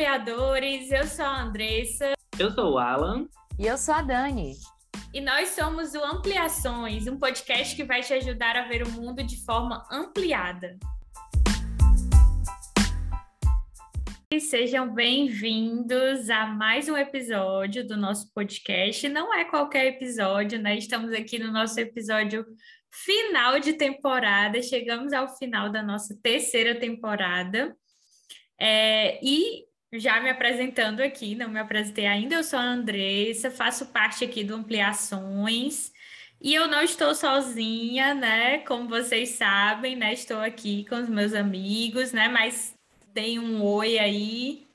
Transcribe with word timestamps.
ampliadores. 0.00 0.90
Eu 0.90 1.06
sou 1.06 1.26
a 1.26 1.42
Andressa. 1.42 2.14
Eu 2.38 2.50
sou 2.52 2.72
o 2.72 2.78
Alan. 2.78 3.28
E 3.58 3.66
eu 3.66 3.76
sou 3.76 3.92
a 3.92 4.00
Dani. 4.00 4.54
E 5.12 5.20
nós 5.20 5.50
somos 5.50 5.92
o 5.92 6.02
Ampliações, 6.02 7.06
um 7.06 7.18
podcast 7.18 7.76
que 7.76 7.84
vai 7.84 8.00
te 8.00 8.14
ajudar 8.14 8.56
a 8.56 8.66
ver 8.66 8.82
o 8.82 8.90
mundo 8.90 9.22
de 9.22 9.44
forma 9.44 9.86
ampliada. 9.92 10.78
E 14.32 14.40
sejam 14.40 14.90
bem-vindos 14.94 16.30
a 16.30 16.46
mais 16.46 16.88
um 16.88 16.96
episódio 16.96 17.86
do 17.86 17.94
nosso 17.94 18.32
podcast. 18.32 19.06
Não 19.06 19.34
é 19.34 19.44
qualquer 19.44 19.84
episódio, 19.84 20.58
né? 20.58 20.78
Estamos 20.78 21.12
aqui 21.12 21.38
no 21.38 21.52
nosso 21.52 21.78
episódio 21.78 22.46
final 22.90 23.60
de 23.60 23.74
temporada. 23.74 24.62
Chegamos 24.62 25.12
ao 25.12 25.28
final 25.36 25.70
da 25.70 25.82
nossa 25.82 26.18
terceira 26.22 26.74
temporada. 26.74 27.76
É, 28.58 29.18
e 29.22 29.68
já 29.92 30.20
me 30.20 30.30
apresentando 30.30 31.00
aqui, 31.00 31.34
não 31.34 31.48
me 31.48 31.58
apresentei 31.58 32.06
ainda, 32.06 32.36
eu 32.36 32.44
sou 32.44 32.58
a 32.58 32.62
Andressa, 32.62 33.50
faço 33.50 33.92
parte 33.92 34.24
aqui 34.24 34.44
do 34.44 34.54
Ampliações. 34.54 35.92
E 36.40 36.54
eu 36.54 36.68
não 36.68 36.82
estou 36.82 37.14
sozinha, 37.14 38.14
né? 38.14 38.60
Como 38.60 38.88
vocês 38.88 39.30
sabem, 39.30 39.94
né? 39.94 40.12
Estou 40.12 40.38
aqui 40.38 40.86
com 40.88 40.94
os 40.94 41.08
meus 41.08 41.34
amigos, 41.34 42.12
né? 42.12 42.28
Mas 42.28 42.74
tem 43.12 43.38
um 43.38 43.62
oi 43.62 43.98
aí. 43.98 44.66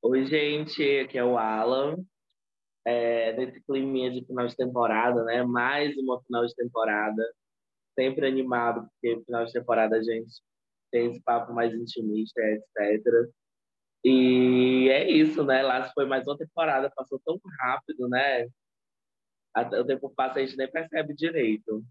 Oi, 0.00 0.26
gente, 0.26 1.00
aqui 1.00 1.18
é 1.18 1.24
o 1.24 1.36
Alan. 1.36 1.96
É, 2.86 3.32
nesse 3.32 3.60
clima 3.62 4.10
de 4.10 4.24
final 4.24 4.46
de 4.46 4.56
temporada, 4.56 5.24
né? 5.24 5.42
Mais 5.42 5.96
uma 5.96 6.22
final 6.22 6.46
de 6.46 6.54
temporada. 6.54 7.22
Sempre 7.98 8.28
animado, 8.28 8.88
porque 8.88 9.20
final 9.24 9.44
de 9.44 9.52
temporada 9.52 9.96
a 9.96 10.02
gente 10.02 10.30
tem 10.92 11.10
esse 11.10 11.20
papo 11.22 11.52
mais 11.52 11.74
intimista, 11.74 12.40
etc. 12.40 13.28
E 14.04 14.88
é 14.90 15.10
isso, 15.10 15.44
né? 15.44 15.62
Lá 15.62 15.90
foi 15.92 16.06
mais 16.06 16.26
uma 16.26 16.38
temporada, 16.38 16.90
passou 16.94 17.20
tão 17.24 17.38
rápido, 17.60 18.08
né? 18.08 18.46
O 19.80 19.84
tempo 19.84 20.08
passa, 20.10 20.38
a 20.38 20.46
gente 20.46 20.56
nem 20.56 20.70
percebe 20.70 21.14
direito. 21.14 21.84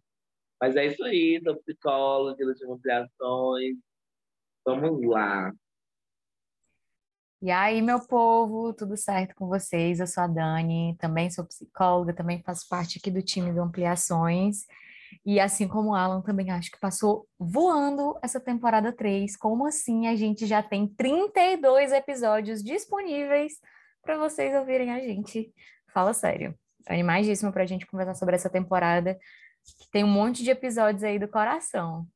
Mas 0.60 0.76
é 0.76 0.86
isso 0.86 1.04
aí, 1.04 1.40
sou 1.44 1.56
psicólogo, 1.58 2.54
de 2.54 2.66
ampliações. 2.66 3.78
Vamos 4.66 5.06
lá. 5.06 5.54
E 7.40 7.52
aí, 7.52 7.84
meu 7.84 8.00
povo, 8.00 8.74
tudo 8.74 8.98
certo 8.98 9.36
com 9.36 9.48
vocês? 9.48 10.00
Eu 10.00 10.08
sou 10.08 10.24
a 10.24 10.28
Dani, 10.28 10.98
também 11.00 11.30
sou 11.30 11.46
psicóloga, 11.46 12.12
também 12.12 12.42
faço 12.42 12.68
parte 12.68 12.98
aqui 12.98 13.12
do 13.12 13.22
time 13.22 13.54
do 13.54 13.62
Ampliações. 13.62 14.66
E 15.26 15.40
assim 15.40 15.68
como 15.68 15.90
o 15.90 15.96
Alan, 15.96 16.22
também 16.22 16.52
acho 16.52 16.72
que 16.72 16.80
passou 16.80 17.28
voando 17.40 18.18
essa 18.22 18.40
temporada 18.40 18.92
3. 18.92 19.36
Como 19.38 19.66
assim 19.66 20.08
a 20.08 20.16
gente 20.16 20.46
já 20.46 20.64
tem 20.64 20.88
32 20.88 21.92
episódios 21.92 22.64
disponíveis 22.64 23.54
para 24.02 24.18
vocês 24.18 24.56
ouvirem 24.56 24.92
a 24.92 25.00
gente? 25.00 25.54
Fala 25.94 26.14
sério. 26.14 26.58
Tô 26.86 26.94
animadíssima 26.94 27.52
para 27.52 27.64
a 27.64 27.68
gente 27.68 27.86
conversar 27.86 28.16
sobre 28.16 28.36
essa 28.36 28.50
temporada, 28.50 29.18
que 29.80 29.90
tem 29.92 30.04
um 30.04 30.08
monte 30.08 30.44
de 30.44 30.52
episódios 30.52 31.04
aí 31.04 31.20
do 31.20 31.28
coração. 31.28 32.08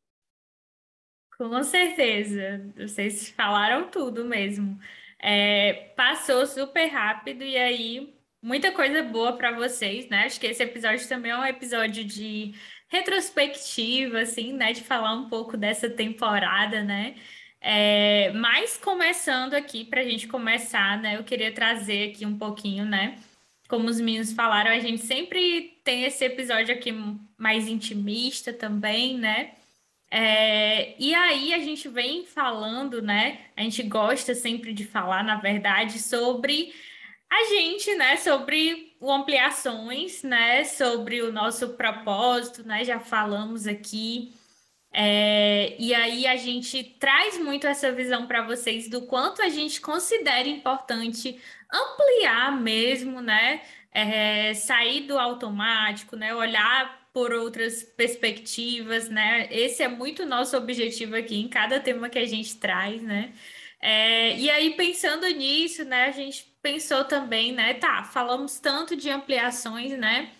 Com 1.37 1.63
certeza. 1.63 2.71
Vocês 2.77 3.29
falaram 3.29 3.89
tudo 3.89 4.23
mesmo. 4.23 4.79
É, 5.19 5.91
passou 5.95 6.45
super 6.47 6.85
rápido 6.87 7.43
e 7.43 7.57
aí 7.57 8.15
muita 8.41 8.71
coisa 8.71 9.03
boa 9.03 9.37
para 9.37 9.51
vocês, 9.51 10.09
né? 10.09 10.25
Acho 10.25 10.39
que 10.39 10.47
esse 10.47 10.63
episódio 10.63 11.07
também 11.07 11.31
é 11.31 11.37
um 11.37 11.45
episódio 11.45 12.03
de 12.03 12.53
retrospectiva, 12.91 14.19
assim, 14.21 14.53
né? 14.53 14.73
De 14.73 14.83
falar 14.83 15.13
um 15.13 15.29
pouco 15.29 15.57
dessa 15.57 15.89
temporada, 15.89 16.83
né? 16.83 17.15
É, 17.61 18.31
mas 18.33 18.77
começando 18.77 19.53
aqui, 19.53 19.85
para 19.85 20.01
a 20.01 20.03
gente 20.03 20.27
começar, 20.27 21.01
né? 21.01 21.17
Eu 21.17 21.23
queria 21.23 21.53
trazer 21.53 22.11
aqui 22.11 22.25
um 22.25 22.37
pouquinho, 22.37 22.85
né? 22.85 23.17
Como 23.69 23.87
os 23.87 23.99
meninos 24.01 24.33
falaram, 24.33 24.71
a 24.71 24.79
gente 24.79 25.03
sempre 25.05 25.79
tem 25.83 26.03
esse 26.03 26.25
episódio 26.25 26.75
aqui 26.75 26.91
mais 27.37 27.67
intimista 27.67 28.51
também, 28.53 29.17
né? 29.17 29.53
É, 30.11 30.95
e 30.99 31.15
aí 31.15 31.53
a 31.53 31.59
gente 31.59 31.87
vem 31.87 32.25
falando, 32.25 33.01
né? 33.01 33.45
A 33.55 33.61
gente 33.63 33.83
gosta 33.83 34.35
sempre 34.35 34.73
de 34.73 34.85
falar, 34.85 35.23
na 35.23 35.37
verdade, 35.37 35.99
sobre 35.99 36.73
a 37.29 37.45
gente, 37.45 37.95
né, 37.95 38.17
sobre 38.17 38.90
ampliações, 39.09 40.21
né, 40.23 40.63
sobre 40.63 41.21
o 41.21 41.31
nosso 41.31 41.69
propósito, 41.69 42.67
né, 42.67 42.83
já 42.83 42.99
falamos 42.99 43.65
aqui. 43.65 44.33
É, 44.93 45.75
e 45.79 45.93
aí 45.93 46.27
a 46.27 46.35
gente 46.35 46.83
traz 46.99 47.37
muito 47.37 47.65
essa 47.65 47.91
visão 47.91 48.27
para 48.27 48.45
vocês 48.45 48.89
do 48.89 49.03
quanto 49.03 49.41
a 49.41 49.49
gente 49.49 49.79
considera 49.79 50.47
importante 50.47 51.39
ampliar 51.71 52.61
mesmo, 52.61 53.21
né, 53.21 53.61
é, 53.91 54.53
sair 54.53 55.01
do 55.07 55.17
automático, 55.17 56.15
né, 56.15 56.35
olhar 56.35 57.01
por 57.13 57.33
outras 57.33 57.83
perspectivas, 57.83 59.09
né? 59.09 59.47
Esse 59.51 59.83
é 59.83 59.87
muito 59.87 60.25
nosso 60.25 60.55
objetivo 60.55 61.15
aqui 61.15 61.39
em 61.39 61.47
cada 61.49 61.79
tema 61.79 62.09
que 62.09 62.19
a 62.19 62.25
gente 62.25 62.57
traz, 62.57 63.01
né? 63.01 63.33
É, 63.81 64.37
e 64.37 64.49
aí, 64.49 64.75
pensando 64.75 65.27
nisso, 65.27 65.83
né, 65.83 66.05
a 66.05 66.11
gente 66.11 66.50
pensou 66.61 67.03
também, 67.05 67.51
né, 67.51 67.73
tá, 67.75 68.03
falamos 68.03 68.59
tanto 68.59 68.95
de 68.95 69.09
ampliações, 69.09 69.97
né, 69.97 70.31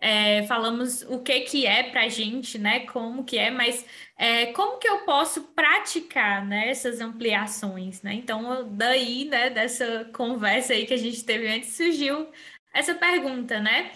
é, 0.00 0.46
falamos 0.46 1.02
o 1.02 1.20
que 1.20 1.40
que 1.40 1.66
é 1.66 1.90
para 1.90 2.02
a 2.02 2.08
gente, 2.08 2.58
né, 2.58 2.80
como 2.86 3.24
que 3.24 3.36
é, 3.36 3.50
mas 3.50 3.84
é, 4.16 4.46
como 4.52 4.78
que 4.78 4.88
eu 4.88 4.98
posso 5.04 5.42
praticar, 5.54 6.44
né, 6.46 6.68
essas 6.70 7.00
ampliações, 7.00 8.02
né? 8.02 8.14
Então, 8.14 8.68
daí, 8.76 9.24
né, 9.26 9.50
dessa 9.50 10.04
conversa 10.12 10.72
aí 10.72 10.86
que 10.86 10.94
a 10.94 10.96
gente 10.98 11.24
teve 11.24 11.48
antes, 11.48 11.70
surgiu 11.76 12.28
essa 12.72 12.94
pergunta, 12.94 13.60
né? 13.60 13.92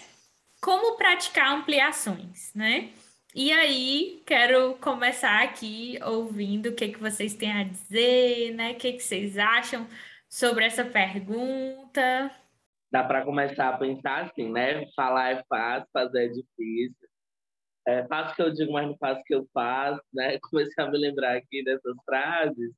Como 0.60 0.96
praticar 0.96 1.52
ampliações, 1.52 2.52
né? 2.54 2.90
E 3.34 3.52
aí, 3.52 4.22
quero 4.26 4.74
começar 4.80 5.42
aqui 5.42 5.98
ouvindo 6.04 6.68
o 6.68 6.74
que, 6.74 6.88
que 6.88 7.00
vocês 7.00 7.34
têm 7.34 7.52
a 7.52 7.64
dizer, 7.64 8.52
né? 8.54 8.72
O 8.72 8.76
que, 8.76 8.92
que 8.92 9.02
vocês 9.02 9.38
acham 9.38 9.86
sobre 10.32 10.64
essa 10.64 10.82
pergunta. 10.82 12.34
Dá 12.90 13.04
para 13.04 13.22
começar 13.22 13.68
a 13.68 13.76
pensar 13.76 14.24
assim, 14.24 14.50
né? 14.50 14.90
Falar 14.96 15.32
é 15.32 15.44
fácil, 15.44 15.88
fazer 15.92 16.24
é 16.24 16.28
difícil. 16.28 17.08
É 17.86 18.06
fácil 18.06 18.36
que 18.36 18.42
eu 18.42 18.50
digo, 18.50 18.72
mas 18.72 18.86
não 18.86 18.96
faço 18.96 19.20
o 19.20 19.24
que 19.24 19.34
eu 19.34 19.46
faço, 19.52 20.00
né? 20.12 20.38
Comecei 20.50 20.82
a 20.82 20.90
me 20.90 20.98
lembrar 20.98 21.36
aqui 21.36 21.62
dessas 21.62 21.94
frases 22.06 22.72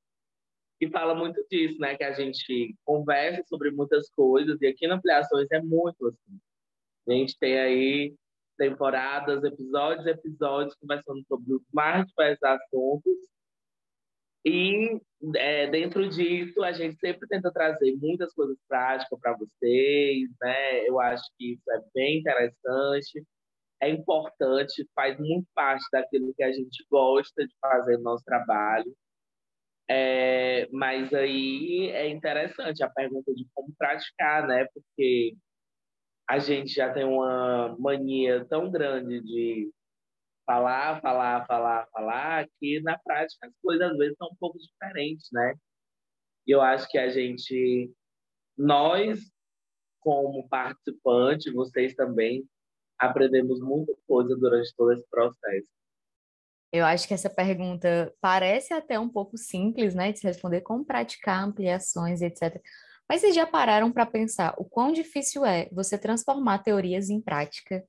que 0.81 0.91
fala 0.91 1.15
muito 1.15 1.47
disso, 1.49 1.79
né? 1.79 1.97
Que 1.97 2.03
a 2.03 2.13
gente 2.13 2.75
conversa 2.85 3.45
sobre 3.47 3.71
muitas 3.71 4.11
coisas 4.11 4.61
e 4.61 4.67
aqui 4.67 4.89
na 4.89 4.97
Ampliações 4.97 5.47
é 5.53 5.63
muito 5.63 6.09
assim. 6.09 6.41
A 7.07 7.13
gente 7.13 7.39
tem 7.39 7.57
aí 7.57 8.15
temporadas, 8.59 9.45
episódios, 9.45 10.07
episódios 10.07 10.75
conversando 10.75 11.23
sobre 11.29 11.55
os 11.55 11.63
mais 11.73 12.05
diversos 12.07 12.43
assuntos. 12.43 13.34
E 14.45 15.01
é, 15.37 15.67
dentro 15.69 16.09
disso, 16.09 16.63
a 16.63 16.73
gente 16.73 16.99
sempre 16.99 17.27
tenta 17.29 17.51
trazer 17.51 17.97
muitas 17.97 18.33
coisas 18.35 18.59
práticas 18.69 19.19
para 19.19 19.37
vocês, 19.37 20.29
né? 20.41 20.87
Eu 20.87 21.01
acho 21.01 21.25
que 21.39 21.55
isso 21.55 21.71
é 21.71 21.81
bem 21.95 22.19
interessante, 22.19 23.25
é 23.81 23.89
importante, 23.91 24.87
faz 24.95 25.19
muito 25.19 25.47
parte 25.55 25.85
daquilo 25.93 26.35
que 26.35 26.43
a 26.43 26.53
gente 26.53 26.85
gosta 26.91 27.47
de 27.47 27.55
fazer 27.61 27.97
no 27.99 28.05
nosso 28.05 28.25
trabalho. 28.25 28.95
É, 29.89 30.69
mas 30.73 31.13
aí 31.13 31.91
é 31.91 32.09
interessante 32.09 32.83
a 32.83 32.91
pergunta 32.91 33.35
de 33.35 33.47
como 33.55 33.75
praticar, 33.79 34.47
né? 34.47 34.67
Porque 34.75 35.37
a 36.29 36.39
gente 36.39 36.73
já 36.73 36.93
tem 36.93 37.05
uma 37.05 37.77
mania 37.79 38.45
tão 38.47 38.71
grande 38.71 39.21
de 39.21 39.71
falar, 40.47 41.01
falar, 41.01 41.47
falar, 41.47 41.87
falar, 41.93 42.49
que 42.59 42.81
na 42.83 42.99
prática 42.99 43.47
as 43.47 43.53
coisas 43.63 43.91
às 43.91 43.97
vezes 43.97 44.17
são 44.17 44.29
um 44.29 44.37
pouco 44.37 44.59
diferentes, 44.59 45.29
né? 45.33 45.55
E 46.47 46.51
eu 46.51 46.61
acho 46.61 46.89
que 46.89 46.99
a 46.99 47.09
gente, 47.09 47.91
nós, 48.57 49.21
como 50.01 50.47
participante, 50.49 51.51
vocês 51.51 51.95
também, 51.95 52.47
aprendemos 52.99 53.61
muita 53.61 53.95
coisa 54.07 54.37
durante 54.37 54.75
todo 54.77 54.93
esse 54.93 55.07
processo. 55.09 55.67
Eu 56.73 56.85
acho 56.85 57.07
que 57.07 57.15
essa 57.15 57.31
pergunta 57.31 58.13
parece 58.21 58.75
até 58.75 58.99
um 58.99 59.09
pouco 59.09 59.39
simples, 59.39 59.95
né, 59.95 60.13
de 60.13 60.19
se 60.19 60.27
responder 60.27 60.61
como 60.61 60.85
praticar 60.85 61.45
ampliações, 61.45 62.21
etc. 62.21 62.61
Mas 63.09 63.21
vocês 63.21 63.35
já 63.35 63.47
pararam 63.47 63.93
para 63.93 64.05
pensar 64.05 64.55
o 64.59 64.65
quão 64.65 64.93
difícil 64.93 65.45
é 65.45 65.69
você 65.71 65.97
transformar 65.97 66.59
teorias 66.59 67.11
em 67.11 67.21
prática? 67.21 67.85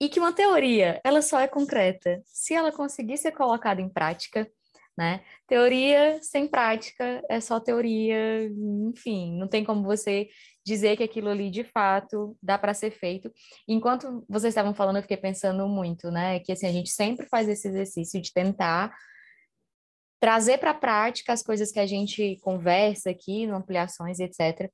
E 0.00 0.08
que 0.08 0.18
uma 0.18 0.32
teoria, 0.32 1.00
ela 1.04 1.22
só 1.22 1.40
é 1.40 1.46
concreta 1.46 2.20
se 2.24 2.52
ela 2.52 2.72
conseguir 2.72 3.16
ser 3.16 3.32
colocada 3.32 3.80
em 3.80 3.88
prática, 3.88 4.50
né? 4.96 5.22
Teoria 5.46 6.18
sem 6.22 6.46
prática 6.46 7.22
é 7.28 7.40
só 7.40 7.58
teoria, 7.58 8.44
enfim, 8.88 9.36
não 9.36 9.48
tem 9.48 9.64
como 9.64 9.82
você 9.82 10.28
dizer 10.64 10.96
que 10.96 11.02
aquilo 11.02 11.28
ali 11.28 11.50
de 11.50 11.64
fato 11.64 12.36
dá 12.42 12.56
para 12.56 12.74
ser 12.74 12.90
feito. 12.90 13.30
Enquanto 13.68 14.24
vocês 14.28 14.52
estavam 14.52 14.74
falando, 14.74 14.96
eu 14.96 15.02
fiquei 15.02 15.16
pensando 15.16 15.68
muito, 15.68 16.10
né? 16.10 16.38
Que 16.40 16.52
assim, 16.52 16.66
a 16.66 16.72
gente 16.72 16.90
sempre 16.90 17.26
faz 17.26 17.48
esse 17.48 17.68
exercício 17.68 18.20
de 18.20 18.32
tentar 18.32 18.94
trazer 20.20 20.58
para 20.58 20.70
a 20.70 20.74
prática 20.74 21.32
as 21.32 21.42
coisas 21.42 21.70
que 21.70 21.80
a 21.80 21.86
gente 21.86 22.38
conversa 22.40 23.10
aqui, 23.10 23.46
no 23.46 23.56
ampliações, 23.56 24.20
etc. 24.20 24.70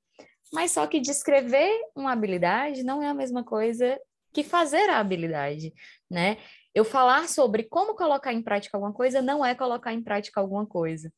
Mas 0.53 0.73
só 0.73 0.87
que 0.87 1.01
descrever 1.01 1.71
uma 1.95 2.13
habilidade 2.13 2.85
não 2.85 3.03
é 3.03 3.09
a 3.09 3.15
mesma 3.15 3.43
coisa 3.43 3.99
que 4.33 4.43
fazer 4.43 4.89
a 4.89 4.99
habilidade, 4.99 5.73
né? 6.11 6.39
Eu 6.75 6.85
falar 6.85 7.29
sobre 7.29 7.65
como 7.65 7.95
colocar 7.95 8.33
em 8.33 8.43
prática 8.43 8.77
alguma 8.77 8.93
coisa 8.93 9.21
não 9.21 9.45
é 9.45 9.55
colocar 9.55 9.93
em 9.93 10.03
prática 10.03 10.41
alguma 10.41 10.67
coisa. 10.67 11.13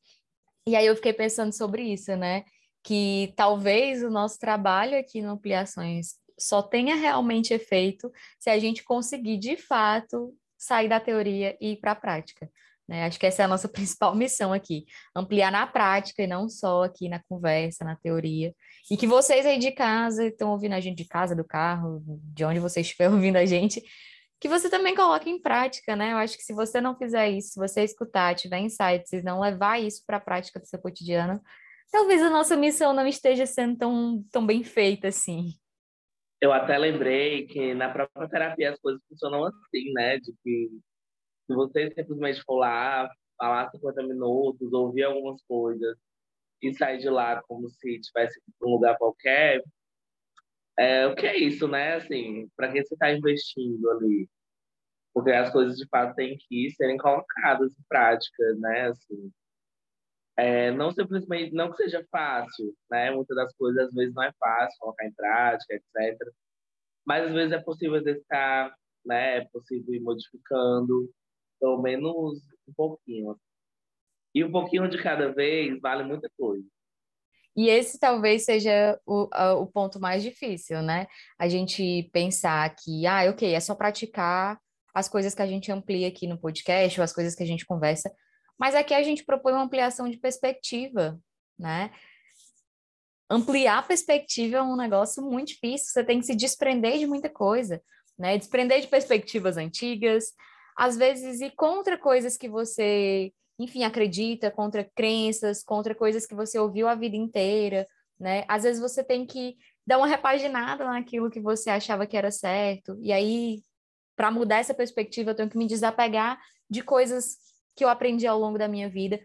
E 0.67 0.75
aí 0.75 0.85
eu 0.85 0.95
fiquei 0.95 1.13
pensando 1.13 1.53
sobre 1.53 1.83
isso, 1.83 2.15
né? 2.15 2.43
Que 2.83 3.33
talvez 3.35 4.03
o 4.03 4.09
nosso 4.09 4.39
trabalho 4.39 4.97
aqui 4.97 5.21
no 5.21 5.31
Ampliações 5.31 6.15
só 6.39 6.61
tenha 6.61 6.95
realmente 6.95 7.53
efeito 7.53 8.11
se 8.39 8.49
a 8.49 8.57
gente 8.57 8.83
conseguir, 8.83 9.37
de 9.37 9.55
fato, 9.55 10.35
sair 10.57 10.89
da 10.89 10.99
teoria 10.99 11.57
e 11.61 11.73
ir 11.73 11.77
para 11.77 11.91
a 11.91 11.95
prática. 11.95 12.49
Né? 12.87 13.05
Acho 13.05 13.19
que 13.19 13.25
essa 13.25 13.41
é 13.41 13.45
a 13.45 13.47
nossa 13.47 13.67
principal 13.69 14.15
missão 14.15 14.53
aqui, 14.53 14.85
ampliar 15.15 15.51
na 15.51 15.65
prática 15.65 16.23
e 16.23 16.27
não 16.27 16.49
só 16.49 16.83
aqui 16.83 17.09
na 17.09 17.21
conversa, 17.27 17.85
na 17.85 17.95
teoria. 17.95 18.53
E 18.91 18.97
que 18.97 19.07
vocês 19.07 19.45
aí 19.45 19.57
de 19.57 19.71
casa, 19.71 20.27
estão 20.27 20.51
ouvindo 20.51 20.73
a 20.73 20.79
gente 20.79 20.97
de 20.97 21.07
casa, 21.07 21.35
do 21.35 21.45
carro, 21.45 22.01
de 22.05 22.43
onde 22.43 22.59
você 22.59 22.81
estiver 22.81 23.09
ouvindo 23.11 23.37
a 23.37 23.45
gente, 23.45 23.81
que 24.39 24.49
você 24.49 24.69
também 24.69 24.93
coloque 24.93 25.29
em 25.29 25.41
prática, 25.41 25.95
né? 25.95 26.11
Eu 26.11 26.17
acho 26.17 26.35
que 26.37 26.43
se 26.43 26.53
você 26.53 26.81
não 26.81 26.97
fizer 26.97 27.29
isso, 27.29 27.53
se 27.53 27.59
você 27.59 27.81
escutar, 27.81 28.35
tiver 28.35 28.59
insights 28.59 29.13
e 29.13 29.21
não 29.21 29.39
levar 29.39 29.79
isso 29.81 30.03
para 30.05 30.17
a 30.17 30.19
prática 30.19 30.59
do 30.59 30.67
seu 30.67 30.79
cotidiano, 30.79 31.41
talvez 31.89 32.21
a 32.21 32.29
nossa 32.29 32.57
missão 32.57 32.91
não 32.91 33.07
esteja 33.07 33.45
sendo 33.45 33.77
tão, 33.77 34.25
tão 34.31 34.45
bem 34.45 34.61
feita 34.61 35.07
assim. 35.07 35.53
Eu 36.41 36.51
até 36.51 36.77
lembrei 36.77 37.47
que 37.47 37.73
na 37.73 37.87
própria 37.87 38.27
terapia 38.27 38.71
as 38.73 38.79
coisas 38.79 39.01
funcionam 39.07 39.45
assim, 39.45 39.93
né? 39.93 40.17
De 40.17 40.33
que 40.43 40.69
se 41.47 41.53
você 41.53 41.91
simplesmente 41.91 42.41
for 42.43 42.57
lá, 42.57 43.09
falar 43.37 43.69
50 43.69 44.03
minutos, 44.03 44.73
ouvir 44.73 45.03
algumas 45.03 45.41
coisas 45.43 45.97
e 46.61 46.73
sair 46.73 46.99
de 46.99 47.09
lá 47.09 47.41
como 47.43 47.69
se 47.69 47.97
estivesse 47.97 48.39
em 48.39 48.67
um 48.67 48.71
lugar 48.71 48.97
qualquer, 48.97 49.61
é, 50.77 51.05
o 51.07 51.15
que 51.15 51.27
é 51.27 51.37
isso, 51.37 51.67
né? 51.67 51.95
Assim, 51.95 52.49
para 52.55 52.71
que 52.71 52.83
você 52.83 52.93
está 52.95 53.11
investindo 53.11 53.89
ali? 53.91 54.29
Porque 55.13 55.31
as 55.31 55.51
coisas 55.51 55.77
de 55.77 55.87
fato 55.87 56.15
têm 56.15 56.37
que 56.37 56.71
serem 56.71 56.97
colocadas 56.97 57.71
em 57.73 57.83
prática, 57.87 58.55
né? 58.55 58.87
Assim, 58.89 59.31
é, 60.37 60.71
não 60.71 60.91
simplesmente, 60.91 61.53
não 61.53 61.71
que 61.71 61.77
seja 61.77 62.05
fácil, 62.11 62.75
né? 62.89 63.11
Muitas 63.11 63.35
das 63.35 63.53
coisas 63.55 63.87
às 63.87 63.93
vezes 63.93 64.13
não 64.15 64.23
é 64.23 64.31
fácil 64.39 64.79
colocar 64.79 65.05
em 65.05 65.13
prática, 65.13 65.75
etc. 65.75 66.17
Mas 67.05 67.27
às 67.27 67.33
vezes 67.33 67.51
é 67.53 67.61
possível 67.61 67.97
exercitar, 67.97 68.75
né? 69.05 69.37
É 69.39 69.45
possível 69.45 69.93
ir 69.93 70.01
modificando, 70.01 71.09
pelo 71.63 71.81
menos 71.81 72.41
um 72.67 72.73
pouquinho. 72.75 73.39
E 74.35 74.43
um 74.43 74.51
pouquinho 74.51 74.89
de 74.89 75.01
cada 75.01 75.31
vez 75.31 75.79
vale 75.79 76.03
muita 76.03 76.29
coisa. 76.37 76.67
E 77.55 77.69
esse 77.69 77.97
talvez 77.97 78.43
seja 78.43 78.99
o, 79.05 79.29
o 79.61 79.67
ponto 79.67 79.97
mais 79.97 80.21
difícil, 80.21 80.81
né? 80.81 81.07
A 81.39 81.47
gente 81.47 82.09
pensar 82.11 82.75
que, 82.75 83.07
ah, 83.07 83.29
ok, 83.29 83.53
é 83.53 83.59
só 83.61 83.75
praticar 83.75 84.59
as 84.93 85.07
coisas 85.07 85.33
que 85.33 85.41
a 85.41 85.47
gente 85.47 85.71
amplia 85.71 86.09
aqui 86.09 86.27
no 86.27 86.37
podcast, 86.37 86.99
ou 86.99 87.03
as 87.03 87.13
coisas 87.13 87.33
que 87.33 87.43
a 87.43 87.47
gente 87.47 87.65
conversa, 87.65 88.13
mas 88.59 88.75
aqui 88.75 88.93
a 88.93 89.01
gente 89.01 89.23
propõe 89.23 89.53
uma 89.53 89.63
ampliação 89.63 90.09
de 90.09 90.17
perspectiva, 90.17 91.17
né? 91.57 91.91
Ampliar 93.29 93.79
a 93.79 93.83
perspectiva 93.83 94.57
é 94.57 94.61
um 94.61 94.75
negócio 94.75 95.23
muito 95.23 95.49
difícil, 95.49 95.87
você 95.87 96.03
tem 96.03 96.19
que 96.19 96.25
se 96.25 96.35
desprender 96.35 96.97
de 96.99 97.07
muita 97.07 97.29
coisa, 97.29 97.81
né? 98.19 98.37
Desprender 98.37 98.81
de 98.81 98.87
perspectivas 98.87 99.57
antigas, 99.57 100.33
às 100.75 100.97
vezes 100.97 101.41
ir 101.41 101.51
contra 101.55 101.97
coisas 101.97 102.37
que 102.37 102.49
você 102.49 103.31
enfim, 103.57 103.83
acredita, 103.83 104.49
contra 104.49 104.83
crenças, 104.95 105.63
contra 105.63 105.93
coisas 105.93 106.25
que 106.25 106.35
você 106.35 106.57
ouviu 106.57 106.87
a 106.87 106.95
vida 106.95 107.15
inteira, 107.15 107.87
né? 108.19 108.45
Às 108.47 108.63
vezes 108.63 108.81
você 108.81 109.03
tem 109.03 109.25
que 109.25 109.55
dar 109.85 109.97
uma 109.97 110.07
repaginada 110.07 110.85
naquilo 110.85 111.29
que 111.29 111.39
você 111.39 111.69
achava 111.69 112.07
que 112.07 112.17
era 112.17 112.31
certo, 112.31 112.97
e 113.01 113.11
aí, 113.11 113.61
para 114.15 114.31
mudar 114.31 114.57
essa 114.57 114.73
perspectiva, 114.73 115.31
eu 115.31 115.35
tenho 115.35 115.49
que 115.49 115.57
me 115.57 115.67
desapegar 115.67 116.39
de 116.69 116.81
coisas 116.81 117.37
que 117.75 117.83
eu 117.83 117.89
aprendi 117.89 118.25
ao 118.27 118.39
longo 118.39 118.57
da 118.57 118.67
minha 118.67 118.89
vida. 118.89 119.19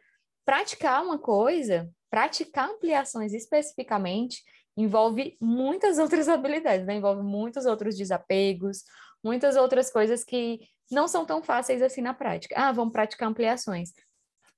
Praticar 0.45 1.03
uma 1.03 1.19
coisa, 1.19 1.91
praticar 2.11 2.71
ampliações 2.71 3.33
especificamente, 3.35 4.43
envolve 4.77 5.37
muitas 5.41 5.99
outras 5.99 6.29
habilidades, 6.29 6.87
né? 6.87 6.97
Envolve 6.97 7.23
muitos 7.23 7.67
outros 7.67 7.97
desapegos, 7.97 8.83
muitas 9.23 9.57
outras 9.57 9.91
coisas 9.91 10.25
que 10.25 10.61
não 10.91 11.09
são 11.09 11.25
tão 11.25 11.43
fáceis 11.43 11.83
assim 11.83 12.01
na 12.01 12.15
prática. 12.15 12.55
Ah, 12.57 12.73
vamos 12.73 12.93
praticar 12.93 13.29
ampliações. 13.29 13.93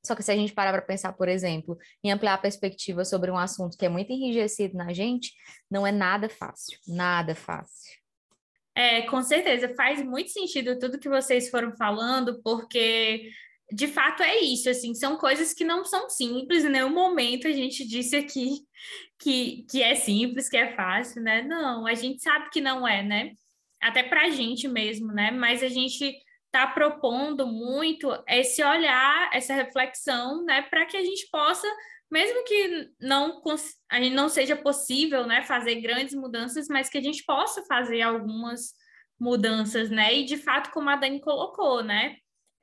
Só 0.05 0.15
que 0.15 0.23
se 0.23 0.33
a 0.33 0.37
gente 0.37 0.55
parar 0.55 0.73
para 0.73 0.83
pensar, 0.83 1.13
por 1.13 1.29
exemplo, 1.29 1.77
em 2.03 2.11
ampliar 2.11 2.35
a 2.35 2.39
perspectiva 2.39 3.05
sobre 3.05 3.31
um 3.31 3.37
assunto 3.37 3.77
que 3.77 3.85
é 3.85 3.89
muito 3.89 4.11
enrijecido 4.11 4.77
na 4.77 4.93
gente, 4.93 5.33
não 5.71 5.87
é 5.87 5.93
nada 5.93 6.29
fácil, 6.29 6.79
nada 6.89 7.35
fácil. 7.35 8.01
É, 8.75 9.03
com 9.03 9.23
certeza, 9.23 9.75
faz 9.75 10.03
muito 10.03 10.31
sentido 10.31 10.79
tudo 10.79 10.99
que 10.99 11.09
vocês 11.09 11.51
foram 11.51 11.77
falando, 11.77 12.41
porque 12.43 13.31
de 13.73 13.87
fato 13.87 14.23
é 14.23 14.39
isso, 14.39 14.71
assim, 14.71 14.95
são 14.95 15.17
coisas 15.17 15.53
que 15.53 15.65
não 15.65 15.85
são 15.85 16.09
simples, 16.09 16.65
em 16.65 16.71
nenhum 16.71 16.91
momento 16.91 17.47
a 17.47 17.53
gente 17.53 17.87
disse 17.87 18.17
aqui 18.17 18.61
que, 19.19 19.65
que 19.71 19.83
é 19.83 19.95
simples, 19.95 20.49
que 20.49 20.57
é 20.57 20.75
fácil, 20.75 21.23
né? 21.23 21.43
Não, 21.43 21.87
a 21.87 21.95
gente 21.95 22.23
sabe 22.23 22.49
que 22.51 22.61
não 22.61 22.87
é, 22.87 23.03
né? 23.03 23.33
Até 23.81 24.03
para 24.03 24.27
a 24.27 24.31
gente 24.31 24.69
mesmo, 24.69 25.13
né? 25.13 25.31
Mas 25.31 25.63
a 25.63 25.69
gente 25.69 26.15
está 26.47 26.67
propondo 26.67 27.47
muito 27.47 28.11
esse 28.29 28.63
olhar, 28.63 29.31
essa 29.33 29.55
reflexão, 29.55 30.45
né, 30.45 30.63
para 30.63 30.85
que 30.85 30.97
a 30.97 31.05
gente 31.05 31.29
possa, 31.31 31.67
mesmo 32.11 32.45
que 32.45 32.91
não 33.01 33.41
a 33.89 34.01
gente 34.01 34.15
não 34.15 34.29
seja 34.29 34.57
possível, 34.57 35.27
né, 35.27 35.43
fazer 35.43 35.77
grandes 35.77 36.13
mudanças, 36.13 36.67
mas 36.69 36.89
que 36.89 36.99
a 36.99 37.03
gente 37.03 37.25
possa 37.25 37.65
fazer 37.67 38.03
algumas 38.03 38.73
mudanças, 39.19 39.91
né? 39.91 40.15
E 40.15 40.25
de 40.25 40.37
fato, 40.37 40.71
como 40.73 40.91
a 40.91 40.97
Dani 40.97 41.21
colocou, 41.21 41.85
né, 41.85 42.17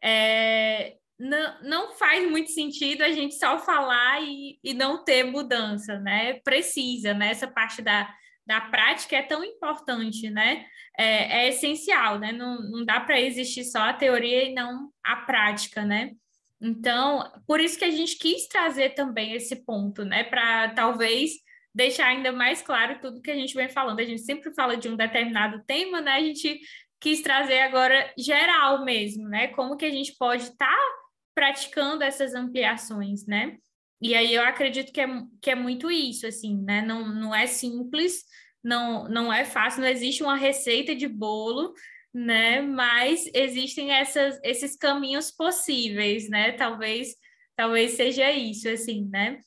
é, 0.04 0.98
não, 1.20 1.62
não 1.63 1.94
faz 1.94 2.30
muito 2.30 2.52
sentido 2.52 3.04
a 3.04 3.12
gente 3.12 3.36
só 3.36 3.58
falar 3.60 4.22
e, 4.22 4.60
e 4.63 4.74
não 4.74 5.04
ter 5.04 5.24
mudança, 5.24 6.00
né? 6.00 6.40
Precisa, 6.42 7.13
né? 7.13 7.31
Essa 7.31 7.48
parte 7.48 7.81
da, 7.81 8.13
da 8.46 8.62
prática 8.62 9.16
é 9.16 9.24
tão 9.24 9.44
importante, 9.44 10.30
né? 10.30 10.66
É, 10.98 11.46
é 11.46 11.50
essencial, 11.50 12.18
né? 12.20 12.32
Não, 12.32 12.60
não 12.70 12.86
dá 12.86 13.00
para 13.00 13.22
existir 13.22 13.64
só 13.64 13.80
a 13.80 13.94
teoria 13.94 14.50
e 14.50 14.54
não 14.54 14.92
a 15.04 15.18
prática, 15.18 15.86
né? 15.86 16.12
Então, 16.60 17.32
por 17.46 17.60
isso 17.60 17.77
que 17.77 17.86
a 17.86 17.92
gente 17.92 18.18
quis 18.18 18.48
trazer 18.48 18.96
também 18.96 19.34
esse 19.34 19.63
ponto, 19.63 20.04
né? 20.04 20.24
Para 20.24 20.70
talvez 20.70 21.32
deixar 21.74 22.08
ainda 22.08 22.32
mais 22.32 22.62
claro 22.62 23.00
tudo 23.00 23.22
que 23.22 23.30
a 23.30 23.36
gente 23.36 23.54
vem 23.54 23.70
falando. 23.70 24.00
A 24.00 24.04
gente 24.04 24.22
sempre 24.22 24.51
fala 24.54 24.75
de 24.75 24.89
um 24.89 24.96
determinado 24.96 25.63
tema, 25.68 26.01
né? 26.01 26.13
A 26.13 26.22
gente 26.22 26.60
quis 27.00 27.22
trazer 27.22 27.60
agora 27.60 28.12
geral 28.18 28.84
mesmo, 28.84 29.30
né? 29.30 29.50
Como 29.50 29.77
que 29.77 29.86
a 29.86 29.92
gente 29.92 30.16
pode 30.18 30.44
estar 30.44 30.66
tá 30.66 30.92
praticando 31.36 32.04
essas 32.04 32.34
ampliações, 32.34 33.27
né? 33.27 33.58
E 34.01 34.16
aí 34.16 34.34
eu 34.34 34.44
acredito 34.44 34.92
que 34.92 35.01
é, 35.01 35.08
que 35.42 35.51
é 35.51 35.56
muito 35.56 35.92
isso, 35.92 36.25
assim, 36.25 36.60
né? 36.63 36.82
Não, 36.82 37.08
não 37.08 37.36
é 37.36 37.46
simples, 37.46 38.24
não, 38.64 39.08
não 39.08 39.32
é 39.32 39.46
fácil, 39.46 39.82
não 39.82 39.88
existe 39.88 40.24
uma 40.24 40.36
receita 40.36 40.96
de 40.96 41.08
bolo, 41.08 41.74
né? 42.14 42.62
Mas 42.62 43.30
existem 43.34 43.92
essas, 43.92 44.40
esses 44.44 44.76
caminhos 44.76 45.32
possíveis, 45.32 46.30
né? 46.30 46.54
Talvez, 46.54 47.16
talvez 47.56 47.92
seja 47.92 48.32
isso, 48.32 48.68
assim, 48.70 49.08
né? 49.10 49.40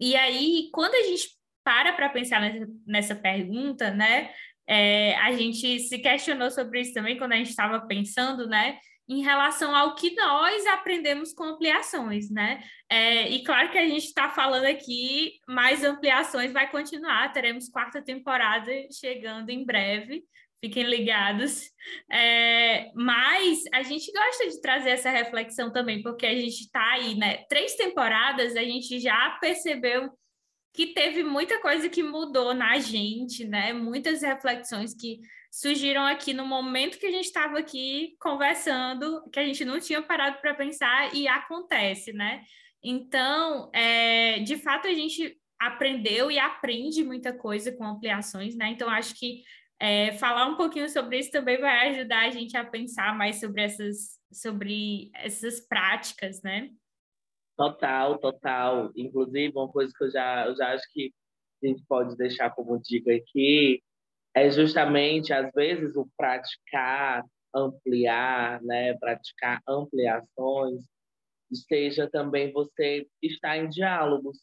E 0.00 0.14
aí, 0.16 0.68
quando 0.72 0.94
a 0.94 1.02
gente 1.02 1.36
para 1.64 1.92
para 1.92 2.08
pensar 2.08 2.40
nessa, 2.40 2.66
nessa 2.86 3.14
pergunta, 3.16 3.90
né? 3.90 4.30
É, 4.68 5.16
a 5.16 5.32
gente 5.32 5.80
se 5.80 5.98
questionou 5.98 6.50
sobre 6.50 6.80
isso 6.80 6.92
também 6.92 7.16
quando 7.16 7.32
a 7.32 7.36
gente 7.36 7.50
estava 7.50 7.80
pensando, 7.86 8.46
né? 8.46 8.78
Em 9.08 9.22
relação 9.22 9.74
ao 9.74 9.94
que 9.94 10.14
nós 10.14 10.66
aprendemos 10.66 11.32
com 11.32 11.44
ampliações, 11.44 12.28
né? 12.30 12.62
É, 12.90 13.28
e 13.28 13.44
claro 13.44 13.70
que 13.70 13.78
a 13.78 13.86
gente 13.86 14.04
está 14.04 14.28
falando 14.28 14.64
aqui, 14.64 15.38
mais 15.46 15.84
ampliações 15.84 16.52
vai 16.52 16.70
continuar, 16.70 17.32
teremos 17.32 17.68
quarta 17.68 18.02
temporada 18.02 18.70
chegando 18.90 19.50
em 19.50 19.64
breve, 19.64 20.24
fiquem 20.60 20.84
ligados. 20.84 21.70
É, 22.10 22.90
mas 22.94 23.62
a 23.72 23.82
gente 23.82 24.10
gosta 24.12 24.48
de 24.48 24.60
trazer 24.60 24.90
essa 24.90 25.10
reflexão 25.10 25.72
também, 25.72 26.02
porque 26.02 26.26
a 26.26 26.34
gente 26.34 26.62
está 26.62 26.92
aí, 26.92 27.14
né? 27.14 27.44
Três 27.48 27.76
temporadas, 27.76 28.56
a 28.56 28.62
gente 28.62 28.98
já 28.98 29.30
percebeu 29.40 30.10
que 30.74 30.88
teve 30.88 31.22
muita 31.22 31.58
coisa 31.60 31.88
que 31.88 32.02
mudou 32.02 32.52
na 32.52 32.78
gente, 32.78 33.46
né? 33.46 33.72
Muitas 33.72 34.20
reflexões 34.20 34.94
que 34.94 35.20
surgiram 35.56 36.04
aqui 36.04 36.34
no 36.34 36.44
momento 36.44 36.98
que 36.98 37.06
a 37.06 37.10
gente 37.10 37.24
estava 37.24 37.58
aqui 37.58 38.14
conversando, 38.20 39.26
que 39.30 39.40
a 39.40 39.42
gente 39.42 39.64
não 39.64 39.80
tinha 39.80 40.02
parado 40.02 40.38
para 40.38 40.52
pensar 40.52 41.14
e 41.14 41.26
acontece, 41.26 42.12
né? 42.12 42.44
Então, 42.84 43.70
é, 43.72 44.38
de 44.40 44.58
fato, 44.58 44.86
a 44.86 44.92
gente 44.92 45.34
aprendeu 45.58 46.30
e 46.30 46.38
aprende 46.38 47.02
muita 47.02 47.32
coisa 47.32 47.72
com 47.72 47.86
ampliações, 47.86 48.54
né? 48.54 48.68
Então, 48.68 48.90
acho 48.90 49.18
que 49.18 49.44
é, 49.80 50.12
falar 50.18 50.46
um 50.46 50.58
pouquinho 50.58 50.90
sobre 50.90 51.20
isso 51.20 51.30
também 51.30 51.58
vai 51.58 51.88
ajudar 51.88 52.26
a 52.26 52.30
gente 52.30 52.54
a 52.54 52.62
pensar 52.62 53.16
mais 53.16 53.40
sobre 53.40 53.62
essas, 53.62 54.20
sobre 54.30 55.10
essas 55.14 55.58
práticas, 55.66 56.42
né? 56.42 56.68
Total, 57.56 58.18
total. 58.18 58.92
Inclusive, 58.94 59.54
uma 59.56 59.72
coisa 59.72 59.90
que 59.96 60.04
eu 60.04 60.10
já, 60.10 60.48
eu 60.48 60.54
já 60.54 60.74
acho 60.74 60.84
que 60.92 61.14
a 61.64 61.66
gente 61.66 61.82
pode 61.88 62.14
deixar 62.14 62.50
como 62.50 62.78
dica 62.78 63.10
aqui 63.10 63.82
é 64.36 64.50
justamente, 64.50 65.32
às 65.32 65.50
vezes, 65.54 65.96
o 65.96 66.06
praticar, 66.14 67.24
ampliar, 67.54 68.62
né? 68.62 68.94
praticar 68.98 69.62
ampliações, 69.66 70.84
seja 71.66 72.08
também 72.10 72.52
você 72.52 73.08
estar 73.22 73.56
em 73.56 73.70
diálogos. 73.70 74.38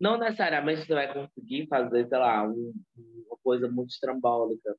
Não 0.00 0.18
necessariamente 0.18 0.84
você 0.84 0.94
vai 0.94 1.12
conseguir 1.12 1.68
fazer, 1.68 2.08
sei 2.08 2.18
lá, 2.18 2.42
um, 2.42 2.74
uma 2.96 3.38
coisa 3.44 3.70
muito 3.70 3.90
estrambólica, 3.90 4.76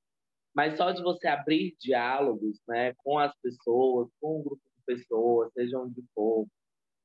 mas 0.53 0.75
só 0.75 0.91
de 0.91 1.01
você 1.01 1.30
abrir 1.30 1.77
diálogos 1.80 2.60
né, 2.68 2.94
com 2.98 3.18
as 3.18 3.34
pessoas, 3.41 4.10
com 4.20 4.39
um 4.39 4.44
grupo 4.44 4.62
de 4.77 4.84
pessoas, 4.86 5.53
seja 5.53 5.80
onde 5.80 6.03
for, 6.13 6.46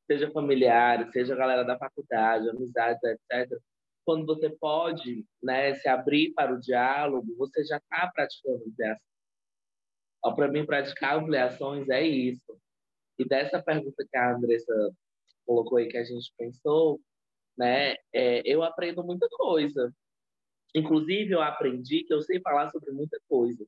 seja 0.08 0.28
familiares, 0.32 1.12
seja 1.12 1.34
a 1.34 1.36
galera 1.36 1.62
da 1.62 1.78
faculdade, 1.78 2.50
amizades, 2.50 3.00
etc. 3.04 3.60
Quando 4.06 4.24
você 4.24 4.48
pode 4.48 5.26
né, 5.42 5.74
se 5.74 5.88
abrir 5.88 6.32
para 6.32 6.54
o 6.54 6.60
diálogo, 6.60 7.34
você 7.36 7.64
já 7.64 7.78
está 7.78 8.08
praticando 8.14 8.62
ampliação. 8.64 9.02
Para 10.36 10.48
mim, 10.48 10.64
praticar 10.64 11.18
ampliações 11.18 11.88
é 11.88 12.06
isso. 12.06 12.56
E 13.18 13.24
dessa 13.24 13.60
pergunta 13.60 14.06
que 14.08 14.16
a 14.16 14.36
Andressa 14.36 14.72
colocou 15.44 15.78
aí, 15.78 15.88
que 15.88 15.96
a 15.96 16.04
gente 16.04 16.32
pensou, 16.38 17.00
né, 17.58 17.96
é, 18.12 18.42
eu 18.44 18.62
aprendo 18.62 19.02
muita 19.02 19.28
coisa. 19.28 19.92
Inclusive, 20.72 21.32
eu 21.32 21.42
aprendi 21.42 22.04
que 22.04 22.14
eu 22.14 22.22
sei 22.22 22.40
falar 22.40 22.70
sobre 22.70 22.92
muita 22.92 23.18
coisa. 23.28 23.66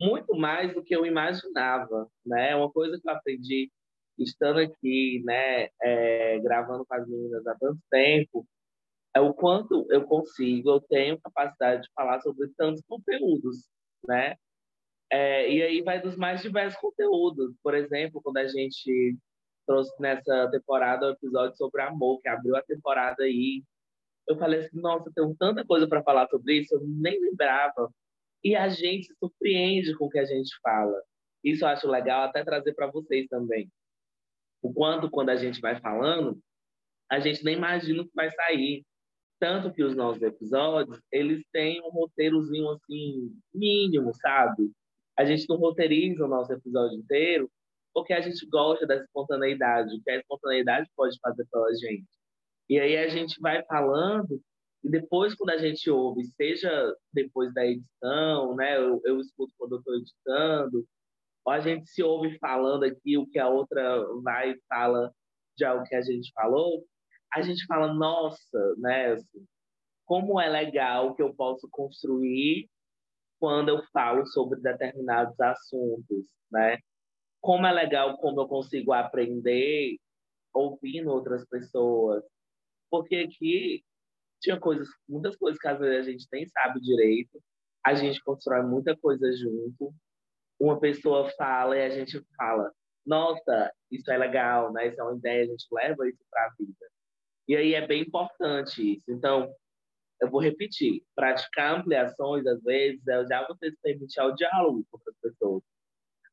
Muito 0.00 0.36
mais 0.36 0.72
do 0.74 0.84
que 0.84 0.94
eu 0.94 1.04
imaginava, 1.04 2.08
né? 2.24 2.54
Uma 2.54 2.70
coisa 2.70 3.00
que 3.00 3.08
eu 3.08 3.12
aprendi 3.12 3.68
estando 4.16 4.60
aqui, 4.60 5.22
né, 5.24 5.70
é, 5.82 6.38
gravando 6.40 6.84
com 6.86 6.94
as 6.94 7.08
meninas 7.08 7.46
há 7.46 7.56
tanto 7.56 7.80
tempo, 7.90 8.46
é 9.14 9.20
o 9.20 9.34
quanto 9.34 9.86
eu 9.90 10.04
consigo, 10.04 10.70
eu 10.70 10.80
tenho 10.80 11.20
capacidade 11.20 11.82
de 11.82 11.88
falar 11.94 12.20
sobre 12.20 12.48
tantos 12.56 12.82
conteúdos, 12.88 13.68
né? 14.06 14.36
É, 15.10 15.50
e 15.50 15.62
aí 15.62 15.82
vai 15.82 16.00
dos 16.00 16.16
mais 16.16 16.40
diversos 16.40 16.80
conteúdos. 16.80 17.54
Por 17.62 17.74
exemplo, 17.74 18.22
quando 18.22 18.38
a 18.38 18.48
gente 18.48 19.16
trouxe 19.66 19.92
nessa 20.00 20.50
temporada 20.50 21.06
o 21.06 21.08
um 21.10 21.12
episódio 21.12 21.56
sobre 21.56 21.82
amor, 21.82 22.20
que 22.20 22.28
abriu 22.28 22.56
a 22.56 22.62
temporada 22.62 23.22
aí, 23.22 23.62
eu 24.28 24.38
falei 24.38 24.60
assim, 24.60 24.80
nossa, 24.80 25.10
tem 25.14 25.34
tanta 25.36 25.64
coisa 25.64 25.86
para 25.86 26.02
falar 26.02 26.28
sobre 26.28 26.60
isso, 26.60 26.74
eu 26.74 26.80
nem 26.86 27.20
lembrava. 27.20 27.90
E 28.42 28.56
a 28.56 28.68
gente 28.68 29.06
se 29.06 29.14
surpreende 29.18 29.96
com 29.96 30.06
o 30.06 30.10
que 30.10 30.18
a 30.18 30.24
gente 30.24 30.50
fala. 30.62 31.00
Isso 31.44 31.64
eu 31.64 31.68
acho 31.68 31.88
legal 31.88 32.22
até 32.24 32.44
trazer 32.44 32.74
para 32.74 32.90
vocês 32.90 33.26
também 33.28 33.70
o 34.62 34.72
quanto 34.72 35.10
quando 35.10 35.30
a 35.30 35.36
gente 35.36 35.60
vai 35.60 35.78
falando, 35.80 36.40
a 37.10 37.18
gente 37.18 37.44
nem 37.44 37.56
imagina 37.56 38.02
o 38.02 38.06
que 38.06 38.14
vai 38.14 38.30
sair. 38.30 38.84
Tanto 39.42 39.72
que 39.72 39.82
os 39.82 39.96
nossos 39.96 40.22
episódios, 40.22 41.00
eles 41.10 41.42
têm 41.52 41.82
um 41.82 41.88
roteirozinho 41.88 42.70
assim, 42.70 43.36
mínimo, 43.52 44.14
sabe? 44.14 44.70
A 45.18 45.24
gente 45.24 45.48
não 45.48 45.56
roteiriza 45.56 46.24
o 46.24 46.28
nosso 46.28 46.52
episódio 46.52 46.96
inteiro 46.96 47.50
porque 47.92 48.12
a 48.12 48.20
gente 48.20 48.46
gosta 48.46 48.86
dessa 48.86 49.02
espontaneidade, 49.02 49.96
o 49.96 50.00
que 50.00 50.10
a 50.12 50.18
espontaneidade 50.18 50.88
pode 50.94 51.18
fazer 51.20 51.44
pela 51.50 51.74
gente. 51.74 52.06
E 52.70 52.78
aí 52.78 52.96
a 52.96 53.08
gente 53.08 53.40
vai 53.40 53.64
falando 53.64 54.40
e 54.84 54.88
depois 54.88 55.34
quando 55.34 55.50
a 55.50 55.58
gente 55.58 55.90
ouve, 55.90 56.24
seja 56.36 56.94
depois 57.12 57.52
da 57.52 57.66
edição, 57.66 58.54
né? 58.54 58.78
Eu, 58.78 59.00
eu 59.04 59.18
escuto 59.18 59.52
quando 59.58 59.72
eu 59.72 59.78
estou 59.80 59.96
editando, 59.96 60.86
ou 61.44 61.52
a 61.52 61.58
gente 61.58 61.90
se 61.90 62.00
ouve 62.00 62.38
falando 62.38 62.84
aqui 62.84 63.18
o 63.18 63.26
que 63.26 63.40
a 63.40 63.48
outra 63.48 64.04
vai 64.22 64.52
e 64.52 64.60
fala 64.68 65.12
de 65.56 65.64
algo 65.64 65.82
que 65.82 65.96
a 65.96 66.02
gente 66.02 66.30
falou, 66.32 66.86
a 67.34 67.42
gente 67.42 67.64
fala, 67.66 67.92
nossa, 67.92 68.74
né, 68.78 69.12
assim, 69.12 69.46
como 70.04 70.40
é 70.40 70.48
legal 70.48 71.14
que 71.14 71.22
eu 71.22 71.34
posso 71.34 71.68
construir 71.70 72.68
quando 73.38 73.70
eu 73.70 73.82
falo 73.92 74.26
sobre 74.26 74.60
determinados 74.60 75.38
assuntos, 75.40 76.26
né? 76.50 76.78
Como 77.40 77.66
é 77.66 77.72
legal 77.72 78.16
como 78.18 78.40
eu 78.40 78.48
consigo 78.48 78.92
aprender 78.92 79.96
ouvindo 80.54 81.10
outras 81.10 81.44
pessoas. 81.48 82.22
Porque 82.90 83.16
aqui 83.16 83.82
tinha 84.40 84.60
coisas, 84.60 84.88
muitas 85.08 85.36
coisas 85.36 85.58
que 85.60 85.68
às 85.68 85.78
vezes 85.78 86.06
a 86.06 86.10
gente 86.10 86.26
nem 86.32 86.46
sabe 86.48 86.80
direito. 86.80 87.42
A 87.84 87.94
gente 87.94 88.22
constrói 88.22 88.62
muita 88.62 88.96
coisa 88.96 89.32
junto 89.36 89.92
uma 90.60 90.78
pessoa 90.78 91.28
fala 91.36 91.76
e 91.76 91.82
a 91.82 91.90
gente 91.90 92.24
fala, 92.36 92.72
nossa, 93.04 93.72
isso 93.90 94.10
é 94.12 94.16
legal, 94.16 94.72
né? 94.72 94.86
Isso 94.88 95.00
é 95.00 95.04
uma 95.04 95.16
ideia, 95.16 95.42
a 95.42 95.46
gente 95.46 95.66
leva 95.72 96.08
isso 96.08 96.24
para 96.30 96.46
a 96.46 96.50
vida. 96.56 96.86
E 97.48 97.56
aí 97.56 97.74
é 97.74 97.86
bem 97.86 98.02
importante 98.02 98.94
isso. 98.94 99.10
Então, 99.10 99.52
eu 100.20 100.30
vou 100.30 100.40
repetir, 100.40 101.02
praticar 101.16 101.80
ampliações, 101.80 102.46
às 102.46 102.62
vezes, 102.62 103.06
é 103.08 103.26
já 103.26 103.46
você 103.46 103.70
se 103.70 103.78
permitir 103.82 104.20
o 104.20 104.34
diálogo 104.34 104.86
com 104.90 104.96
outras 104.96 105.16
pessoas. 105.20 105.62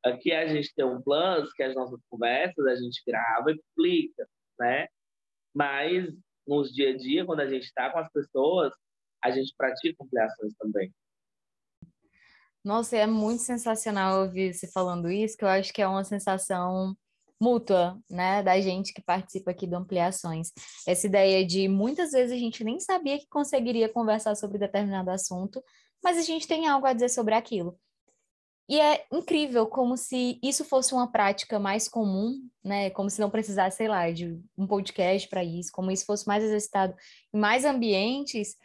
Aqui 0.05 0.31
a 0.31 0.47
gente 0.47 0.73
tem 0.75 0.85
um 0.85 1.01
plus, 1.01 1.51
que 1.53 1.63
as 1.63 1.75
nossas 1.75 1.99
conversas 2.09 2.65
a 2.65 2.75
gente 2.75 3.01
grava 3.05 3.51
e 3.51 3.61
publica, 3.75 4.29
né? 4.59 4.87
Mas 5.53 6.07
nos 6.47 6.73
dia 6.73 6.91
a 6.91 6.97
dia, 6.97 7.25
quando 7.25 7.41
a 7.41 7.47
gente 7.47 7.63
está 7.63 7.89
com 7.91 7.99
as 7.99 8.11
pessoas, 8.11 8.71
a 9.23 9.31
gente 9.31 9.53
pratica 9.57 10.03
ampliações 10.03 10.53
também. 10.57 10.93
Nossa, 12.63 12.97
é 12.97 13.07
muito 13.07 13.41
sensacional 13.41 14.21
ouvir 14.21 14.53
você 14.53 14.67
falando 14.67 15.09
isso, 15.09 15.37
que 15.37 15.43
eu 15.43 15.49
acho 15.49 15.73
que 15.73 15.81
é 15.81 15.87
uma 15.87 16.03
sensação 16.03 16.95
mútua, 17.39 17.97
né, 18.09 18.43
da 18.43 18.59
gente 18.59 18.93
que 18.93 19.01
participa 19.01 19.51
aqui 19.51 19.65
do 19.65 19.75
Ampliações. 19.75 20.51
Essa 20.87 21.07
ideia 21.07 21.45
de 21.45 21.67
muitas 21.67 22.11
vezes 22.11 22.31
a 22.31 22.39
gente 22.39 22.63
nem 22.63 22.79
sabia 22.79 23.17
que 23.17 23.27
conseguiria 23.27 23.87
conversar 23.89 24.35
sobre 24.35 24.57
determinado 24.57 25.09
assunto, 25.09 25.63
mas 26.03 26.17
a 26.17 26.21
gente 26.21 26.47
tem 26.47 26.67
algo 26.67 26.85
a 26.85 26.93
dizer 26.93 27.09
sobre 27.09 27.33
aquilo. 27.33 27.77
E 28.69 28.79
é 28.79 29.03
incrível 29.11 29.65
como 29.65 29.97
se 29.97 30.39
isso 30.43 30.63
fosse 30.63 30.93
uma 30.93 31.11
prática 31.11 31.57
mais 31.57 31.87
comum, 31.87 32.39
né? 32.63 32.91
Como 32.91 33.09
se 33.09 33.19
não 33.19 33.29
precisasse, 33.29 33.77
sei 33.77 33.87
lá, 33.87 34.11
de 34.11 34.39
um 34.55 34.67
podcast 34.67 35.27
para 35.27 35.43
isso, 35.43 35.71
como 35.71 35.89
isso 35.89 36.05
fosse 36.05 36.27
mais 36.27 36.43
exercitado 36.43 36.93
em 37.33 37.39
mais 37.39 37.65
ambientes 37.65 38.55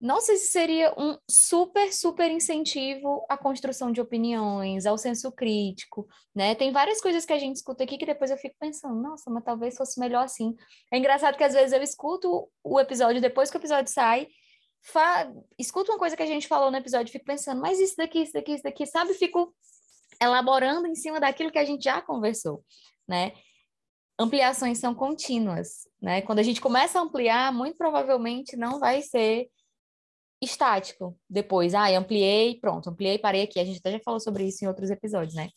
nossa, 0.00 0.32
isso 0.32 0.52
seria 0.52 0.94
um 0.96 1.18
super, 1.28 1.92
super 1.92 2.30
incentivo 2.30 3.26
à 3.28 3.36
construção 3.36 3.90
de 3.90 4.00
opiniões, 4.00 4.86
ao 4.86 4.96
senso 4.96 5.32
crítico, 5.32 6.06
né? 6.32 6.54
Tem 6.54 6.70
várias 6.70 7.00
coisas 7.00 7.24
que 7.24 7.32
a 7.32 7.38
gente 7.38 7.56
escuta 7.56 7.82
aqui 7.82 7.98
que 7.98 8.06
depois 8.06 8.30
eu 8.30 8.36
fico 8.36 8.54
pensando, 8.60 8.94
nossa, 8.94 9.28
mas 9.28 9.42
talvez 9.42 9.76
fosse 9.76 9.98
melhor 9.98 10.24
assim. 10.24 10.54
É 10.92 10.98
engraçado 10.98 11.36
que 11.36 11.42
às 11.42 11.52
vezes 11.52 11.72
eu 11.72 11.82
escuto 11.82 12.48
o 12.62 12.78
episódio 12.78 13.20
depois 13.20 13.50
que 13.50 13.56
o 13.56 13.58
episódio 13.58 13.92
sai, 13.92 14.28
fa... 14.80 15.32
escuto 15.58 15.90
uma 15.90 15.98
coisa 15.98 16.16
que 16.16 16.22
a 16.22 16.26
gente 16.26 16.46
falou 16.46 16.70
no 16.70 16.76
episódio, 16.76 17.12
fico 17.12 17.24
pensando, 17.24 17.60
mas 17.60 17.80
isso 17.80 17.96
daqui, 17.96 18.22
isso 18.22 18.32
daqui, 18.32 18.52
isso 18.52 18.62
daqui, 18.62 18.86
sabe? 18.86 19.14
Fico 19.14 19.52
elaborando 20.22 20.86
em 20.86 20.94
cima 20.94 21.18
daquilo 21.18 21.50
que 21.50 21.58
a 21.58 21.64
gente 21.64 21.82
já 21.82 22.00
conversou, 22.00 22.64
né? 23.06 23.32
Ampliações 24.16 24.78
são 24.78 24.94
contínuas, 24.94 25.88
né? 26.00 26.22
Quando 26.22 26.38
a 26.38 26.44
gente 26.44 26.60
começa 26.60 27.00
a 27.00 27.02
ampliar, 27.02 27.52
muito 27.52 27.76
provavelmente 27.76 28.56
não 28.56 28.78
vai 28.78 29.02
ser 29.02 29.48
estático 30.40 31.18
depois. 31.28 31.74
Ah, 31.74 31.88
ampliei, 31.96 32.58
pronto, 32.60 32.90
ampliei, 32.90 33.18
parei 33.18 33.42
aqui. 33.42 33.58
A 33.58 33.64
gente 33.64 33.78
até 33.78 33.92
já 33.92 34.00
falou 34.00 34.20
sobre 34.20 34.44
isso 34.46 34.64
em 34.64 34.68
outros 34.68 34.90
episódios, 34.90 35.34
né? 35.34 35.48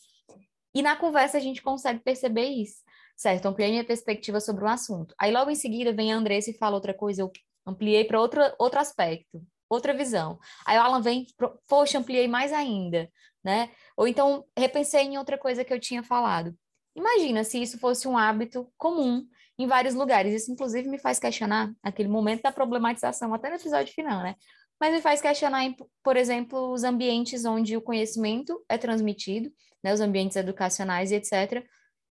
E 0.74 0.82
na 0.82 0.96
conversa 0.96 1.36
a 1.36 1.40
gente 1.40 1.62
consegue 1.62 2.00
perceber 2.00 2.46
isso, 2.46 2.82
certo? 3.16 3.46
Ampliei 3.46 3.70
minha 3.70 3.84
perspectiva 3.84 4.40
sobre 4.40 4.64
um 4.64 4.68
assunto. 4.68 5.14
Aí 5.18 5.30
logo 5.30 5.50
em 5.50 5.54
seguida 5.54 5.92
vem 5.92 6.12
a 6.12 6.16
Andressa 6.16 6.50
e 6.50 6.56
fala 6.56 6.74
outra 6.74 6.94
coisa, 6.94 7.22
eu 7.22 7.30
ampliei 7.66 8.04
para 8.04 8.20
outro, 8.20 8.40
outro 8.58 8.80
aspecto, 8.80 9.42
outra 9.68 9.94
visão. 9.94 10.38
Aí 10.66 10.78
o 10.78 10.80
Alan 10.80 11.02
vem, 11.02 11.26
poxa, 11.68 11.98
ampliei 11.98 12.26
mais 12.26 12.52
ainda, 12.52 13.10
né? 13.44 13.70
Ou 13.96 14.08
então 14.08 14.44
repensei 14.56 15.02
em 15.02 15.18
outra 15.18 15.36
coisa 15.36 15.64
que 15.64 15.72
eu 15.72 15.80
tinha 15.80 16.02
falado. 16.02 16.56
Imagina 16.94 17.44
se 17.44 17.60
isso 17.60 17.78
fosse 17.78 18.06
um 18.08 18.16
hábito 18.16 18.70
comum 18.76 19.26
em 19.58 19.66
vários 19.66 19.94
lugares. 19.94 20.34
Isso, 20.34 20.52
inclusive, 20.52 20.88
me 20.88 20.98
faz 20.98 21.18
questionar 21.18 21.72
aquele 21.82 22.08
momento 22.08 22.42
da 22.42 22.52
problematização, 22.52 23.32
até 23.32 23.48
no 23.48 23.56
episódio 23.56 23.92
final, 23.94 24.22
né? 24.22 24.34
Mas 24.82 24.92
me 24.92 25.00
faz 25.00 25.22
questionar, 25.22 25.62
por 26.02 26.16
exemplo, 26.16 26.72
os 26.72 26.82
ambientes 26.82 27.44
onde 27.44 27.76
o 27.76 27.80
conhecimento 27.80 28.64
é 28.68 28.76
transmitido, 28.76 29.48
né, 29.80 29.94
os 29.94 30.00
ambientes 30.00 30.36
educacionais 30.36 31.12
e 31.12 31.14
etc., 31.14 31.64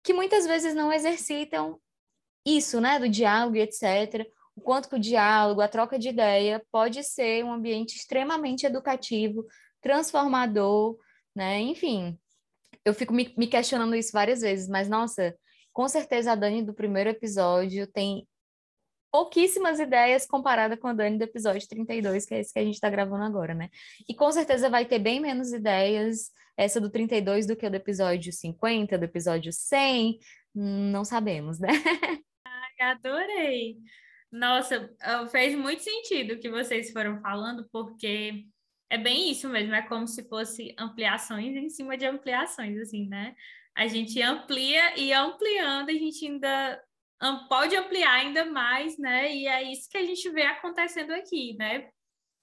que 0.00 0.12
muitas 0.12 0.46
vezes 0.46 0.72
não 0.72 0.92
exercitam 0.92 1.80
isso, 2.46 2.80
né, 2.80 3.00
do 3.00 3.08
diálogo 3.08 3.56
e 3.56 3.62
etc., 3.62 4.28
o 4.54 4.60
quanto 4.60 4.88
que 4.88 4.94
o 4.94 5.00
diálogo, 5.00 5.60
a 5.60 5.66
troca 5.66 5.98
de 5.98 6.10
ideia 6.10 6.64
pode 6.70 7.02
ser 7.02 7.44
um 7.44 7.52
ambiente 7.52 7.96
extremamente 7.96 8.64
educativo, 8.64 9.44
transformador, 9.80 10.96
né, 11.34 11.58
enfim, 11.58 12.16
eu 12.84 12.94
fico 12.94 13.12
me, 13.12 13.34
me 13.36 13.48
questionando 13.48 13.96
isso 13.96 14.12
várias 14.12 14.40
vezes, 14.40 14.68
mas 14.68 14.88
nossa, 14.88 15.36
com 15.72 15.88
certeza 15.88 16.30
a 16.30 16.36
Dani 16.36 16.62
do 16.62 16.72
primeiro 16.72 17.10
episódio 17.10 17.88
tem 17.88 18.24
pouquíssimas 19.12 19.78
ideias 19.78 20.26
comparada 20.26 20.76
com 20.76 20.88
a 20.88 20.94
Dani 20.94 21.18
do 21.18 21.24
episódio 21.24 21.68
32, 21.68 22.24
que 22.24 22.34
é 22.34 22.40
esse 22.40 22.52
que 22.52 22.58
a 22.58 22.64
gente 22.64 22.74
está 22.74 22.88
gravando 22.88 23.24
agora, 23.24 23.54
né? 23.54 23.68
E 24.08 24.14
com 24.14 24.32
certeza 24.32 24.70
vai 24.70 24.86
ter 24.86 24.98
bem 24.98 25.20
menos 25.20 25.52
ideias 25.52 26.30
essa 26.56 26.80
do 26.80 26.90
32 26.90 27.46
do 27.46 27.54
que 27.54 27.66
o 27.66 27.70
do 27.70 27.76
episódio 27.76 28.32
50, 28.32 28.98
do 28.98 29.04
episódio 29.04 29.52
100, 29.52 30.18
não 30.54 31.04
sabemos, 31.04 31.58
né? 31.60 31.68
adorei. 32.80 33.76
Nossa, 34.30 34.90
fez 35.30 35.54
muito 35.54 35.82
sentido 35.82 36.34
o 36.34 36.38
que 36.38 36.50
vocês 36.50 36.90
foram 36.90 37.20
falando, 37.20 37.68
porque 37.70 38.46
é 38.90 38.98
bem 38.98 39.30
isso 39.30 39.48
mesmo, 39.48 39.74
é 39.74 39.82
como 39.82 40.06
se 40.06 40.26
fosse 40.28 40.74
ampliações 40.78 41.54
em 41.54 41.68
cima 41.68 41.96
de 41.96 42.06
ampliações, 42.06 42.78
assim, 42.78 43.06
né? 43.08 43.34
A 43.74 43.86
gente 43.86 44.20
amplia 44.20 44.98
e 44.98 45.12
ampliando, 45.12 45.90
a 45.90 45.92
gente 45.92 46.26
ainda 46.26 46.82
pode 47.48 47.76
ampliar 47.76 48.14
ainda 48.14 48.44
mais, 48.46 48.98
né? 48.98 49.32
E 49.34 49.46
é 49.46 49.62
isso 49.70 49.88
que 49.88 49.98
a 49.98 50.04
gente 50.04 50.28
vê 50.30 50.42
acontecendo 50.42 51.12
aqui, 51.12 51.54
né? 51.56 51.88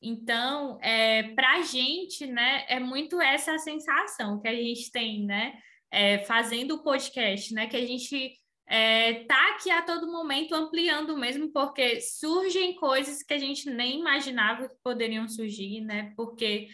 Então, 0.01 0.79
é, 0.81 1.23
para 1.33 1.57
a 1.57 1.61
gente, 1.61 2.25
né, 2.25 2.65
é 2.69 2.79
muito 2.79 3.19
essa 3.19 3.57
sensação 3.57 4.39
que 4.39 4.47
a 4.47 4.55
gente 4.55 4.89
tem, 4.91 5.25
né, 5.25 5.59
é, 5.91 6.19
fazendo 6.19 6.75
o 6.75 6.83
podcast, 6.83 7.53
né, 7.53 7.67
que 7.67 7.75
a 7.75 7.85
gente 7.85 8.33
é, 8.65 9.25
tá 9.25 9.51
aqui 9.51 9.69
a 9.69 9.81
todo 9.81 10.11
momento 10.11 10.55
ampliando 10.55 11.17
mesmo, 11.17 11.51
porque 11.51 11.99
surgem 11.99 12.75
coisas 12.75 13.23
que 13.23 13.33
a 13.33 13.37
gente 13.37 13.69
nem 13.69 13.99
imaginava 13.99 14.69
que 14.69 14.75
poderiam 14.81 15.27
surgir, 15.27 15.81
né, 15.81 16.13
porque 16.15 16.69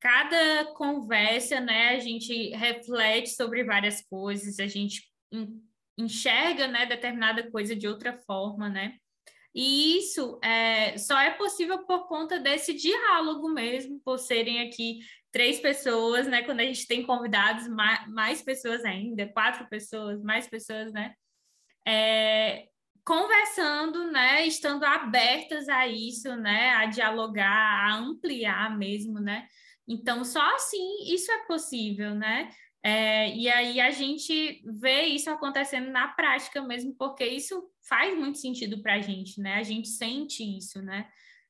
cada 0.00 0.66
conversa, 0.74 1.60
né, 1.60 1.88
a 1.96 1.98
gente 1.98 2.50
reflete 2.50 3.30
sobre 3.30 3.64
várias 3.64 4.02
coisas, 4.08 4.60
a 4.60 4.68
gente 4.68 5.02
enxerga, 5.98 6.68
né, 6.68 6.86
determinada 6.86 7.50
coisa 7.50 7.74
de 7.74 7.88
outra 7.88 8.16
forma, 8.16 8.68
né, 8.68 8.96
e 9.54 9.98
isso 9.98 10.38
é, 10.42 10.96
só 10.98 11.18
é 11.20 11.30
possível 11.30 11.84
por 11.84 12.06
conta 12.06 12.38
desse 12.38 12.74
diálogo 12.74 13.48
mesmo, 13.48 14.00
por 14.04 14.18
serem 14.18 14.60
aqui 14.60 15.00
três 15.32 15.58
pessoas, 15.60 16.26
né? 16.26 16.42
Quando 16.42 16.60
a 16.60 16.64
gente 16.64 16.86
tem 16.86 17.02
convidados, 17.04 17.66
mais, 17.68 18.08
mais 18.08 18.42
pessoas 18.42 18.84
ainda, 18.84 19.26
quatro 19.32 19.68
pessoas, 19.68 20.22
mais 20.22 20.46
pessoas, 20.46 20.92
né? 20.92 21.14
É, 21.86 22.66
conversando, 23.04 24.10
né? 24.10 24.46
Estando 24.46 24.84
abertas 24.84 25.68
a 25.68 25.86
isso, 25.86 26.36
né? 26.36 26.70
A 26.74 26.86
dialogar, 26.86 27.90
a 27.90 27.96
ampliar 27.96 28.76
mesmo, 28.78 29.18
né? 29.18 29.46
Então, 29.86 30.24
só 30.24 30.42
assim 30.54 31.12
isso 31.12 31.32
é 31.32 31.46
possível, 31.46 32.14
né? 32.14 32.50
É, 32.88 33.36
e 33.36 33.50
aí 33.50 33.80
a 33.82 33.90
gente 33.90 34.62
vê 34.64 35.02
isso 35.02 35.28
acontecendo 35.28 35.90
na 35.90 36.08
prática 36.08 36.62
mesmo, 36.62 36.94
porque 36.94 37.22
isso 37.22 37.70
faz 37.86 38.16
muito 38.16 38.38
sentido 38.38 38.80
para 38.80 38.94
a 38.94 39.00
gente, 39.02 39.42
né? 39.42 39.56
A 39.56 39.62
gente 39.62 39.88
sente 39.88 40.42
isso, 40.42 40.80
né? 40.80 41.06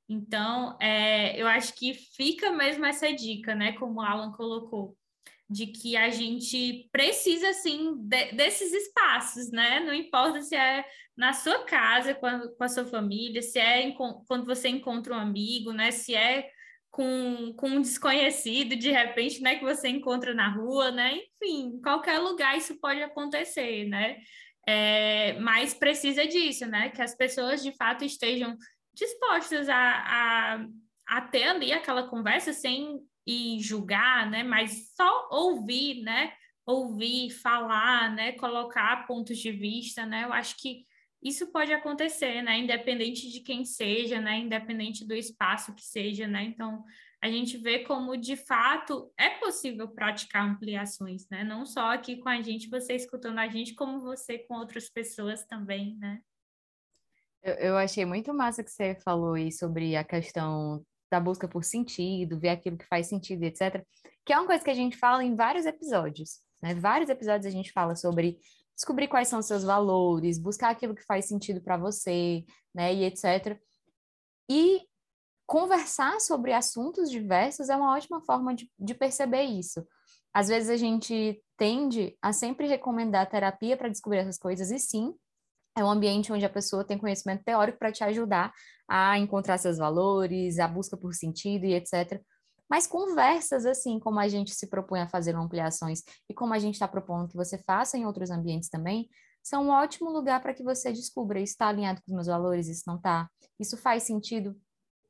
Então, 0.09 0.76
é, 0.80 1.40
eu 1.40 1.47
acho 1.47 1.76
que 1.76 1.95
fica 1.95 2.50
mesmo 2.50 2.85
essa 2.85 3.12
dica, 3.12 3.54
né? 3.54 3.71
Como 3.75 4.00
o 4.00 4.02
Alan 4.02 4.33
colocou, 4.33 4.97
de 5.49 5.68
que 5.68 5.97
a 5.97 6.11
gente 6.11 6.88
precisa, 6.90 7.52
sim, 7.52 7.95
de, 7.99 8.33
desses 8.33 8.73
espaços, 8.73 9.52
né? 9.52 9.78
Não 9.78 9.95
importa 9.95 10.42
se 10.42 10.57
é 10.57 10.85
na 11.16 11.33
sua 11.33 11.64
casa, 11.64 12.16
com 12.16 12.26
a, 12.26 12.49
com 12.49 12.64
a 12.64 12.68
sua 12.68 12.85
família, 12.85 13.42
se 13.42 13.61
é 13.61 13.83
em, 13.83 13.95
quando 13.95 14.45
você 14.45 14.68
encontra 14.68 15.14
um 15.14 15.18
amigo, 15.18 15.73
né? 15.73 15.92
Se 15.92 16.16
é 16.16 16.50
com, 16.99 17.52
com 17.52 17.69
um 17.69 17.81
desconhecido, 17.81 18.75
de 18.75 18.90
repente, 18.90 19.40
né? 19.40 19.55
Que 19.55 19.64
você 19.64 19.88
encontra 19.88 20.35
na 20.35 20.49
rua, 20.49 20.90
né? 20.90 21.14
Enfim, 21.14 21.76
em 21.76 21.81
qualquer 21.81 22.19
lugar 22.19 22.59
isso 22.59 22.75
pode 22.81 23.00
acontecer, 23.00 23.85
né? 23.88 24.19
É, 24.67 25.38
mas 25.38 25.73
precisa 25.73 26.26
disso, 26.26 26.67
né? 26.67 26.88
Que 26.90 27.00
as 27.00 27.14
pessoas 27.14 27.62
de 27.62 27.71
fato 27.71 28.05
estejam 28.05 28.57
dispostas 28.93 29.69
a, 29.69 29.76
a, 29.76 30.67
a 31.07 31.21
ter 31.21 31.45
ali 31.45 31.73
aquela 31.73 32.09
conversa 32.09 32.52
sem 32.52 32.99
ir 33.25 33.61
julgar, 33.61 34.28
né? 34.28 34.43
Mas 34.43 34.93
só 34.97 35.28
ouvir, 35.31 36.02
né? 36.02 36.33
Ouvir, 36.67 37.31
falar, 37.31 38.12
né? 38.12 38.33
Colocar 38.33 39.07
pontos 39.07 39.38
de 39.38 39.52
vista, 39.52 40.05
né? 40.05 40.25
Eu 40.25 40.33
acho 40.33 40.57
que 40.57 40.85
isso 41.22 41.48
pode 41.48 41.72
acontecer, 41.72 42.43
né? 42.43 42.58
Independente 42.58 43.30
de 43.30 43.40
quem 43.40 43.64
seja, 43.64 44.21
né? 44.21 44.38
Independente 44.38 45.06
do 45.06 45.14
espaço 45.14 45.75
que 45.75 45.82
seja, 45.82 46.26
né? 46.26 46.45
Então, 46.45 46.84
a 47.21 47.28
gente 47.28 47.56
vê 47.58 47.80
como 47.80 48.16
de 48.16 48.36
fato 48.36 49.12
é 49.19 49.30
possível 49.30 49.88
praticar 49.88 50.49
ampliações, 50.49 51.28
né? 51.28 51.43
Não 51.43 51.66
só 51.66 51.93
aqui 51.93 52.16
com 52.16 52.28
a 52.28 52.40
gente, 52.40 52.69
você 52.69 52.95
escutando 52.95 53.38
a 53.38 53.49
gente, 53.49 53.75
como 53.75 54.00
você 54.00 54.38
com 54.38 54.54
outras 54.54 54.88
pessoas 54.88 55.45
também, 55.45 55.97
né? 55.99 56.21
Eu, 57.43 57.54
eu 57.54 57.76
achei 57.76 58.04
muito 58.04 58.32
massa 58.32 58.62
que 58.62 58.71
você 58.71 58.95
falou 59.04 59.34
aí 59.34 59.50
sobre 59.50 59.97
a 59.97 60.04
questão 60.04 60.84
da 61.10 61.19
busca 61.19 61.49
por 61.49 61.64
sentido, 61.64 62.38
ver 62.38 62.50
aquilo 62.50 62.76
que 62.76 62.86
faz 62.86 63.08
sentido, 63.08 63.43
etc. 63.43 63.84
Que 64.25 64.32
é 64.32 64.38
uma 64.38 64.47
coisa 64.47 64.62
que 64.62 64.71
a 64.71 64.75
gente 64.75 64.97
fala 64.97 65.25
em 65.25 65.34
vários 65.34 65.66
episódios, 65.66 66.40
né? 66.62 66.75
Vários 66.75 67.10
episódios 67.10 67.47
a 67.47 67.56
gente 67.56 67.73
fala 67.73 67.97
sobre 67.97 68.38
descobrir 68.78 69.08
quais 69.08 69.26
são 69.26 69.43
seus 69.43 69.64
valores, 69.64 70.38
buscar 70.38 70.71
aquilo 70.71 70.95
que 70.95 71.04
faz 71.04 71.25
sentido 71.25 71.60
para 71.60 71.76
você, 71.76 72.45
né? 72.73 72.95
E 72.95 73.04
etc. 73.04 73.60
E 74.49 74.82
conversar 75.45 76.21
sobre 76.21 76.52
assuntos 76.52 77.10
diversos 77.10 77.69
é 77.69 77.76
uma 77.76 77.97
ótima 77.97 78.21
forma 78.21 78.54
de, 78.54 78.71
de 78.78 78.95
perceber 78.95 79.43
isso. 79.43 79.84
Às 80.32 80.47
vezes 80.47 80.71
a 80.71 80.76
gente 80.76 81.43
tende 81.56 82.17
a 82.23 82.32
sempre 82.32 82.69
recomendar 82.69 83.28
terapia 83.28 83.76
para 83.76 83.88
descobrir 83.88 84.19
essas 84.19 84.38
coisas, 84.38 84.71
e 84.71 84.78
sim, 84.78 85.12
é 85.76 85.82
um 85.82 85.91
ambiente 85.91 86.32
onde 86.32 86.45
a 86.45 86.50
pessoa 86.50 86.84
tem 86.84 86.99
conhecimento 86.99 87.43
teórico 87.43 87.78
para 87.78 87.91
te 87.91 88.04
ajudar 88.04 88.52
a 88.88 89.19
encontrar 89.19 89.58
seus 89.58 89.78
valores, 89.78 90.58
a 90.60 90.69
busca 90.69 90.97
por 90.97 91.14
sentido 91.14 91.64
e 91.64 91.75
etc. 91.75 92.23
Mas 92.69 92.87
conversas 92.87 93.65
assim, 93.65 93.99
como 93.99 94.19
a 94.21 94.28
gente 94.28 94.54
se 94.54 94.67
propõe 94.67 95.00
a 95.00 95.09
fazer 95.09 95.35
ampliações 95.35 96.02
e 96.28 96.35
como 96.35 96.54
a 96.54 96.59
gente 96.59 96.75
está 96.75 96.87
propondo 96.87 97.28
que 97.28 97.37
você 97.37 97.59
faça 97.59 97.97
em 97.97 98.07
outros 98.07 98.31
ambientes 98.31 98.69
também, 98.69 99.09
são 99.43 99.65
um 99.65 99.71
ótimo 99.71 100.11
lugar 100.11 100.41
para 100.43 100.52
que 100.52 100.63
você 100.63 100.93
descubra 100.93 101.41
isso 101.41 101.52
está 101.52 101.69
alinhado 101.69 102.02
com 102.02 102.11
os 102.11 102.15
meus 102.15 102.26
valores, 102.26 102.69
isso 102.69 102.85
não 102.87 102.97
está, 102.97 103.28
isso 103.59 103.76
faz 103.76 104.02
sentido 104.02 104.54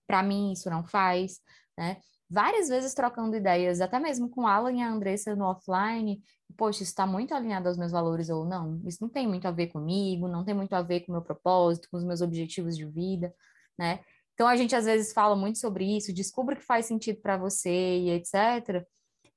para 0.07 0.23
mim 0.23 0.53
isso 0.53 0.71
não 0.71 0.85
faz, 0.85 1.41
né? 1.77 1.99
Várias 2.31 2.69
vezes 2.69 2.93
trocando 2.93 3.37
ideias, 3.37 3.81
até 3.81 3.99
mesmo 3.99 4.29
com 4.29 4.47
Alan 4.47 4.73
e 4.73 4.83
a 4.83 4.91
Andressa 4.91 5.35
no 5.35 5.47
offline, 5.47 6.23
poxa, 6.59 6.83
isso 6.83 6.93
está 6.93 7.07
muito 7.07 7.35
alinhado 7.35 7.69
aos 7.69 7.79
meus 7.79 7.91
valores 7.93 8.29
ou 8.29 8.45
não, 8.45 8.83
isso 8.87 8.99
não 9.01 9.09
tem 9.09 9.27
muito 9.27 9.49
a 9.49 9.51
ver 9.51 9.69
comigo, 9.69 10.29
não 10.29 10.45
tem 10.45 10.55
muito 10.55 10.75
a 10.75 10.83
ver 10.83 11.01
com 11.01 11.13
o 11.13 11.15
meu 11.15 11.23
propósito, 11.23 11.89
com 11.91 11.97
os 11.97 12.05
meus 12.05 12.21
objetivos 12.21 12.77
de 12.77 12.85
vida, 12.85 13.35
né? 13.79 14.01
Então 14.39 14.47
a 14.47 14.55
gente 14.55 14.77
às 14.77 14.85
vezes 14.85 15.13
fala 15.13 15.35
muito 15.35 15.59
sobre 15.59 15.85
isso, 15.97 16.15
descubra 16.15 16.55
o 16.55 16.59
que 16.59 16.65
faz 16.65 16.87
sentido 16.87 17.21
para 17.21 17.37
você 17.37 17.71
e 17.71 18.11
etc. 18.11 18.87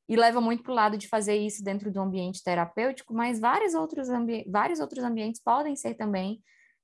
E 0.07 0.15
leva 0.15 0.39
muito 0.39 0.61
para 0.61 0.71
o 0.71 0.75
lado 0.75 0.97
de 0.97 1.07
fazer 1.07 1.37
isso 1.37 1.63
dentro 1.63 1.91
do 1.91 1.99
ambiente 1.99 2.43
terapêutico, 2.43 3.13
mas 3.13 3.39
vários 3.39 3.73
outros, 3.73 4.09
ambi 4.09 4.45
vários 4.47 4.79
outros 4.79 5.03
ambientes 5.03 5.41
podem 5.41 5.75
ser 5.75 5.95
também 5.95 6.41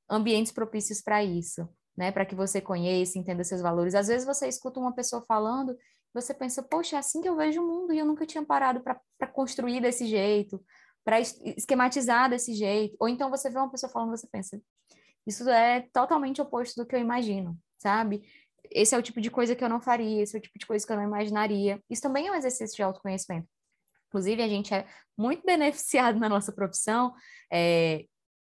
ambientes 0.10 0.52
propícios 0.52 1.02
para 1.02 1.24
isso 1.24 1.70
né? 1.98 2.12
Para 2.12 2.26
que 2.26 2.36
você 2.36 2.62
conheça, 2.62 3.18
entenda 3.18 3.44
seus 3.44 3.60
valores. 3.60 3.96
Às 3.96 4.08
vezes 4.08 4.26
você 4.26 4.48
escuta 4.48 4.80
uma 4.80 4.94
pessoa 4.94 5.24
falando, 5.28 5.76
você 6.14 6.34
pensa, 6.34 6.62
poxa, 6.62 6.96
é 6.96 7.00
assim 7.00 7.20
que 7.20 7.28
eu 7.28 7.36
vejo 7.36 7.62
o 7.62 7.68
mundo 7.68 7.92
e 7.92 7.98
eu 7.98 8.06
nunca 8.06 8.26
tinha 8.26 8.46
parado 8.46 8.82
para 8.82 9.28
construir 9.28 9.82
desse 9.82 10.06
jeito, 10.06 10.64
para 11.04 11.20
esquematizar 11.20 12.30
desse 12.30 12.54
jeito. 12.54 12.96
Ou 13.00 13.10
então 13.10 13.32
você 13.32 13.50
vê 13.50 13.58
uma 13.58 13.72
pessoa 13.72 13.92
falando, 13.92 14.12
você 14.12 14.28
pensa, 14.28 14.62
isso 15.26 15.50
é 15.50 15.82
totalmente 15.92 16.40
oposto 16.40 16.82
do 16.82 16.88
que 16.88 16.96
eu 16.96 17.00
imagino, 17.00 17.58
sabe? 17.78 18.24
Esse 18.72 18.96
é 18.96 18.98
o 18.98 19.04
tipo 19.04 19.22
de 19.22 19.32
coisa 19.32 19.56
que 19.56 19.64
eu 19.64 19.70
não 19.70 19.80
faria, 19.82 20.22
esse 20.22 20.36
é 20.36 20.40
o 20.40 20.42
tipo 20.42 20.60
de 20.60 20.66
coisa 20.66 20.86
que 20.86 20.92
eu 20.92 20.98
não 20.98 21.04
imaginaria. 21.04 21.82
Isso 21.90 22.02
também 22.02 22.28
é 22.28 22.32
um 22.32 22.36
exercício 22.36 22.76
de 22.76 22.84
autoconhecimento. 22.84 23.48
Inclusive, 24.08 24.42
a 24.42 24.48
gente 24.48 24.74
é 24.74 24.86
muito 25.18 25.44
beneficiado 25.46 26.20
na 26.20 26.30
nossa 26.30 26.52
profissão 26.52 27.14
é, 27.52 28.06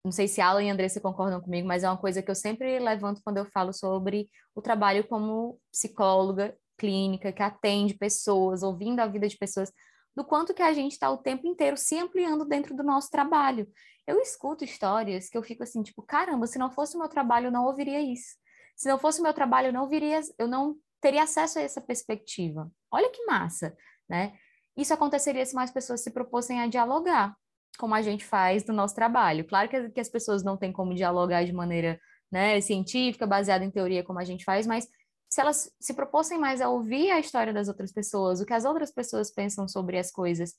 não 0.04 0.10
sei 0.10 0.26
se 0.26 0.40
Alan 0.40 0.64
e 0.64 0.70
Andressa 0.70 1.00
concordam 1.00 1.40
comigo, 1.40 1.66
mas 1.66 1.84
é 1.84 1.88
uma 1.88 1.96
coisa 1.96 2.22
que 2.22 2.30
eu 2.30 2.34
sempre 2.34 2.78
levanto 2.80 3.20
quando 3.22 3.36
eu 3.36 3.44
falo 3.46 3.72
sobre 3.72 4.28
o 4.54 4.60
trabalho 4.60 5.06
como 5.06 5.60
psicóloga 5.70 6.56
clínica, 6.76 7.32
que 7.32 7.42
atende 7.42 7.94
pessoas, 7.94 8.64
ouvindo 8.64 8.98
a 8.98 9.06
vida 9.06 9.28
de 9.28 9.36
pessoas, 9.36 9.72
do 10.16 10.24
quanto 10.24 10.52
que 10.52 10.62
a 10.62 10.72
gente 10.72 10.92
está 10.92 11.08
o 11.10 11.18
tempo 11.18 11.46
inteiro 11.46 11.76
se 11.76 11.96
ampliando 11.96 12.44
dentro 12.44 12.74
do 12.74 12.82
nosso 12.82 13.08
trabalho. 13.10 13.70
Eu 14.04 14.20
escuto 14.20 14.64
histórias 14.64 15.28
que 15.28 15.38
eu 15.38 15.42
fico 15.42 15.62
assim, 15.62 15.82
tipo, 15.82 16.02
caramba, 16.02 16.48
se 16.48 16.58
não 16.58 16.70
fosse 16.70 16.96
o 16.96 16.98
meu 16.98 17.08
trabalho, 17.08 17.46
eu 17.46 17.52
não 17.52 17.64
ouviria 17.66 18.00
isso. 18.00 18.34
Se 18.82 18.88
não 18.88 18.98
fosse 18.98 19.20
o 19.20 19.22
meu 19.22 19.32
trabalho, 19.32 19.68
eu 19.68 19.72
não 19.72 19.88
viria, 19.88 20.20
eu 20.36 20.48
não 20.48 20.74
teria 21.00 21.22
acesso 21.22 21.56
a 21.56 21.62
essa 21.62 21.80
perspectiva. 21.80 22.68
Olha 22.90 23.08
que 23.10 23.24
massa, 23.24 23.76
né? 24.08 24.36
Isso 24.76 24.92
aconteceria 24.92 25.46
se 25.46 25.54
mais 25.54 25.70
pessoas 25.70 26.00
se 26.00 26.10
propôssem 26.10 26.60
a 26.60 26.66
dialogar 26.66 27.32
como 27.78 27.94
a 27.94 28.02
gente 28.02 28.24
faz 28.24 28.64
no 28.64 28.74
nosso 28.74 28.92
trabalho. 28.92 29.46
Claro 29.46 29.68
que, 29.68 29.90
que 29.90 30.00
as 30.00 30.08
pessoas 30.08 30.42
não 30.42 30.56
têm 30.56 30.72
como 30.72 30.96
dialogar 30.96 31.44
de 31.44 31.52
maneira 31.52 31.96
né, 32.28 32.60
científica, 32.60 33.24
baseada 33.24 33.64
em 33.64 33.70
teoria, 33.70 34.02
como 34.02 34.18
a 34.18 34.24
gente 34.24 34.44
faz, 34.44 34.66
mas 34.66 34.88
se 35.30 35.40
elas 35.40 35.70
se 35.78 35.94
propôssem 35.94 36.36
mais 36.36 36.60
a 36.60 36.68
ouvir 36.68 37.12
a 37.12 37.20
história 37.20 37.52
das 37.52 37.68
outras 37.68 37.92
pessoas, 37.92 38.40
o 38.40 38.44
que 38.44 38.52
as 38.52 38.64
outras 38.64 38.90
pessoas 38.90 39.30
pensam 39.30 39.68
sobre 39.68 39.96
as 39.96 40.10
coisas, 40.10 40.54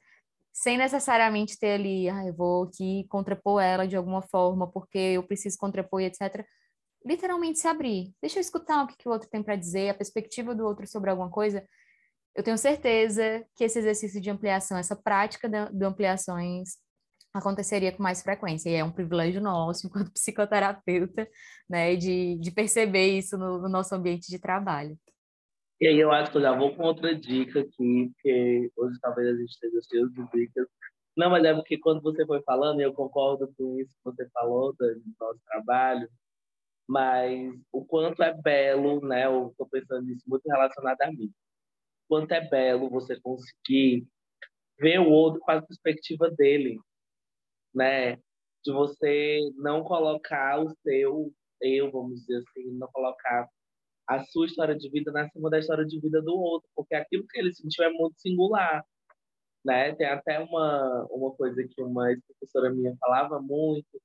sem 0.53 0.77
necessariamente 0.77 1.59
ter 1.59 1.73
ali, 1.73 2.07
ah, 2.07 2.25
eu 2.25 2.33
vou 2.33 2.63
aqui 2.63 3.05
contrapor 3.09 3.61
ela 3.61 3.85
de 3.85 3.97
alguma 3.97 4.21
forma, 4.21 4.65
porque 4.71 4.97
eu 4.97 5.23
preciso 5.23 5.57
contrapor 5.57 5.99
etc. 5.99 6.45
Literalmente 7.05 7.59
se 7.59 7.67
abrir. 7.67 8.13
Deixa 8.21 8.39
eu 8.39 8.41
escutar 8.41 8.83
o 8.83 8.87
que, 8.87 8.97
que 8.97 9.07
o 9.07 9.11
outro 9.11 9.29
tem 9.29 9.43
para 9.43 9.55
dizer, 9.55 9.89
a 9.89 9.93
perspectiva 9.93 10.55
do 10.55 10.65
outro 10.65 10.87
sobre 10.87 11.09
alguma 11.09 11.29
coisa. 11.29 11.67
Eu 12.35 12.43
tenho 12.43 12.57
certeza 12.57 13.45
que 13.55 13.63
esse 13.63 13.77
exercício 13.79 14.19
de 14.19 14.29
ampliação, 14.29 14.77
essa 14.77 14.95
prática 14.95 15.47
de, 15.47 15.85
ampliações, 15.85 16.77
aconteceria 17.33 17.91
com 17.91 18.01
mais 18.01 18.21
frequência. 18.21 18.69
E 18.69 18.75
é 18.75 18.83
um 18.83 18.91
privilégio 18.91 19.41
nosso, 19.41 19.85
enquanto 19.87 20.11
psicoterapeuta, 20.11 21.27
né, 21.69 21.95
de, 21.95 22.37
de 22.39 22.51
perceber 22.51 23.17
isso 23.17 23.37
no, 23.37 23.59
no 23.59 23.69
nosso 23.69 23.93
ambiente 23.93 24.27
de 24.29 24.39
trabalho. 24.39 24.97
E 25.81 25.87
aí 25.87 25.99
eu 25.99 26.11
acho 26.11 26.31
que 26.31 26.37
eu 26.37 26.41
já 26.41 26.55
vou 26.55 26.73
com 26.75 26.83
outra 26.83 27.13
dica 27.13 27.59
aqui, 27.59 28.11
porque 28.13 28.71
hoje 28.77 28.97
talvez 29.01 29.27
a 29.27 29.37
gente 29.37 29.49
esteja 29.49 29.79
cheio 29.89 30.09
de 30.09 30.23
dicas. 30.31 30.67
Não, 31.15 31.29
mas 31.29 31.43
é 31.43 31.53
porque 31.53 31.77
quando 31.77 32.01
você 32.01 32.25
foi 32.25 32.41
falando, 32.43 32.79
eu 32.79 32.93
concordo 32.93 33.53
com 33.57 33.77
isso 33.79 33.91
que 33.91 34.03
você 34.03 34.27
falou 34.29 34.73
do 34.73 35.01
nosso 35.19 35.39
trabalho, 35.45 36.09
mas 36.87 37.53
o 37.71 37.85
quanto 37.85 38.21
é 38.23 38.33
belo, 38.33 39.01
né? 39.07 39.25
Eu 39.25 39.49
estou 39.49 39.67
pensando 39.69 40.05
nisso 40.05 40.23
muito 40.27 40.45
relacionado 40.47 41.01
a 41.01 41.11
mim. 41.11 41.27
O 42.05 42.07
quanto 42.09 42.31
é 42.33 42.41
belo 42.49 42.89
você 42.89 43.19
conseguir 43.21 44.07
ver 44.79 44.99
o 44.99 45.09
outro 45.09 45.39
com 45.41 45.51
a 45.51 45.61
perspectiva 45.61 46.29
dele, 46.31 46.79
né? 47.73 48.17
De 48.65 48.71
você 48.71 49.39
não 49.57 49.83
colocar 49.83 50.59
o 50.61 50.69
seu 50.83 51.33
eu, 51.61 51.91
vamos 51.91 52.21
dizer 52.21 52.37
assim, 52.39 52.71
não 52.73 52.87
colocar 52.91 53.47
a 54.07 54.23
sua 54.25 54.45
história 54.47 54.75
de 54.75 54.89
vida 54.89 55.11
na 55.11 55.29
cima 55.29 55.49
da 55.49 55.59
história 55.59 55.85
de 55.85 55.99
vida 55.99 56.21
do 56.21 56.35
outro, 56.35 56.69
porque 56.75 56.95
aquilo 56.95 57.25
que 57.27 57.39
ele 57.39 57.53
sentiu 57.53 57.85
é 57.85 57.89
muito 57.89 58.19
singular, 58.19 58.85
né? 59.65 59.95
Tem 59.95 60.07
até 60.07 60.39
uma 60.39 61.07
uma 61.11 61.31
coisa 61.35 61.63
que 61.67 61.81
uma 61.83 62.07
professora 62.27 62.71
minha 62.73 62.95
falava 62.99 63.41
muito, 63.41 64.01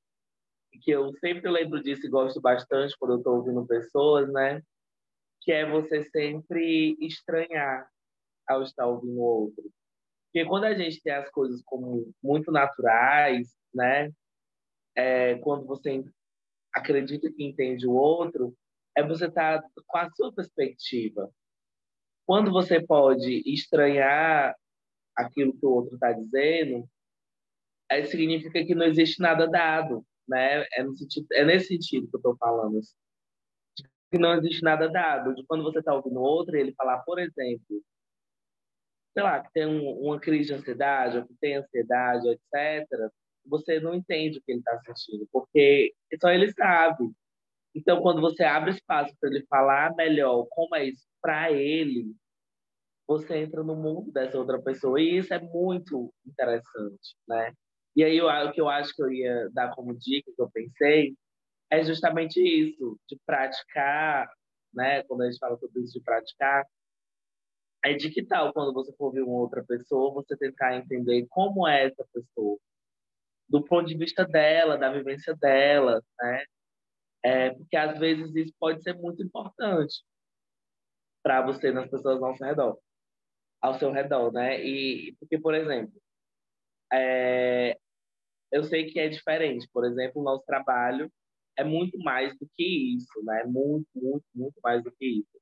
que 0.82 0.90
eu 0.90 1.12
sempre 1.18 1.50
lembro 1.50 1.82
disso 1.82 2.06
e 2.06 2.10
gosto 2.10 2.40
bastante 2.40 2.96
quando 2.98 3.12
eu 3.12 3.18
estou 3.18 3.36
ouvindo 3.36 3.66
pessoas, 3.66 4.30
né? 4.32 4.62
Que 5.42 5.52
é 5.52 5.68
você 5.68 6.02
sempre 6.04 6.96
estranhar 7.00 7.88
ao 8.46 8.62
estar 8.62 8.86
ouvindo 8.86 9.18
o 9.18 9.22
outro. 9.22 9.64
Porque 10.26 10.46
quando 10.46 10.64
a 10.64 10.74
gente 10.74 11.02
tem 11.02 11.12
as 11.12 11.30
coisas 11.30 11.62
como 11.64 12.12
muito 12.22 12.52
naturais, 12.52 13.48
né? 13.74 14.12
É, 14.94 15.36
quando 15.38 15.66
você 15.66 16.04
acredita 16.74 17.30
que 17.32 17.44
entende 17.44 17.86
o 17.86 17.92
outro, 17.92 18.54
é 18.96 19.02
você 19.02 19.26
estar 19.26 19.62
tá 19.62 19.68
com 19.86 19.98
a 19.98 20.10
sua 20.10 20.32
perspectiva. 20.32 21.30
Quando 22.26 22.50
você 22.50 22.84
pode 22.84 23.42
estranhar 23.46 24.54
aquilo 25.16 25.56
que 25.58 25.64
o 25.64 25.70
outro 25.70 25.94
está 25.94 26.12
dizendo, 26.12 26.88
é, 27.90 28.04
significa 28.04 28.64
que 28.64 28.74
não 28.74 28.86
existe 28.86 29.20
nada 29.20 29.48
dado, 29.48 30.04
né? 30.28 30.64
É, 30.72 30.84
sentido, 30.96 31.26
é 31.32 31.44
nesse 31.44 31.68
sentido 31.68 32.08
que 32.08 32.16
eu 32.16 32.18
estou 32.18 32.36
falando. 32.36 32.80
Que 34.10 34.18
não 34.18 34.34
existe 34.34 34.62
nada 34.62 34.88
dado. 34.88 35.34
De 35.34 35.44
quando 35.46 35.64
você 35.64 35.80
está 35.80 35.94
ouvindo 35.94 36.20
outro 36.20 36.56
ele 36.56 36.72
falar, 36.74 36.98
por 37.00 37.18
exemplo, 37.18 37.82
sei 39.14 39.22
lá, 39.22 39.42
que 39.42 39.52
tem 39.52 39.66
um, 39.66 39.90
uma 40.00 40.20
crise 40.20 40.48
de 40.48 40.54
ansiedade, 40.54 41.18
ou 41.18 41.26
que 41.26 41.34
tem 41.40 41.56
ansiedade, 41.56 42.28
etc., 42.28 42.86
você 43.46 43.80
não 43.80 43.94
entende 43.94 44.38
o 44.38 44.42
que 44.42 44.52
ele 44.52 44.60
está 44.60 44.78
sentindo, 44.80 45.26
porque 45.32 45.94
só 46.20 46.30
ele 46.30 46.52
sabe. 46.52 47.10
Então, 47.74 48.00
quando 48.02 48.20
você 48.20 48.44
abre 48.44 48.70
espaço 48.70 49.14
para 49.20 49.30
ele 49.30 49.46
falar 49.46 49.94
melhor 49.94 50.46
como 50.50 50.76
é 50.76 50.84
isso 50.86 51.06
para 51.20 51.50
ele, 51.52 52.14
você 53.06 53.38
entra 53.38 53.62
no 53.62 53.74
mundo 53.74 54.12
dessa 54.12 54.38
outra 54.38 54.60
pessoa. 54.60 55.00
E 55.00 55.18
isso 55.18 55.32
é 55.32 55.40
muito 55.40 56.12
interessante, 56.26 57.16
né? 57.26 57.52
E 57.98 58.04
aí, 58.04 58.20
o 58.20 58.52
que 58.52 58.60
eu 58.60 58.68
acho 58.68 58.94
que 58.94 59.02
eu 59.02 59.10
ia 59.12 59.50
dar 59.50 59.74
como 59.74 59.92
dica, 59.92 60.30
que 60.32 60.40
eu 60.40 60.48
pensei, 60.48 61.16
é 61.68 61.82
justamente 61.82 62.40
isso, 62.40 62.96
de 63.08 63.18
praticar, 63.26 64.32
né? 64.72 65.02
Quando 65.02 65.22
a 65.22 65.26
gente 65.28 65.40
fala 65.40 65.58
sobre 65.58 65.82
isso 65.82 65.94
de 65.94 66.04
praticar, 66.04 66.64
é 67.84 67.94
de 67.94 68.08
que 68.10 68.24
tal 68.24 68.52
quando 68.52 68.72
você 68.72 68.92
for 68.96 69.10
ver 69.12 69.22
uma 69.22 69.40
outra 69.40 69.64
pessoa, 69.64 70.14
você 70.14 70.36
tentar 70.36 70.76
entender 70.76 71.26
como 71.28 71.66
é 71.66 71.86
essa 71.86 72.06
pessoa, 72.14 72.56
do 73.48 73.64
ponto 73.64 73.88
de 73.88 73.98
vista 73.98 74.24
dela, 74.24 74.78
da 74.78 74.92
vivência 74.92 75.34
dela, 75.34 76.00
né? 76.20 76.44
É, 77.24 77.50
porque 77.50 77.76
às 77.76 77.98
vezes 77.98 78.32
isso 78.36 78.54
pode 78.60 78.80
ser 78.80 78.94
muito 78.94 79.24
importante 79.24 80.04
para 81.20 81.42
você 81.42 81.72
nas 81.72 81.90
pessoas 81.90 82.22
ao 82.22 82.36
seu 82.36 82.46
redor, 82.46 82.78
ao 83.60 83.74
seu 83.76 83.90
redor, 83.90 84.32
né? 84.32 84.64
E 84.64 85.16
porque, 85.18 85.36
por 85.36 85.52
exemplo, 85.52 86.00
é, 86.92 87.76
eu 88.52 88.64
sei 88.64 88.86
que 88.90 88.98
é 88.98 89.08
diferente. 89.08 89.68
Por 89.72 89.84
exemplo, 89.84 90.20
o 90.20 90.24
nosso 90.24 90.44
trabalho 90.46 91.10
é 91.56 91.64
muito 91.64 91.98
mais 91.98 92.36
do 92.38 92.48
que 92.54 92.96
isso, 92.96 93.22
né? 93.24 93.44
Muito, 93.44 93.88
muito, 93.94 94.24
muito 94.34 94.60
mais 94.62 94.82
do 94.82 94.92
que 94.92 95.06
isso. 95.06 95.40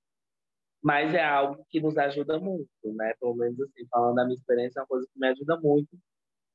Mas 0.83 1.15
é 1.15 1.25
algo 1.25 1.65
que 1.69 1.81
nos 1.81 1.97
ajuda 1.99 2.39
muito, 2.39 2.69
né? 2.85 3.15
Pelo 3.21 3.35
menos 3.35 3.61
assim, 3.61 3.87
falando 3.91 4.17
da 4.17 4.25
minha 4.25 4.37
experiência, 4.37 4.81
é 4.81 4.83
uma 4.83 4.89
coisa 4.89 5.07
que 5.13 5.19
me 5.19 5.29
ajuda 5.29 5.59
muito 5.61 5.99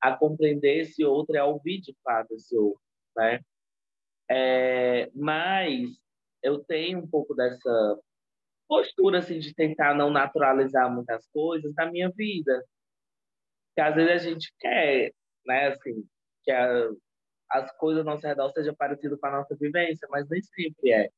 a 0.01 0.15
compreender 0.17 0.79
esse 0.81 1.05
outro 1.05 1.35
e 1.35 1.37
a 1.37 1.45
ouvir 1.45 1.81
de 1.81 1.95
fato 2.03 2.33
esse 2.33 2.55
outro, 2.57 2.81
né? 3.15 3.39
É, 4.29 5.11
mas 5.13 5.89
eu 6.41 6.63
tenho 6.63 6.99
um 6.99 7.07
pouco 7.07 7.35
dessa 7.35 7.99
postura 8.67 9.19
assim 9.19 9.39
de 9.39 9.53
tentar 9.53 9.93
não 9.93 10.09
naturalizar 10.09 10.89
muitas 10.89 11.27
coisas 11.27 11.73
da 11.75 11.91
minha 11.91 12.09
vida. 12.09 12.65
Que 13.75 13.81
às 13.81 13.93
vezes 13.95 14.11
a 14.11 14.29
gente 14.29 14.53
quer, 14.59 15.11
né, 15.45 15.67
assim, 15.67 16.05
que 16.43 16.51
a, 16.51 16.89
as 17.51 17.71
coisas 17.77 18.05
ao 18.05 18.13
nosso 18.13 18.25
redor 18.25 18.51
sejam 18.51 18.75
parecidas 18.75 19.19
com 19.19 19.27
a 19.27 19.31
nossa 19.31 19.55
vivência, 19.55 20.07
mas 20.09 20.27
nem 20.29 20.41
sempre 20.41 20.91
é. 20.91 21.09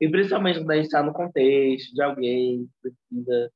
E 0.00 0.08
principalmente 0.10 0.58
quando 0.58 0.70
a 0.70 0.76
gente 0.76 0.86
está 0.86 1.02
no 1.02 1.12
contexto 1.12 1.94
de 1.94 2.02
alguém 2.02 2.66
que 2.66 2.90
precisa, 2.90 3.52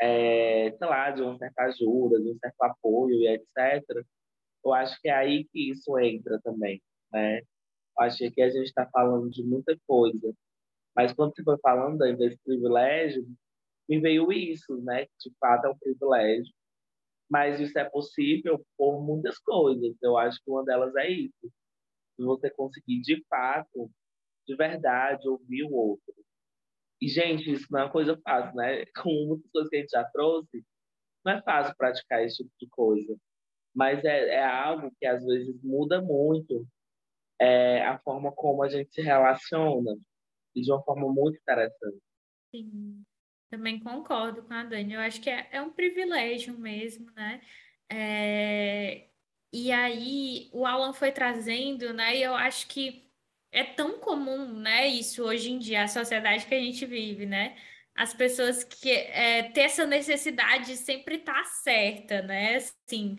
é, 0.00 0.70
sei 0.72 0.86
lá, 0.86 1.10
de 1.10 1.22
uma 1.22 1.36
certa 1.38 1.62
ajuda, 1.64 2.20
de 2.20 2.30
um 2.30 2.38
certo 2.38 2.62
apoio 2.62 3.16
e 3.22 3.28
etc. 3.28 4.06
Eu 4.64 4.72
acho 4.72 5.00
que 5.00 5.08
é 5.08 5.12
aí 5.12 5.44
que 5.44 5.70
isso 5.70 5.98
entra 5.98 6.40
também, 6.42 6.80
né? 7.12 7.38
Eu 7.40 8.04
acho 8.04 8.30
que 8.30 8.42
a 8.42 8.50
gente 8.50 8.66
está 8.66 8.86
falando 8.86 9.30
de 9.30 9.42
muita 9.42 9.76
coisa, 9.86 10.32
mas 10.94 11.12
quando 11.12 11.34
você 11.34 11.42
foi 11.42 11.58
falando 11.58 11.98
desse 12.16 12.38
privilégio, 12.44 13.26
me 13.88 14.00
veio 14.00 14.32
isso, 14.32 14.76
né? 14.82 15.06
De 15.18 15.32
fato 15.40 15.66
é 15.66 15.70
um 15.70 15.78
privilégio 15.78 16.52
mas 17.32 17.58
isso 17.58 17.78
é 17.78 17.88
possível 17.88 18.62
por 18.76 19.02
muitas 19.02 19.38
coisas. 19.38 19.96
Eu 20.02 20.18
acho 20.18 20.38
que 20.44 20.50
uma 20.50 20.62
delas 20.62 20.94
é 20.96 21.10
isso. 21.10 21.50
Se 22.14 22.22
você 22.22 22.50
conseguir, 22.50 23.00
de 23.00 23.24
fato, 23.26 23.90
de 24.46 24.54
verdade, 24.54 25.26
ouvir 25.26 25.64
o 25.64 25.72
outro. 25.72 26.14
E, 27.00 27.08
gente, 27.08 27.50
isso 27.50 27.66
não 27.70 27.80
é 27.80 27.84
uma 27.84 27.90
coisa 27.90 28.20
fácil, 28.22 28.54
né? 28.54 28.84
Com 29.02 29.28
muitas 29.28 29.50
coisas 29.50 29.70
que 29.70 29.76
a 29.76 29.80
gente 29.80 29.90
já 29.90 30.04
trouxe, 30.10 30.62
não 31.24 31.32
é 31.32 31.42
fácil 31.42 31.74
praticar 31.74 32.22
esse 32.22 32.36
tipo 32.36 32.52
de 32.60 32.68
coisa. 32.68 33.16
Mas 33.74 34.04
é, 34.04 34.34
é 34.34 34.44
algo 34.44 34.92
que, 35.00 35.06
às 35.06 35.24
vezes, 35.24 35.58
muda 35.62 36.02
muito 36.02 36.66
é, 37.40 37.82
a 37.86 37.98
forma 38.00 38.30
como 38.30 38.62
a 38.62 38.68
gente 38.68 38.92
se 38.92 39.00
relaciona. 39.00 39.96
E 40.54 40.60
de 40.60 40.70
uma 40.70 40.82
forma 40.82 41.10
muito 41.10 41.38
interessante. 41.38 42.02
Sim. 42.54 43.02
Também 43.52 43.78
concordo 43.78 44.42
com 44.44 44.54
a 44.54 44.64
Dani. 44.64 44.94
Eu 44.94 45.00
acho 45.00 45.20
que 45.20 45.28
é, 45.28 45.46
é 45.52 45.60
um 45.60 45.70
privilégio 45.70 46.58
mesmo, 46.58 47.10
né? 47.14 47.42
É... 47.90 49.08
E 49.52 49.70
aí 49.70 50.48
o 50.54 50.64
Alan 50.64 50.94
foi 50.94 51.12
trazendo, 51.12 51.92
né? 51.92 52.16
E 52.16 52.22
eu 52.22 52.34
acho 52.34 52.66
que 52.68 53.12
é 53.52 53.62
tão 53.62 53.98
comum, 54.00 54.54
né? 54.58 54.88
Isso 54.88 55.22
hoje 55.22 55.52
em 55.52 55.58
dia, 55.58 55.82
a 55.84 55.88
sociedade 55.88 56.46
que 56.46 56.54
a 56.54 56.60
gente 56.60 56.86
vive, 56.86 57.26
né? 57.26 57.54
As 57.94 58.14
pessoas 58.14 58.64
que 58.64 58.90
é, 58.90 59.42
ter 59.50 59.62
essa 59.62 59.84
necessidade 59.86 60.68
de 60.68 60.76
sempre 60.78 61.18
tá 61.18 61.44
certa, 61.44 62.22
né? 62.22 62.56
Assim, 62.56 63.18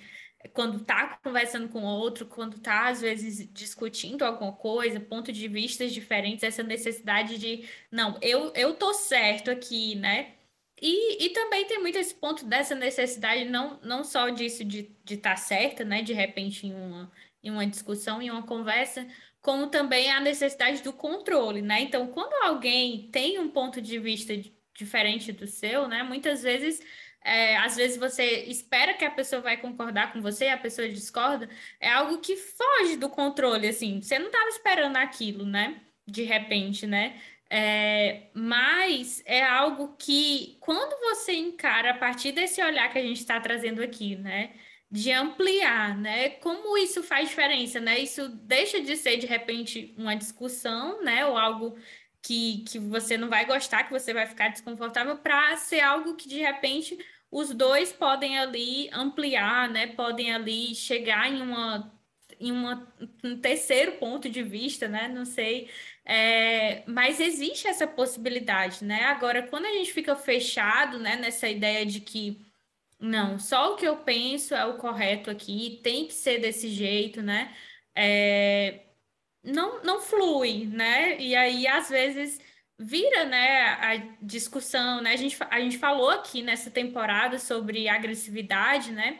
quando 0.49 0.77
está 0.81 1.17
conversando 1.23 1.69
com 1.69 1.83
outro, 1.83 2.25
quando 2.25 2.57
está, 2.57 2.87
às 2.89 3.01
vezes, 3.01 3.47
discutindo 3.53 4.23
alguma 4.23 4.53
coisa, 4.53 4.99
ponto 4.99 5.31
de 5.31 5.47
vistas 5.47 5.93
diferentes, 5.93 6.43
essa 6.43 6.63
necessidade 6.63 7.37
de, 7.37 7.67
não, 7.91 8.17
eu, 8.21 8.51
eu 8.53 8.73
tô 8.73 8.93
certo 8.93 9.49
aqui, 9.49 9.95
né? 9.95 10.33
E, 10.81 11.25
e 11.25 11.29
também 11.29 11.65
tem 11.65 11.79
muito 11.79 11.97
esse 11.97 12.13
ponto 12.13 12.45
dessa 12.45 12.75
necessidade, 12.75 13.45
não, 13.45 13.79
não 13.81 14.03
só 14.03 14.29
disso 14.29 14.65
de 14.65 14.79
estar 14.79 14.95
de 15.05 15.17
tá 15.17 15.35
certa, 15.37 15.85
né? 15.85 16.01
De 16.01 16.13
repente, 16.13 16.67
em 16.67 16.73
uma, 16.73 17.11
em 17.41 17.49
uma 17.49 17.65
discussão, 17.65 18.21
em 18.21 18.29
uma 18.29 18.43
conversa, 18.43 19.07
como 19.41 19.67
também 19.67 20.11
a 20.11 20.19
necessidade 20.19 20.81
do 20.83 20.91
controle, 20.91 21.61
né? 21.61 21.81
Então, 21.81 22.07
quando 22.07 22.33
alguém 22.43 23.09
tem 23.11 23.39
um 23.39 23.49
ponto 23.49 23.81
de 23.81 23.97
vista 23.99 24.33
diferente 24.73 25.31
do 25.31 25.47
seu, 25.47 25.87
né? 25.87 26.03
Muitas 26.03 26.43
vezes 26.43 26.81
é, 27.23 27.57
às 27.57 27.75
vezes 27.75 27.97
você 27.97 28.23
espera 28.45 28.93
que 28.93 29.05
a 29.05 29.11
pessoa 29.11 29.41
vai 29.41 29.57
concordar 29.57 30.11
com 30.11 30.21
você, 30.21 30.47
a 30.47 30.57
pessoa 30.57 30.89
discorda, 30.89 31.49
é 31.79 31.89
algo 31.89 32.19
que 32.19 32.35
foge 32.35 32.97
do 32.97 33.09
controle, 33.09 33.67
assim, 33.67 34.01
você 34.01 34.19
não 34.19 34.27
estava 34.27 34.49
esperando 34.49 34.97
aquilo, 34.97 35.45
né? 35.45 35.81
De 36.05 36.23
repente, 36.23 36.85
né? 36.85 37.21
É, 37.49 38.29
mas 38.33 39.21
é 39.25 39.43
algo 39.43 39.95
que, 39.97 40.57
quando 40.59 40.99
você 41.01 41.33
encara 41.33 41.91
a 41.91 41.97
partir 41.97 42.31
desse 42.31 42.61
olhar 42.63 42.91
que 42.91 42.97
a 42.97 43.01
gente 43.01 43.19
está 43.19 43.39
trazendo 43.39 43.81
aqui, 43.81 44.15
né? 44.15 44.53
De 44.89 45.11
ampliar, 45.11 45.97
né? 45.97 46.29
Como 46.31 46.77
isso 46.77 47.03
faz 47.03 47.29
diferença, 47.29 47.79
né? 47.79 47.99
Isso 47.99 48.27
deixa 48.29 48.81
de 48.81 48.95
ser, 48.97 49.17
de 49.17 49.27
repente, 49.27 49.93
uma 49.97 50.15
discussão, 50.15 51.03
né? 51.03 51.25
Ou 51.25 51.37
algo 51.37 51.77
que, 52.23 52.63
que 52.67 52.79
você 52.79 53.17
não 53.17 53.29
vai 53.29 53.45
gostar, 53.45 53.83
que 53.83 53.91
você 53.91 54.13
vai 54.13 54.25
ficar 54.27 54.49
desconfortável, 54.49 55.17
para 55.17 55.57
ser 55.57 55.81
algo 55.81 56.15
que, 56.15 56.27
de 56.27 56.39
repente, 56.39 56.97
os 57.29 57.51
dois 57.53 57.91
podem 57.93 58.39
ali 58.39 58.89
ampliar, 58.93 59.69
né? 59.69 59.87
Podem 59.87 60.33
ali 60.33 60.73
chegar 60.75 61.29
em 61.31 61.41
uma 61.41 61.91
em 62.39 62.51
uma, 62.51 62.93
um 63.23 63.39
terceiro 63.39 63.93
ponto 63.93 64.29
de 64.29 64.43
vista, 64.43 64.87
né? 64.87 65.07
Não 65.07 65.25
sei, 65.25 65.69
é, 66.05 66.83
mas 66.87 67.19
existe 67.19 67.67
essa 67.67 67.87
possibilidade, 67.87 68.83
né? 68.83 69.03
Agora, 69.05 69.47
quando 69.47 69.65
a 69.65 69.71
gente 69.71 69.93
fica 69.93 70.15
fechado, 70.15 70.99
né, 70.99 71.15
nessa 71.15 71.47
ideia 71.47 71.85
de 71.85 72.01
que 72.01 72.45
não, 72.99 73.39
só 73.39 73.73
o 73.73 73.75
que 73.77 73.85
eu 73.87 73.97
penso 73.97 74.55
é 74.55 74.65
o 74.65 74.77
correto 74.77 75.29
aqui, 75.29 75.79
tem 75.83 76.07
que 76.07 76.13
ser 76.13 76.39
desse 76.39 76.69
jeito, 76.69 77.21
né? 77.21 77.55
É, 77.95 78.82
não, 79.43 79.83
não 79.83 79.99
flui, 80.01 80.65
né? 80.65 81.19
E 81.19 81.35
aí, 81.35 81.67
às 81.67 81.89
vezes, 81.89 82.39
vira, 82.79 83.25
né, 83.25 83.61
a 83.79 83.95
discussão, 84.21 85.01
né? 85.01 85.13
A 85.13 85.15
gente, 85.15 85.37
a 85.49 85.59
gente 85.59 85.77
falou 85.77 86.09
aqui 86.09 86.41
nessa 86.41 86.71
temporada 86.71 87.37
sobre 87.39 87.87
agressividade, 87.89 88.91
né? 88.91 89.19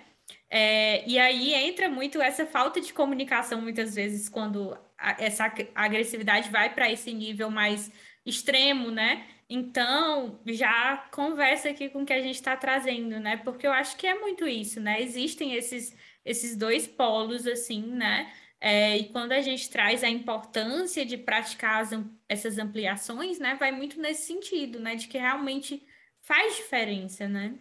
É, 0.50 1.08
e 1.08 1.18
aí 1.20 1.54
entra 1.54 1.90
muito 1.90 2.22
essa 2.22 2.46
falta 2.46 2.80
de 2.80 2.94
comunicação, 2.94 3.62
muitas 3.62 3.96
vezes, 3.96 4.30
quando 4.30 4.78
a, 4.98 5.16
essa 5.20 5.52
agressividade 5.76 6.50
vai 6.50 6.74
para 6.74 6.92
esse 6.92 7.12
nível 7.14 7.50
mais 7.50 7.92
extremo, 8.26 8.92
né? 8.92 9.28
Então, 9.50 10.40
já 10.48 10.98
conversa 11.12 11.70
aqui 11.70 11.90
com 11.90 12.04
o 12.04 12.06
que 12.06 12.14
a 12.14 12.22
gente 12.22 12.36
está 12.36 12.56
trazendo, 12.56 13.20
né? 13.20 13.38
Porque 13.38 13.68
eu 13.68 13.72
acho 13.72 13.98
que 13.98 14.08
é 14.08 14.20
muito 14.20 14.48
isso, 14.48 14.80
né? 14.80 15.02
Existem 15.02 15.54
esses, 15.56 15.96
esses 16.24 16.56
dois 16.56 16.88
polos, 16.88 17.46
assim, 17.46 17.82
né? 17.82 18.32
É, 18.65 18.97
e 18.97 19.10
quando 19.10 19.34
a 19.34 19.41
gente 19.41 19.69
traz 19.69 20.06
a 20.06 20.10
importância 20.10 21.06
de 21.06 21.17
praticar 21.17 21.82
as, 21.82 21.91
essas 22.30 22.58
ampliações, 22.58 23.38
né? 23.38 23.56
Vai 23.56 23.73
muito 23.73 23.99
nesse 23.99 24.26
sentido, 24.26 24.80
né? 24.80 24.95
De 24.95 25.10
que 25.10 25.17
realmente 25.17 25.86
faz 26.21 26.56
diferença, 26.56 27.28
né? 27.28 27.60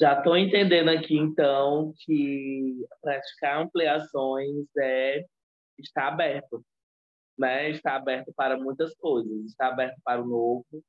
Já 0.00 0.16
estou 0.16 0.34
entendendo 0.38 0.88
aqui, 0.88 1.14
então, 1.14 1.92
que 1.98 2.86
praticar 3.02 3.60
ampliações 3.60 4.64
é 4.78 5.26
estar 5.78 6.08
aberto, 6.08 6.64
né? 7.38 7.68
Estar 7.68 7.96
aberto 7.96 8.32
para 8.34 8.56
muitas 8.56 8.94
coisas, 8.94 9.44
estar 9.44 9.68
aberto 9.68 10.00
para 10.02 10.22
o 10.22 10.26
novo, 10.26 10.82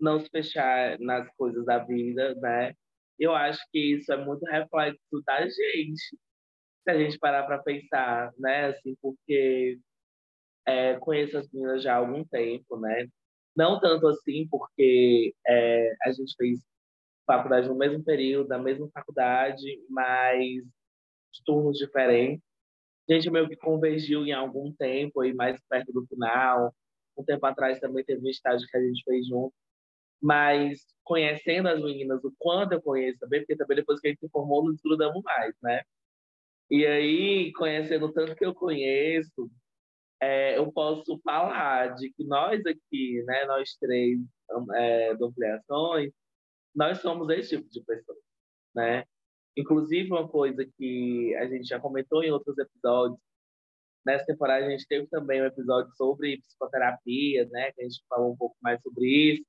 não 0.00 0.18
se 0.18 0.30
fechar 0.30 0.98
nas 0.98 1.28
coisas 1.36 1.62
da 1.66 1.76
vida, 1.84 2.34
né? 2.36 2.72
Eu 3.18 3.34
acho 3.34 3.60
que 3.70 3.96
isso 3.96 4.10
é 4.10 4.16
muito 4.16 4.46
reflexo 4.46 5.22
da 5.26 5.42
gente, 5.46 6.16
se 6.86 6.90
a 6.90 6.98
gente 6.98 7.18
parar 7.18 7.42
para 7.44 7.58
pensar, 7.58 8.32
né? 8.38 8.66
Assim, 8.66 8.96
porque 9.02 9.78
é, 10.66 10.94
conheço 11.00 11.36
as 11.36 11.50
meninas 11.50 11.82
já 11.82 11.94
há 11.94 11.96
algum 11.96 12.24
tempo, 12.24 12.78
né? 12.78 13.08
Não 13.56 13.80
tanto 13.80 14.06
assim, 14.06 14.46
porque 14.48 15.34
é, 15.46 15.92
a 16.04 16.12
gente 16.12 16.34
fez 16.36 16.60
faculdade 17.26 17.68
no 17.68 17.76
mesmo 17.76 18.04
período, 18.04 18.48
da 18.48 18.58
mesma 18.58 18.88
faculdade, 18.94 19.64
mas 19.90 20.62
de 21.32 21.42
turnos 21.44 21.76
diferentes. 21.78 22.44
A 23.10 23.14
gente 23.14 23.30
meio 23.30 23.48
que 23.48 23.56
convergiu 23.56 24.24
em 24.24 24.32
algum 24.32 24.72
tempo, 24.72 25.20
aí 25.20 25.34
mais 25.34 25.60
perto 25.68 25.92
do 25.92 26.06
final. 26.06 26.74
Um 27.16 27.24
tempo 27.24 27.46
atrás 27.46 27.80
também 27.80 28.04
teve 28.04 28.24
um 28.24 28.30
estágio 28.30 28.66
que 28.68 28.76
a 28.76 28.80
gente 28.80 29.02
fez 29.04 29.26
junto. 29.26 29.54
Mas 30.22 30.86
conhecendo 31.04 31.68
as 31.68 31.82
meninas, 31.82 32.24
o 32.24 32.32
quanto 32.38 32.72
eu 32.72 32.82
conheço 32.82 33.18
também, 33.20 33.40
porque 33.40 33.56
também 33.56 33.76
depois 33.76 34.00
que 34.00 34.08
a 34.08 34.10
gente 34.10 34.20
se 34.20 34.28
formou, 34.30 34.64
nos 34.64 34.80
grudamos 34.82 35.22
mais, 35.24 35.54
né? 35.62 35.82
E 36.70 36.86
aí, 36.86 37.52
conhecendo 37.52 38.12
tanto 38.12 38.34
que 38.34 38.44
eu 38.44 38.54
conheço, 38.54 39.50
é, 40.20 40.58
eu 40.58 40.72
posso 40.72 41.18
falar 41.24 41.94
de 41.96 42.10
que 42.12 42.24
nós 42.24 42.64
aqui, 42.66 43.22
né, 43.26 43.44
nós 43.46 43.76
três 43.80 44.18
é, 44.74 45.14
do 45.14 45.26
Ampliações, 45.26 46.12
nós 46.74 46.98
somos 47.00 47.28
esse 47.30 47.56
tipo 47.56 47.70
de 47.70 47.82
pessoa, 47.82 48.18
né? 48.74 49.04
Inclusive, 49.56 50.10
uma 50.10 50.28
coisa 50.28 50.66
que 50.76 51.34
a 51.36 51.46
gente 51.48 51.66
já 51.66 51.80
comentou 51.80 52.22
em 52.22 52.30
outros 52.30 52.58
episódios, 52.58 53.18
nessa 54.04 54.26
temporada 54.26 54.66
a 54.66 54.70
gente 54.70 54.86
teve 54.86 55.06
também 55.08 55.42
um 55.42 55.46
episódio 55.46 55.90
sobre 55.96 56.38
psicoterapia, 56.38 57.46
né? 57.50 57.72
Que 57.72 57.82
a 57.82 57.84
gente 57.84 58.02
falou 58.08 58.32
um 58.32 58.36
pouco 58.36 58.56
mais 58.62 58.80
sobre 58.82 59.06
isso. 59.34 59.44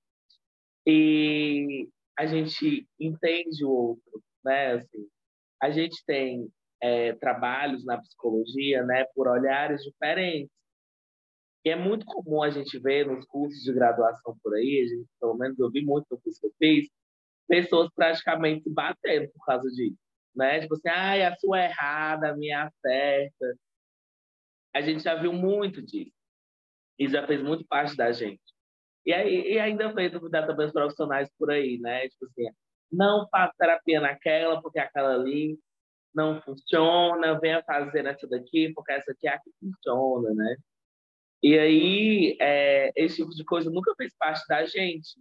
E 0.85 1.89
a 2.17 2.25
gente 2.25 2.87
entende 2.99 3.65
o 3.65 3.69
outro, 3.69 4.23
né? 4.43 4.73
Assim, 4.73 5.07
a 5.61 5.69
gente 5.69 6.03
tem 6.05 6.49
é, 6.81 7.13
trabalhos 7.13 7.85
na 7.85 7.97
psicologia, 7.99 8.83
né? 8.83 9.05
Por 9.15 9.27
olhares 9.27 9.81
diferentes. 9.83 10.51
E 11.65 11.69
é 11.69 11.75
muito 11.75 12.05
comum 12.05 12.41
a 12.41 12.49
gente 12.49 12.79
ver 12.79 13.05
nos 13.07 13.25
cursos 13.25 13.61
de 13.61 13.73
graduação 13.73 14.37
por 14.41 14.55
aí, 14.55 14.81
a 14.83 14.87
gente, 14.87 15.09
pelo 15.19 15.35
menos 15.35 15.59
eu 15.59 15.69
vi 15.69 15.83
muito 15.83 16.05
no 16.09 16.19
curso 16.21 16.39
que 16.39 16.47
eu 16.47 16.53
fiz, 16.57 16.89
pessoas 17.47 17.89
praticamente 17.93 18.63
se 18.63 18.69
batendo 18.69 19.29
por 19.33 19.45
causa 19.45 19.69
disso, 19.71 19.97
né? 20.35 20.61
Tipo 20.61 20.75
assim, 20.75 20.89
ai, 20.89 21.23
a 21.23 21.35
sua 21.37 21.61
é 21.61 21.65
errada, 21.65 22.29
a 22.29 22.37
minha 22.37 22.65
é 22.65 22.69
certa. 22.81 23.57
A 24.73 24.81
gente 24.81 25.03
já 25.03 25.15
viu 25.15 25.33
muito 25.33 25.81
disso. 25.81 26.11
E 26.99 27.07
já 27.07 27.25
fez 27.27 27.41
muito 27.43 27.65
parte 27.67 27.95
da 27.95 28.11
gente. 28.11 28.41
E, 29.05 29.13
aí, 29.13 29.53
e 29.53 29.59
ainda 29.59 29.93
fez 29.93 30.11
duvidar 30.11 30.47
também 30.47 30.67
os 30.67 30.73
profissionais 30.73 31.29
por 31.37 31.51
aí, 31.51 31.79
né? 31.79 32.07
Tipo 32.09 32.25
assim, 32.25 32.47
não 32.91 33.27
faça 33.29 33.53
terapia 33.57 34.01
naquela, 34.01 34.61
porque 34.61 34.79
aquela 34.79 35.15
ali 35.15 35.57
não 36.17 36.41
funciona, 36.41 37.39
venha 37.39 37.63
fazer 37.63 38.03
nessa 38.03 38.27
daqui, 38.27 38.73
porque 38.73 38.91
essa 38.91 39.11
aqui 39.11 39.27
é 39.27 39.31
a 39.31 39.39
que 39.39 39.51
funciona, 39.59 40.33
né? 40.33 40.57
E 41.43 41.57
aí, 41.57 42.37
é, 42.41 42.91
esse 42.95 43.17
tipo 43.17 43.29
de 43.31 43.45
coisa 43.45 43.69
nunca 43.69 43.93
fez 43.95 44.13
parte 44.17 44.43
da 44.47 44.65
gente 44.65 45.19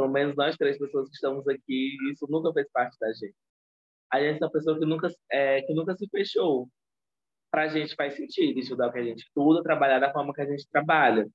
pelo 0.00 0.08
menos 0.08 0.34
nós 0.36 0.56
três 0.56 0.78
pessoas 0.78 1.08
que 1.08 1.14
estamos 1.14 1.46
aqui, 1.46 1.96
isso 2.10 2.26
nunca 2.30 2.52
fez 2.54 2.70
parte 2.72 2.96
da 2.98 3.12
gente. 3.12 3.34
A 4.10 4.20
gente 4.20 4.42
é 4.42 4.44
uma 4.44 4.50
pessoa 4.50 4.78
que 4.78 4.86
nunca, 4.86 5.08
é, 5.30 5.62
que 5.62 5.74
nunca 5.74 5.94
se 5.94 6.08
fechou. 6.08 6.68
Para 7.50 7.64
a 7.64 7.68
gente 7.68 7.94
faz 7.94 8.14
sentido 8.14 8.58
estudar 8.58 8.88
o 8.88 8.92
que 8.92 8.98
a 8.98 9.04
gente 9.04 9.24
estuda, 9.24 9.62
trabalhar 9.62 9.98
da 9.98 10.12
forma 10.12 10.32
que 10.32 10.40
a 10.40 10.46
gente 10.46 10.66
trabalha. 10.70 11.28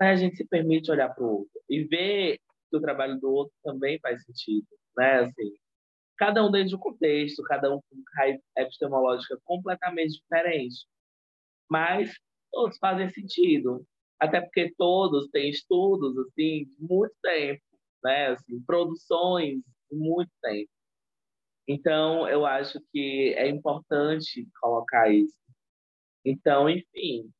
Aí 0.00 0.08
a 0.08 0.16
gente 0.16 0.36
se 0.36 0.46
permite 0.46 0.90
olhar 0.90 1.14
para 1.14 1.24
o 1.24 1.38
outro 1.38 1.60
e 1.68 1.84
ver 1.84 2.38
que 2.70 2.76
o 2.76 2.80
trabalho 2.80 3.18
do 3.18 3.30
outro 3.30 3.54
também 3.62 3.98
faz 4.00 4.22
sentido, 4.24 4.66
né? 4.96 5.20
Assim, 5.20 5.54
cada 6.18 6.44
um 6.44 6.50
dentro 6.50 6.70
de 6.70 6.76
um 6.76 6.80
contexto, 6.80 7.42
cada 7.44 7.74
um 7.74 7.80
com 7.80 8.03
raiz 8.16 8.40
epistemológica 8.56 9.38
completamente 9.44 10.20
diferente, 10.20 10.86
mas 11.70 12.12
todos 12.52 12.78
fazem 12.78 13.08
sentido, 13.10 13.84
até 14.20 14.40
porque 14.40 14.72
todos 14.76 15.28
têm 15.30 15.50
estudos 15.50 16.16
assim 16.18 16.64
de 16.64 16.76
muito 16.78 17.14
tempo 17.22 17.62
né? 18.04 18.28
Assim, 18.28 18.62
produções 18.62 19.62
muito 19.90 20.30
tempo. 20.42 20.70
Então, 21.66 22.28
eu 22.28 22.44
acho 22.44 22.78
que 22.92 23.34
é 23.38 23.48
importante 23.48 24.46
colocar 24.60 25.10
isso. 25.10 25.38
Então, 26.24 26.68
enfim, 26.68 27.30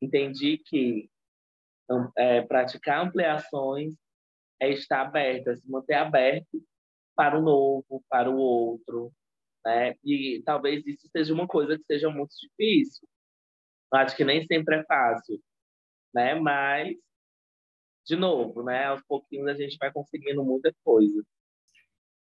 entendi 0.00 0.58
que 0.58 1.10
é, 2.16 2.42
praticar 2.42 3.04
ampliações 3.04 3.94
é 4.60 4.70
estar 4.70 5.02
aberto, 5.02 5.48
é 5.48 5.56
se 5.56 5.68
manter 5.68 5.94
aberto 5.94 6.62
para 7.16 7.38
o 7.38 7.42
novo, 7.42 8.04
para 8.08 8.30
o 8.30 8.36
outro, 8.36 9.12
né? 9.64 9.94
E 10.04 10.42
talvez 10.44 10.86
isso 10.86 11.08
seja 11.10 11.32
uma 11.34 11.46
coisa 11.46 11.76
que 11.78 11.84
seja 11.84 12.10
muito 12.10 12.34
difícil. 12.40 13.06
Acho 13.92 14.16
que 14.16 14.24
nem 14.24 14.46
sempre 14.46 14.76
é 14.76 14.84
fácil, 14.84 15.40
né? 16.14 16.34
Mas 16.34 16.96
de 18.06 18.16
novo, 18.16 18.62
né? 18.62 18.86
Aos 18.86 19.02
pouquinhos 19.06 19.48
a 19.48 19.54
gente 19.54 19.76
vai 19.78 19.92
conseguindo 19.92 20.44
muita 20.44 20.74
coisa. 20.84 21.22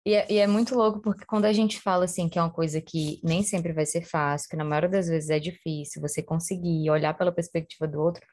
E 0.06 0.14
é, 0.14 0.32
e 0.32 0.38
é, 0.38 0.48
muito 0.48 0.74
louco 0.74 1.02
porque 1.02 1.26
quando 1.26 1.46
a 1.46 1.52
gente 1.52 1.82
fala 1.82 2.06
assim 2.06 2.30
que 2.30 2.40
é 2.40 2.42
uma 2.42 2.52
coisa 2.52 2.80
que 2.80 3.20
nem 3.24 3.44
sempre 3.44 3.74
vai 3.74 3.86
ser 3.86 4.06
fácil, 4.06 4.50
que 4.50 4.56
na 4.56 4.64
maioria 4.64 4.90
das 4.90 5.08
vezes 5.08 5.30
é 5.30 5.38
difícil 5.38 6.02
você 6.02 6.24
conseguir 6.24 6.90
olhar 6.90 7.14
pela 7.14 7.32
perspectiva 7.32 7.86
do 7.88 8.00
outro, 8.00 8.26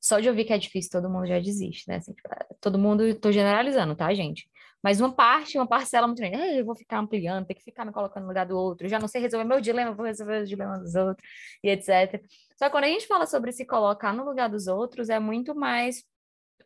só 0.00 0.18
de 0.18 0.28
ouvir 0.28 0.46
que 0.46 0.52
é 0.52 0.58
difícil 0.58 0.90
todo 0.90 1.10
mundo 1.10 1.26
já 1.26 1.38
desiste, 1.38 1.86
né? 1.88 1.96
Assim, 1.96 2.14
tipo, 2.14 2.26
é, 2.32 2.46
todo 2.60 2.78
mundo, 2.78 3.14
tô 3.20 3.30
generalizando, 3.30 3.94
tá, 3.94 4.12
gente? 4.14 4.48
Mas 4.82 5.00
uma 5.00 5.12
parte, 5.12 5.58
uma 5.58 5.66
parcela 5.66 6.06
muito 6.06 6.18
grande, 6.18 6.58
eu 6.58 6.64
vou 6.64 6.74
ficar 6.74 6.98
ampliando, 6.98 7.46
tem 7.46 7.56
que 7.56 7.62
ficar 7.62 7.84
me 7.84 7.92
colocando 7.92 8.22
no 8.22 8.28
lugar 8.28 8.46
do 8.46 8.56
outro, 8.56 8.88
já 8.88 8.98
não 8.98 9.08
sei 9.08 9.20
resolver 9.20 9.44
meu 9.44 9.60
dilema, 9.60 9.92
vou 9.92 10.06
resolver 10.06 10.42
os 10.42 10.48
dilemas 10.48 10.80
dos 10.80 10.94
outros, 10.94 11.28
e 11.62 11.68
etc. 11.68 12.22
Só 12.56 12.66
que 12.66 12.70
quando 12.70 12.84
a 12.84 12.88
gente 12.88 13.06
fala 13.06 13.26
sobre 13.26 13.52
se 13.52 13.66
colocar 13.66 14.12
no 14.12 14.24
lugar 14.24 14.48
dos 14.48 14.66
outros, 14.66 15.10
é 15.10 15.18
muito 15.18 15.54
mais 15.54 16.02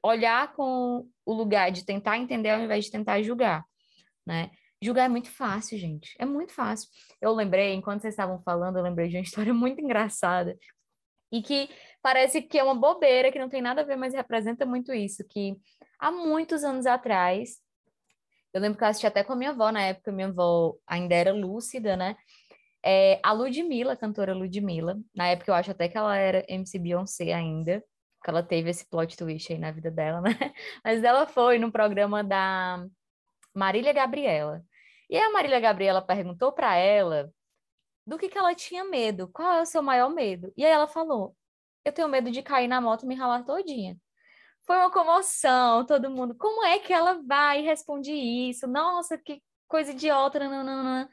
olhar 0.03 0.53
com 0.55 1.09
o 1.25 1.33
lugar 1.33 1.71
de 1.73 1.85
tentar 1.85 2.19
entender 2.19 2.51
ao 2.51 2.61
invés 2.61 2.85
de 2.85 2.91
tentar 2.91 3.23
julgar, 3.23 3.65
né? 4.27 4.51
Julgar 4.83 5.07
é 5.07 5.09
muito 5.09 5.31
fácil, 5.31 5.79
gente. 5.79 6.15
É 6.19 6.27
muito 6.27 6.53
fácil. 6.53 6.91
Eu 7.21 7.33
lembrei, 7.33 7.73
enquanto 7.73 8.03
vocês 8.03 8.13
estavam 8.13 8.43
falando, 8.43 8.77
eu 8.77 8.83
lembrei 8.83 9.09
de 9.09 9.17
uma 9.17 9.23
história 9.25 9.55
muito 9.55 9.81
engraçada 9.81 10.57
e 11.33 11.43
que 11.43 11.69
parece 12.03 12.43
que 12.43 12.59
é 12.59 12.63
uma 12.63 12.75
bobeira, 12.75 13.33
que 13.33 13.39
não 13.39 13.49
tem 13.49 13.63
nada 13.63 13.81
a 13.81 13.85
ver, 13.85 13.97
mas 13.97 14.15
representa 14.15 14.67
muito 14.67 14.93
isso, 14.93 15.25
que 15.29 15.57
há 15.99 16.13
muitos 16.13 16.63
anos 16.63 16.87
atrás, 16.87 17.59
eu 18.55 18.61
lembro 18.61 18.79
que 18.79 18.85
eu 18.85 18.89
assisti 18.89 19.07
até 19.07 19.25
com 19.25 19.33
a 19.33 19.37
minha 19.37 19.51
avó, 19.51 19.73
na 19.73 19.83
época 19.83 20.13
minha 20.13 20.29
avó 20.29 20.77
ainda 20.87 21.15
era 21.15 21.33
lúcida, 21.33 21.97
né? 21.97 22.17
É, 22.85 23.21
a 23.23 23.33
Ludmilla, 23.33 23.95
a 23.95 23.97
cantora 23.97 24.35
Ludmilla, 24.35 24.99
na 25.15 25.29
época 25.29 25.51
eu 25.51 25.55
acho 25.55 25.71
até 25.73 25.89
que 25.89 25.99
ela 25.99 26.17
era 26.17 26.45
MC 26.49 26.79
Beyoncé 26.79 27.33
ainda, 27.33 27.83
que 28.23 28.31
ela 28.31 28.43
teve 28.43 28.71
esse 28.71 28.89
plot 28.89 29.17
twist 29.17 29.53
aí 29.53 29.59
na 29.59 29.73
vida 29.73 29.91
dela, 29.91 30.21
né? 30.23 30.33
Mas 30.85 31.03
ela 31.05 31.27
foi 31.27 31.59
no 31.59 31.73
programa 31.73 32.23
da 32.23 32.87
Marília 33.55 33.93
Gabriela. 33.93 34.65
E 35.11 35.17
a 35.19 35.31
Marília 35.33 35.61
Gabriela 35.61 36.03
perguntou 36.03 36.53
para 36.53 36.77
ela 36.77 37.33
do 38.07 38.19
que, 38.19 38.29
que 38.29 38.39
ela 38.39 38.55
tinha 38.55 38.85
medo, 38.85 39.29
qual 39.29 39.55
é 39.55 39.63
o 39.63 39.67
seu 39.67 39.83
maior 39.83 40.11
medo? 40.11 40.53
E 40.57 40.65
aí 40.65 40.71
ela 40.73 40.87
falou: 40.89 41.37
Eu 41.85 41.93
tenho 41.93 42.09
medo 42.09 42.31
de 42.31 42.43
cair 42.43 42.69
na 42.69 42.81
moto 42.81 43.05
e 43.05 43.07
me 43.07 43.15
ralar 43.15 43.45
todinha. 43.45 43.99
Foi 44.67 44.77
uma 44.77 44.91
comoção, 44.91 45.85
todo 45.85 46.11
mundo. 46.11 46.35
Como 46.35 46.65
é 46.65 46.79
que 46.79 46.93
ela 46.93 47.21
vai 47.27 47.61
e 47.61 47.65
responde 47.65 48.13
isso? 48.13 48.67
Nossa, 48.67 49.19
que 49.19 49.43
coisa 49.69 49.91
idiota. 49.91 50.39
Nananana. 50.39 51.09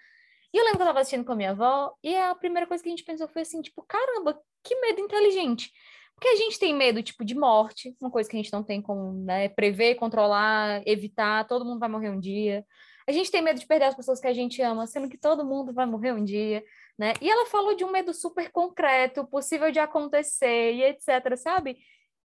E 0.53 0.57
eu 0.57 0.63
lembro 0.63 0.77
que 0.77 0.83
eu 0.83 0.85
estava 0.85 0.99
assistindo 0.99 1.25
com 1.25 1.31
a 1.31 1.35
minha 1.35 1.51
avó, 1.51 1.93
e 2.03 2.15
a 2.15 2.35
primeira 2.35 2.67
coisa 2.67 2.83
que 2.83 2.89
a 2.89 2.91
gente 2.91 3.05
pensou 3.05 3.27
foi 3.27 3.43
assim, 3.43 3.61
tipo, 3.61 3.83
caramba, 3.87 4.37
que 4.63 4.75
medo 4.81 4.99
inteligente. 4.99 5.71
Porque 6.13 6.27
a 6.27 6.35
gente 6.35 6.59
tem 6.59 6.73
medo, 6.75 7.01
tipo, 7.01 7.23
de 7.25 7.33
morte, 7.33 7.95
uma 7.99 8.11
coisa 8.11 8.29
que 8.29 8.35
a 8.35 8.39
gente 8.39 8.51
não 8.51 8.63
tem 8.63 8.81
como 8.81 9.13
né, 9.23 9.49
prever, 9.49 9.95
controlar, 9.95 10.83
evitar, 10.85 11.47
todo 11.47 11.65
mundo 11.65 11.79
vai 11.79 11.89
morrer 11.89 12.09
um 12.09 12.19
dia. 12.19 12.65
A 13.07 13.11
gente 13.11 13.31
tem 13.31 13.41
medo 13.41 13.59
de 13.59 13.65
perder 13.65 13.85
as 13.85 13.95
pessoas 13.95 14.19
que 14.19 14.27
a 14.27 14.33
gente 14.33 14.61
ama, 14.61 14.85
sendo 14.85 15.09
que 15.09 15.17
todo 15.17 15.45
mundo 15.45 15.73
vai 15.73 15.85
morrer 15.85 16.11
um 16.13 16.23
dia, 16.23 16.63
né? 16.97 17.13
E 17.21 17.29
ela 17.29 17.47
falou 17.47 17.73
de 17.75 17.83
um 17.83 17.91
medo 17.91 18.13
super 18.13 18.51
concreto, 18.51 19.25
possível 19.25 19.71
de 19.71 19.79
acontecer 19.79 20.73
e 20.73 20.83
etc, 20.83 21.35
sabe? 21.37 21.77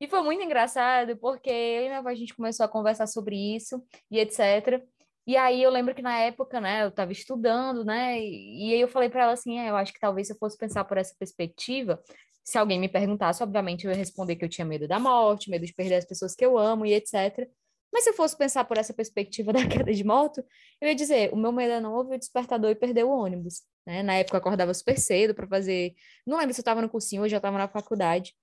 E 0.04 0.08
foi 0.10 0.22
muito 0.22 0.44
engraçado, 0.44 1.16
porque 1.16 1.50
eu 1.50 1.84
e 1.84 1.86
minha 1.86 2.00
avó, 2.00 2.10
a 2.10 2.14
gente 2.14 2.36
começou 2.36 2.66
a 2.66 2.68
conversar 2.68 3.08
sobre 3.08 3.38
isso 3.56 3.82
e 4.12 4.20
etc. 4.20 4.84
E 5.26 5.38
aí 5.38 5.64
eu 5.64 5.72
lembro 5.72 5.96
que 5.96 6.02
na 6.02 6.18
época, 6.20 6.60
né, 6.60 6.84
eu 6.84 6.90
estava 6.90 7.14
estudando, 7.14 7.86
né, 7.86 8.20
e, 8.20 8.74
aí 8.74 8.82
eu 8.82 8.90
falei 8.90 9.10
para 9.10 9.24
ela 9.24 9.32
assim, 9.32 9.58
é, 9.58 9.70
eu 9.70 9.78
acho 9.78 9.94
que 9.94 10.02
talvez 10.02 10.28
se 10.28 10.34
eu 10.34 10.38
fosse 10.38 10.58
pensar 10.58 10.84
por 10.84 10.98
essa 10.98 11.16
perspectiva, 11.18 12.02
se 12.44 12.58
alguém 12.58 12.78
me 12.82 12.90
perguntasse, 12.90 13.42
obviamente 13.42 13.86
eu 13.86 13.92
ia 13.92 13.98
responder 13.98 14.36
que 14.36 14.44
eu 14.44 14.50
tinha 14.50 14.66
medo 14.66 14.90
da 14.90 15.00
morte, 15.00 15.50
medo 15.50 15.66
de 15.66 15.74
perder 15.74 15.96
as 15.96 16.06
pessoas 16.06 16.36
que 16.36 16.46
eu 16.46 16.58
amo 16.58 16.86
e 16.86 16.94
etc. 16.94 17.50
Mas 17.94 18.04
se 18.04 18.10
eu 18.10 18.14
fosse 18.14 18.38
pensar 18.38 18.66
por 18.66 18.78
essa 18.78 18.94
perspectiva 18.94 19.54
da 19.56 19.66
queda 19.66 19.94
de 19.94 20.04
moto, 20.04 20.44
eu 20.82 20.90
ia 20.90 20.96
dizer, 20.96 21.32
o 21.34 21.38
meu 21.38 21.54
medo 21.54 21.76
é 21.76 21.80
não 21.80 21.94
ouvir 21.94 22.16
o 22.16 22.20
despertador 22.20 22.72
e 22.72 22.76
perder 22.76 23.06
o 23.06 23.10
ônibus, 23.10 23.62
né? 23.88 24.04
Na 24.04 24.16
época 24.16 24.36
eu 24.36 24.40
acordava 24.40 24.74
super 24.74 24.98
cedo 25.00 25.34
para 25.34 25.48
fazer, 25.48 25.94
não 26.28 26.38
lembro 26.38 26.54
se 26.54 26.60
eu 26.60 26.64
estava 26.64 26.82
no 26.82 26.90
cursinho 26.90 27.22
ou 27.22 27.30
já 27.30 27.38
estava 27.38 27.58
na 27.58 27.70
faculdade. 27.70 28.36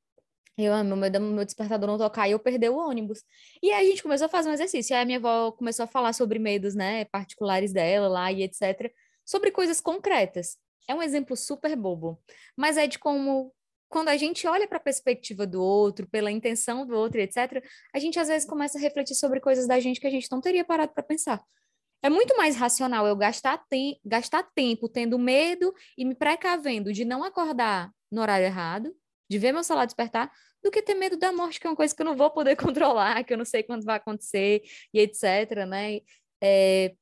Eu, 0.64 0.72
ah, 0.74 0.84
meu, 0.84 0.96
meu, 0.96 1.44
despertador 1.44 1.88
não 1.88 1.98
tocar 1.98 2.28
e 2.28 2.32
eu 2.32 2.38
perder 2.38 2.70
o 2.70 2.76
ônibus. 2.76 3.22
E 3.62 3.70
aí 3.70 3.86
a 3.86 3.90
gente 3.90 4.02
começou 4.02 4.26
a 4.26 4.28
fazer 4.28 4.48
um 4.48 4.52
exercício. 4.52 4.94
Aí 4.94 5.02
a 5.02 5.04
minha 5.04 5.18
avó 5.18 5.52
começou 5.52 5.84
a 5.84 5.86
falar 5.86 6.12
sobre 6.12 6.38
medos, 6.38 6.74
né, 6.74 7.04
particulares 7.06 7.72
dela 7.72 8.08
lá 8.08 8.32
e 8.32 8.42
etc. 8.42 8.92
Sobre 9.24 9.50
coisas 9.50 9.80
concretas. 9.80 10.56
É 10.88 10.94
um 10.94 11.02
exemplo 11.02 11.36
super 11.36 11.76
bobo, 11.76 12.20
mas 12.56 12.76
é 12.76 12.86
de 12.86 12.98
como 12.98 13.52
quando 13.88 14.08
a 14.08 14.16
gente 14.16 14.46
olha 14.46 14.68
para 14.68 14.78
a 14.78 14.80
perspectiva 14.80 15.46
do 15.46 15.60
outro, 15.62 16.06
pela 16.08 16.30
intenção 16.30 16.86
do 16.86 16.96
outro, 16.96 17.20
etc., 17.20 17.62
a 17.92 17.98
gente 17.98 18.18
às 18.20 18.28
vezes 18.28 18.48
começa 18.48 18.78
a 18.78 18.80
refletir 18.80 19.16
sobre 19.16 19.40
coisas 19.40 19.66
da 19.66 19.80
gente 19.80 20.00
que 20.00 20.06
a 20.06 20.10
gente 20.10 20.30
não 20.30 20.40
teria 20.40 20.64
parado 20.64 20.92
para 20.94 21.02
pensar. 21.02 21.42
É 22.02 22.08
muito 22.08 22.36
mais 22.36 22.56
racional 22.56 23.06
eu 23.06 23.16
gastar, 23.16 23.58
te 23.68 24.00
gastar 24.04 24.44
tempo 24.54 24.88
tendo 24.88 25.18
medo 25.18 25.74
e 25.98 26.04
me 26.04 26.14
precavendo 26.14 26.92
de 26.92 27.04
não 27.04 27.22
acordar 27.22 27.92
no 28.10 28.22
horário 28.22 28.46
errado, 28.46 28.94
de 29.30 29.38
ver 29.38 29.52
meu 29.52 29.62
celular 29.62 29.86
despertar, 29.86 30.30
do 30.62 30.70
que 30.70 30.82
ter 30.82 30.94
medo 30.94 31.16
da 31.16 31.32
morte, 31.32 31.60
que 31.60 31.66
é 31.66 31.70
uma 31.70 31.76
coisa 31.76 31.94
que 31.94 32.02
eu 32.02 32.06
não 32.06 32.16
vou 32.16 32.30
poder 32.30 32.56
controlar, 32.58 33.22
que 33.24 33.32
eu 33.32 33.38
não 33.38 33.44
sei 33.44 33.62
quando 33.62 33.84
vai 33.84 33.96
acontecer, 33.96 34.62
e 34.92 34.98
etc, 34.98 35.66
né? 35.68 36.00
É, 36.42 36.94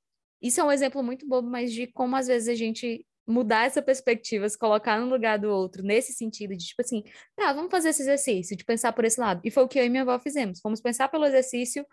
isso 0.43 0.61
é 0.61 0.65
um 0.65 0.71
exemplo 0.71 1.03
muito 1.03 1.27
bobo, 1.27 1.49
mas 1.49 1.73
de 1.73 1.87
como 1.87 2.15
às 2.15 2.27
vezes 2.27 2.49
a 2.49 2.55
gente 2.55 3.05
mudar 3.27 3.67
essa 3.67 3.83
perspectiva, 3.83 4.49
se 4.49 4.59
colocar 4.59 4.99
no 4.99 5.07
lugar 5.09 5.39
do 5.39 5.51
outro, 5.51 5.83
nesse 5.83 6.13
sentido 6.13 6.57
de, 6.57 6.67
tipo 6.67 6.81
assim, 6.81 7.03
tá, 7.37 7.53
vamos 7.53 7.71
fazer 7.71 7.91
esse 7.91 8.03
exercício, 8.03 8.57
de 8.57 8.65
pensar 8.65 8.93
por 8.93 9.05
esse 9.05 9.21
lado. 9.21 9.41
E 9.45 9.51
foi 9.51 9.65
o 9.65 9.69
que 9.69 9.79
eu 9.79 9.85
e 9.85 9.91
minha 9.91 10.03
avó 10.03 10.19
fizemos. 10.19 10.61
Vamos 10.63 10.81
pensar 10.81 11.09
pelo 11.09 11.27
exercício, 11.27 11.87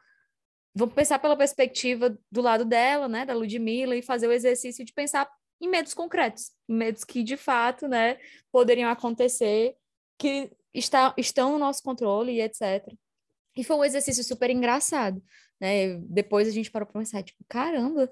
vamos 0.74 0.95
pensar 0.95 1.19
pela 1.19 1.38
perspectiva 1.38 2.17
do 2.32 2.41
lado 2.41 2.63
dela, 2.63 3.10
né, 3.10 3.26
da 3.26 3.34
Ludmilla, 3.34 3.95
e 3.98 4.02
fazer 4.02 4.28
o 4.28 4.32
exercício 4.32 4.86
de 4.86 4.93
pensar 4.93 5.30
em 5.62 5.69
medos 5.69 5.93
concretos, 5.93 6.52
em 6.69 6.76
medos 6.76 7.04
que, 7.04 7.24
de 7.24 7.36
fato, 7.36 7.88
né, 7.88 8.17
poderiam 8.52 8.89
acontecer, 8.89 9.76
que 10.17 10.51
está, 10.73 11.13
estão 11.17 11.54
no 11.54 11.60
nosso 11.60 11.82
controle 11.84 12.34
e 12.34 12.41
etc. 12.41 12.93
E 13.56 13.63
foi 13.63 13.75
um 13.75 13.84
exercício 13.84 14.23
super 14.23 14.49
engraçado, 14.49 15.23
né? 15.60 15.97
Depois 16.01 16.47
a 16.47 16.51
gente 16.51 16.71
parou 16.71 16.88
para 16.88 16.99
pensar, 16.99 17.23
tipo, 17.23 17.43
caramba. 17.47 18.10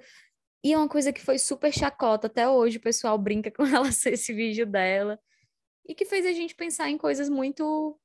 E 0.63 0.73
é 0.73 0.77
uma 0.77 0.87
coisa 0.87 1.11
que 1.11 1.21
foi 1.21 1.37
super 1.37 1.73
chacota 1.73 2.27
até 2.27 2.47
hoje, 2.47 2.77
o 2.77 2.81
pessoal 2.81 3.17
brinca 3.17 3.51
com 3.51 3.63
relação 3.63 4.11
a 4.11 4.13
esse 4.13 4.33
vídeo 4.33 4.65
dela. 4.65 5.19
E 5.87 5.93
que 5.93 6.05
fez 6.05 6.25
a 6.25 6.31
gente 6.31 6.55
pensar 6.55 6.89
em 6.89 6.97
coisas 6.97 7.29
muito 7.29 7.99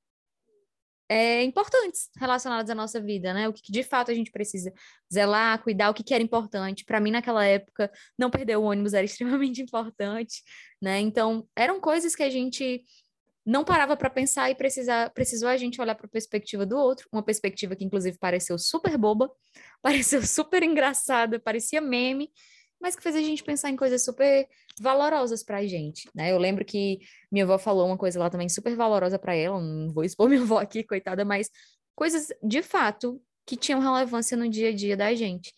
é, 1.08 1.42
importantes 1.42 2.10
relacionadas 2.18 2.68
à 2.70 2.74
nossa 2.74 3.00
vida, 3.00 3.32
né? 3.32 3.48
O 3.48 3.52
que 3.52 3.72
de 3.72 3.82
fato 3.82 4.10
a 4.10 4.14
gente 4.14 4.30
precisa 4.30 4.72
zelar, 5.12 5.62
cuidar, 5.62 5.90
o 5.90 5.94
que, 5.94 6.02
que 6.02 6.12
era 6.12 6.22
importante. 6.22 6.84
Para 6.84 7.00
mim, 7.00 7.12
naquela 7.12 7.44
época, 7.44 7.90
não 8.18 8.30
perder 8.30 8.56
o 8.56 8.64
ônibus 8.64 8.92
era 8.92 9.04
extremamente 9.06 9.62
importante, 9.62 10.42
né? 10.82 11.00
Então, 11.00 11.48
eram 11.56 11.80
coisas 11.80 12.14
que 12.14 12.22
a 12.22 12.30
gente 12.30 12.84
não 13.48 13.64
parava 13.64 13.96
para 13.96 14.10
pensar 14.10 14.50
e 14.50 14.54
precisar, 14.54 15.08
precisou 15.14 15.48
a 15.48 15.56
gente 15.56 15.80
olhar 15.80 15.94
para 15.94 16.04
a 16.04 16.10
perspectiva 16.10 16.66
do 16.66 16.76
outro, 16.76 17.08
uma 17.10 17.22
perspectiva 17.22 17.74
que 17.74 17.82
inclusive 17.82 18.18
pareceu 18.18 18.58
super 18.58 18.98
boba, 18.98 19.30
pareceu 19.80 20.22
super 20.22 20.62
engraçada, 20.62 21.40
parecia 21.40 21.80
meme, 21.80 22.30
mas 22.78 22.94
que 22.94 23.02
fez 23.02 23.16
a 23.16 23.22
gente 23.22 23.42
pensar 23.42 23.70
em 23.70 23.76
coisas 23.76 24.04
super 24.04 24.46
valorosas 24.78 25.42
para 25.42 25.56
a 25.58 25.66
gente, 25.66 26.10
né? 26.14 26.30
Eu 26.30 26.36
lembro 26.36 26.62
que 26.62 26.98
minha 27.32 27.44
avó 27.44 27.56
falou 27.58 27.86
uma 27.86 27.96
coisa 27.96 28.18
lá 28.20 28.28
também 28.28 28.50
super 28.50 28.76
valorosa 28.76 29.18
para 29.18 29.34
ela, 29.34 29.58
não 29.58 29.94
vou 29.94 30.04
expor 30.04 30.28
minha 30.28 30.42
avó 30.42 30.58
aqui, 30.58 30.84
coitada, 30.84 31.24
mas 31.24 31.48
coisas 31.94 32.28
de 32.42 32.62
fato 32.62 33.18
que 33.46 33.56
tinham 33.56 33.80
relevância 33.80 34.36
no 34.36 34.46
dia 34.46 34.68
a 34.68 34.74
dia 34.74 34.94
da 34.94 35.14
gente. 35.14 35.54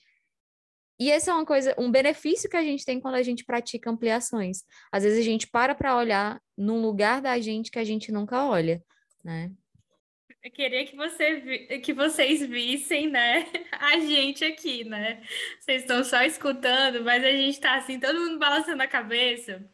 E 1.01 1.11
esse 1.11 1.31
é 1.31 1.33
uma 1.33 1.47
coisa, 1.47 1.75
um 1.79 1.91
benefício 1.91 2.49
que 2.51 2.59
a 2.59 2.63
gente 2.63 2.85
tem 2.85 3.01
quando 3.01 3.15
a 3.15 3.23
gente 3.23 3.43
pratica 3.43 3.89
ampliações. 3.89 4.65
Às 4.93 5.03
vezes 5.03 5.19
a 5.19 5.23
gente 5.23 5.49
para 5.49 5.75
para 5.75 5.97
olhar 5.97 6.39
num 6.55 6.83
lugar 6.83 7.23
da 7.23 7.41
gente 7.41 7.71
que 7.71 7.79
a 7.79 7.85
gente 7.85 8.13
nunca 8.13 8.45
olha, 8.45 8.83
né? 9.25 9.51
Eu 10.45 10.51
queria 10.51 10.85
que, 10.85 10.95
você, 10.95 11.41
que 11.83 11.95
vocês 11.95 12.45
vissem, 12.47 13.09
né, 13.09 13.47
a 13.73 13.99
gente 13.99 14.45
aqui, 14.45 14.85
né? 14.85 15.23
Vocês 15.59 15.83
estão 15.83 16.05
só 16.05 16.23
escutando, 16.23 17.03
mas 17.03 17.25
a 17.25 17.31
gente 17.31 17.55
está 17.55 17.77
assim, 17.77 17.99
todo 17.99 18.21
mundo 18.21 18.39
balançando 18.39 18.83
a 18.83 18.87
cabeça. 18.87 19.65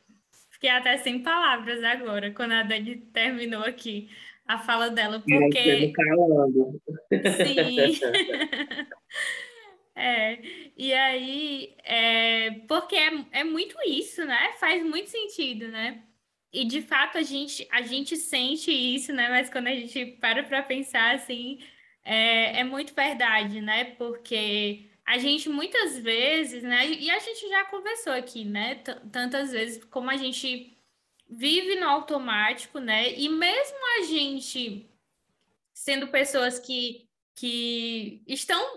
Fiquei 0.53 0.71
até 0.71 0.97
sem 0.99 1.25
palavras 1.25 1.83
agora, 1.83 2.31
quando 2.31 2.53
a 2.53 2.62
Dani 2.62 2.99
terminou 3.12 3.62
aqui 3.62 4.09
a 4.47 4.59
fala 4.59 4.91
dela, 4.91 5.21
porque... 5.21 5.93
Sim. 7.37 8.01
É, 9.98 10.38
e 10.76 10.92
aí, 10.92 11.74
é, 11.82 12.50
porque 12.68 12.94
é, 12.96 13.11
é 13.32 13.44
muito 13.44 13.74
isso, 13.87 14.24
né? 14.26 14.52
Faz 14.61 14.85
muito 14.85 15.09
sentido, 15.11 15.68
né? 15.68 16.04
E 16.52 16.64
de 16.66 16.82
fato 16.82 17.18
a 17.18 17.22
gente, 17.22 17.66
a 17.72 17.82
gente 17.82 18.16
sente 18.16 18.70
isso, 18.70 19.12
né? 19.12 19.28
Mas 19.30 19.48
quando 19.50 19.68
a 19.68 19.74
gente 19.74 20.06
para 20.20 20.42
para 20.44 20.62
pensar 20.62 21.14
assim, 21.14 21.61
é, 22.04 22.61
é 22.61 22.64
muito 22.64 22.94
verdade, 22.94 23.61
né? 23.62 23.85
Porque 23.96 24.90
a 25.06 25.18
gente 25.18 25.48
muitas 25.48 25.98
vezes, 25.98 26.62
né? 26.62 26.87
E 26.88 27.11
a 27.11 27.18
gente 27.18 27.48
já 27.48 27.64
conversou 27.66 28.12
aqui, 28.12 28.44
né? 28.44 28.76
Tantas 29.12 29.52
vezes 29.52 29.82
como 29.87 30.11
a 30.11 30.16
gente 30.16 30.76
vive 31.28 31.76
no 31.76 31.88
automático, 31.88 32.78
né? 32.80 33.12
E 33.18 33.28
mesmo 33.28 33.78
a 34.00 34.02
gente 34.04 34.90
sendo 35.74 36.09
pessoas 36.09 36.59
que, 36.59 37.09
que 37.35 38.22
estão 38.26 38.76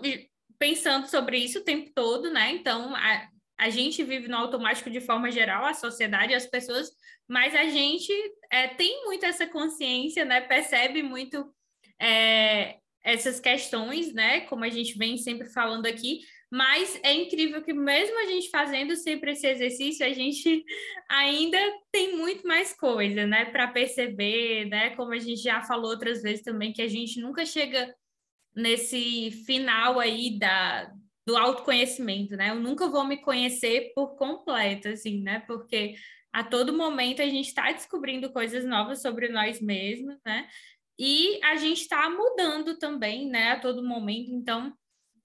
pensando 0.60 1.08
sobre 1.08 1.38
isso 1.38 1.60
o 1.60 1.64
tempo 1.64 1.90
todo, 1.94 2.30
né? 2.30 2.52
Então, 2.52 2.94
a, 2.94 3.28
a 3.58 3.70
gente 3.70 4.04
vive 4.04 4.28
no 4.28 4.36
automático 4.36 4.90
de 4.90 5.00
forma 5.00 5.30
geral, 5.30 5.64
a 5.64 5.72
sociedade, 5.72 6.34
as 6.34 6.46
pessoas, 6.46 6.90
mas 7.26 7.54
a 7.54 7.64
gente 7.64 8.12
é, 8.52 8.68
tem 8.68 9.04
muito 9.06 9.24
essa 9.24 9.46
consciência, 9.46 10.22
né? 10.24 10.42
Percebe 10.42 11.02
muito 11.02 11.50
é, 11.98 12.76
essas 13.02 13.40
questões, 13.40 14.12
né? 14.12 14.42
Como 14.42 14.62
a 14.62 14.68
gente 14.68 14.98
vem 14.98 15.16
sempre 15.16 15.48
falando 15.48 15.86
aqui, 15.86 16.20
mas 16.52 17.00
é 17.02 17.14
incrível 17.14 17.62
que 17.62 17.72
mesmo 17.72 18.18
a 18.18 18.26
gente 18.26 18.50
fazendo 18.50 18.94
sempre 18.96 19.32
esse 19.32 19.46
exercício, 19.46 20.04
a 20.04 20.12
gente 20.12 20.62
ainda 21.08 21.58
tem 21.90 22.16
muito 22.18 22.46
mais 22.46 22.76
coisa, 22.76 23.26
né, 23.26 23.46
para 23.46 23.68
perceber, 23.68 24.66
né? 24.66 24.90
Como 24.90 25.12
a 25.12 25.18
gente 25.18 25.40
já 25.40 25.62
falou 25.62 25.92
outras 25.92 26.20
vezes 26.20 26.42
também, 26.42 26.72
que 26.72 26.82
a 26.82 26.88
gente 26.88 27.18
nunca 27.18 27.46
chega 27.46 27.94
nesse 28.54 29.30
final 29.46 29.98
aí 30.00 30.38
da, 30.38 30.92
do 31.26 31.36
autoconhecimento, 31.36 32.36
né? 32.36 32.50
Eu 32.50 32.56
nunca 32.56 32.88
vou 32.88 33.04
me 33.04 33.18
conhecer 33.18 33.92
por 33.94 34.16
completo, 34.16 34.88
assim, 34.88 35.22
né? 35.22 35.40
Porque 35.46 35.94
a 36.32 36.44
todo 36.44 36.76
momento 36.76 37.22
a 37.22 37.26
gente 37.26 37.48
está 37.48 37.72
descobrindo 37.72 38.32
coisas 38.32 38.64
novas 38.64 39.02
sobre 39.02 39.28
nós 39.28 39.60
mesmos, 39.60 40.16
né? 40.24 40.48
E 40.98 41.40
a 41.44 41.56
gente 41.56 41.80
está 41.80 42.08
mudando 42.10 42.78
também, 42.78 43.28
né? 43.28 43.52
A 43.52 43.60
todo 43.60 43.82
momento. 43.82 44.30
Então, 44.30 44.72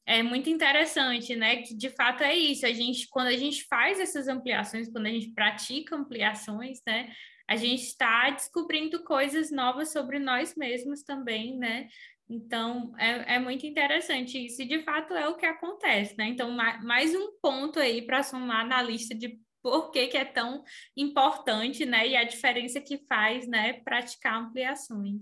é 0.06 0.22
muito 0.22 0.50
interessante, 0.50 1.36
né? 1.36 1.58
Que 1.64 1.76
de 1.76 1.90
fato 1.90 2.24
é 2.24 2.36
isso. 2.36 2.66
A 2.66 2.72
gente, 2.72 3.08
quando 3.10 3.28
a 3.28 3.38
gente 3.38 3.66
faz 3.66 4.00
essas 4.00 4.28
ampliações, 4.28 4.92
quando 4.92 5.08
a 5.08 5.12
gente 5.12 5.32
pratica 5.32 5.96
ampliações, 5.96 6.80
né? 6.88 7.12
A 7.48 7.56
gente 7.56 7.84
está 7.84 8.30
descobrindo 8.30 9.04
coisas 9.04 9.52
novas 9.52 9.92
sobre 9.92 10.18
nós 10.18 10.56
mesmos 10.56 11.04
também, 11.04 11.58
né? 11.58 11.88
Então, 12.28 12.94
é, 12.98 13.36
é 13.36 13.40
muito 13.40 13.66
interessante 13.66 14.44
isso, 14.44 14.62
e 14.62 14.68
de 14.68 14.82
fato 14.84 15.14
é 15.14 15.30
o 15.30 15.38
que 15.38 15.46
acontece, 15.46 16.18
né? 16.18 16.26
Então, 16.28 16.50
mais 16.84 17.14
um 17.14 17.38
ponto 17.40 17.80
aí 17.80 18.02
para 18.02 18.24
somar 18.24 18.68
na 18.68 18.82
lista 18.82 19.14
de 19.14 19.40
por 19.62 19.92
que, 19.92 20.08
que 20.08 20.18
é 20.18 20.26
tão 20.26 20.64
importante, 20.98 21.86
né? 21.86 22.08
E 22.08 22.16
a 22.16 22.24
diferença 22.24 22.82
que 22.82 23.00
faz, 23.08 23.48
né, 23.48 23.74
praticar 23.84 24.42
ampliações. 24.42 25.22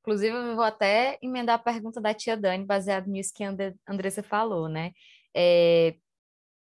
Inclusive, 0.00 0.34
eu 0.34 0.54
vou 0.54 0.64
até 0.64 1.18
emendar 1.20 1.56
a 1.56 1.62
pergunta 1.62 2.00
da 2.00 2.14
tia 2.14 2.36
Dani, 2.36 2.64
baseado 2.64 3.06
nisso 3.06 3.32
que 3.34 3.44
a 3.44 3.54
Andressa 3.88 4.22
falou, 4.22 4.68
né? 4.68 4.92
É, 5.36 5.96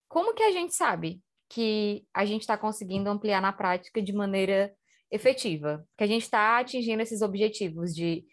como 0.09 0.35
que 0.35 0.43
a 0.43 0.51
gente 0.51 0.75
sabe 0.75 1.21
que 1.49 2.05
a 2.13 2.25
gente 2.25 2.43
está 2.43 2.59
conseguindo 2.59 3.09
ampliar 3.09 3.41
na 3.41 3.53
prática 3.53 4.03
de 4.03 4.13
maneira 4.13 4.73
efetiva? 5.11 5.87
Que 5.97 6.05
a 6.05 6.07
gente 6.07 6.23
está 6.23 6.59
atingindo 6.59 7.03
esses 7.03 7.23
objetivos 7.23 7.95
de 7.95 8.25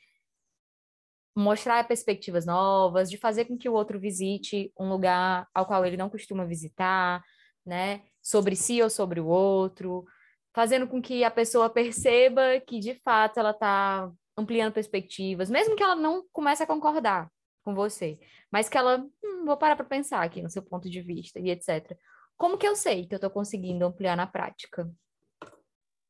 mostrar 1.36 1.88
perspectivas 1.88 2.46
novas, 2.46 3.10
de 3.10 3.18
fazer 3.18 3.46
com 3.46 3.58
que 3.58 3.70
o 3.70 3.74
outro 3.74 4.00
visite 4.00 4.72
um 4.80 4.90
lugar 4.90 5.48
ao 5.54 5.66
qual 5.66 5.86
ele 5.86 5.98
não 5.98 6.10
costuma 6.10 6.46
visitar, 6.46 7.24
né? 7.66 8.04
Sobre 8.22 8.56
si 8.56 8.82
ou 8.82 8.90
sobre 8.90 9.20
o 9.20 9.28
outro, 9.28 10.06
fazendo 10.54 10.88
com 10.88 11.02
que 11.02 11.24
a 11.24 11.32
pessoa 11.32 11.70
perceba 11.70 12.60
que 12.60 12.80
de 12.80 12.96
fato 12.96 13.40
ela 13.40 13.52
está 13.52 14.12
ampliando 14.38 14.74
perspectivas, 14.74 15.50
mesmo 15.50 15.76
que 15.76 15.84
ela 15.84 15.96
não 15.96 16.24
comece 16.32 16.64
a 16.64 16.68
concordar 16.68 17.30
com 17.64 17.76
você, 17.76 18.18
mas 18.52 18.70
que 18.70 18.78
ela, 18.78 19.06
hum, 19.24 19.46
vou 19.46 19.58
parar 19.58 19.76
para 19.76 19.86
pensar 19.86 20.24
aqui 20.24 20.42
no 20.42 20.50
seu 20.50 20.64
ponto 20.64 20.90
de 20.90 21.02
vista 21.02 21.40
e 21.40 21.50
etc. 21.50 21.96
Como 22.38 22.58
que 22.58 22.68
eu 22.68 22.76
sei 22.76 23.06
que 23.06 23.14
eu 23.14 23.18
estou 23.18 23.30
conseguindo 23.30 23.86
ampliar 23.86 24.16
na 24.16 24.26
prática? 24.26 24.90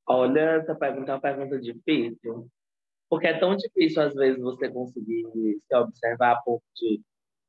Olha, 0.08 0.58
essa 0.58 0.76
pergunta 0.76 1.12
é 1.12 1.16
uma 1.16 1.22
pergunta 1.22 1.60
difícil, 1.60 2.50
porque 3.10 3.28
é 3.28 3.40
tão 3.40 3.56
difícil 3.56 4.02
às 4.02 4.14
vezes 4.14 4.42
você 4.42 4.70
conseguir 4.70 5.26
se 5.34 5.76
observar 5.76 6.34
a 6.34 6.42
ponto 6.42 6.64
de 6.76 7.02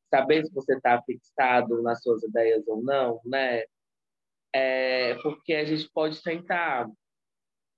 saber 0.08 0.44
se 0.44 0.52
você 0.52 0.74
está 0.74 1.00
fixado 1.02 1.82
nas 1.82 2.02
suas 2.02 2.22
ideias 2.22 2.66
ou 2.66 2.82
não, 2.82 3.20
né? 3.24 3.62
É, 4.52 5.14
porque 5.22 5.54
a 5.54 5.64
gente 5.64 5.88
pode 5.92 6.20
tentar, 6.22 6.88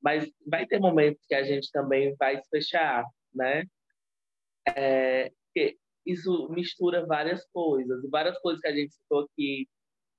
mas 0.02 0.32
vai 0.46 0.66
ter 0.66 0.80
momentos 0.80 1.26
que 1.26 1.34
a 1.34 1.42
gente 1.42 1.70
também 1.70 2.14
vai 2.16 2.40
se 2.40 2.48
fechar, 2.48 3.04
né? 3.34 3.64
É, 4.74 5.30
isso 6.06 6.48
mistura 6.50 7.06
várias 7.06 7.44
coisas, 7.52 8.08
várias 8.10 8.38
coisas 8.38 8.60
que 8.60 8.68
a 8.68 8.74
gente 8.74 8.94
citou 8.94 9.20
aqui, 9.20 9.68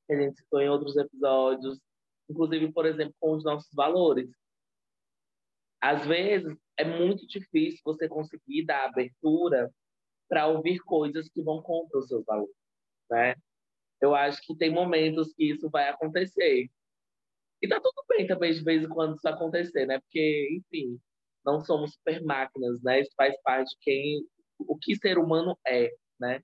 que 0.08 0.14
a 0.14 0.22
gente 0.22 0.38
citou 0.38 0.62
em 0.62 0.70
outros 0.70 0.96
episódios, 0.96 1.80
inclusive, 2.30 2.72
por 2.72 2.86
exemplo, 2.86 3.16
com 3.20 3.34
os 3.34 3.44
nossos 3.44 3.74
valores. 3.74 4.30
Às 5.82 6.06
vezes, 6.06 6.58
é 6.78 6.84
muito 6.84 7.28
difícil 7.28 7.82
você 7.84 8.08
conseguir 8.08 8.66
dar 8.66 8.86
abertura 8.86 9.72
para 10.28 10.48
ouvir 10.48 10.80
coisas 10.80 11.30
que 11.30 11.42
vão 11.44 11.62
contra 11.62 12.00
os 12.00 12.08
seus 12.08 12.26
valores, 12.26 12.56
né? 13.10 13.36
Eu 14.02 14.16
acho 14.16 14.42
que 14.46 14.56
tem 14.58 14.72
momentos 14.72 15.34
que 15.34 15.52
isso 15.52 15.70
vai 15.70 15.90
acontecer. 15.90 16.70
E 17.62 17.68
tá 17.68 17.80
tudo 17.80 18.04
bem 18.10 18.28
também 18.28 18.52
de 18.54 18.64
vez 18.64 18.84
em 18.84 18.90
quando 18.90 19.16
isso 19.16 19.28
acontecer, 19.28 19.86
né? 19.86 20.00
Porque, 20.00 20.50
enfim, 20.60 21.00
não 21.46 21.62
somos 21.62 21.94
super 21.94 22.22
máquinas, 22.24 22.82
né? 22.84 23.02
Isso 23.02 23.14
faz 23.16 23.40
parte 23.42 23.70
de 23.70 23.78
quem 23.82 24.28
o 24.60 24.78
que 24.78 24.96
ser 24.96 25.18
humano 25.18 25.58
é, 25.66 25.92
né? 26.20 26.42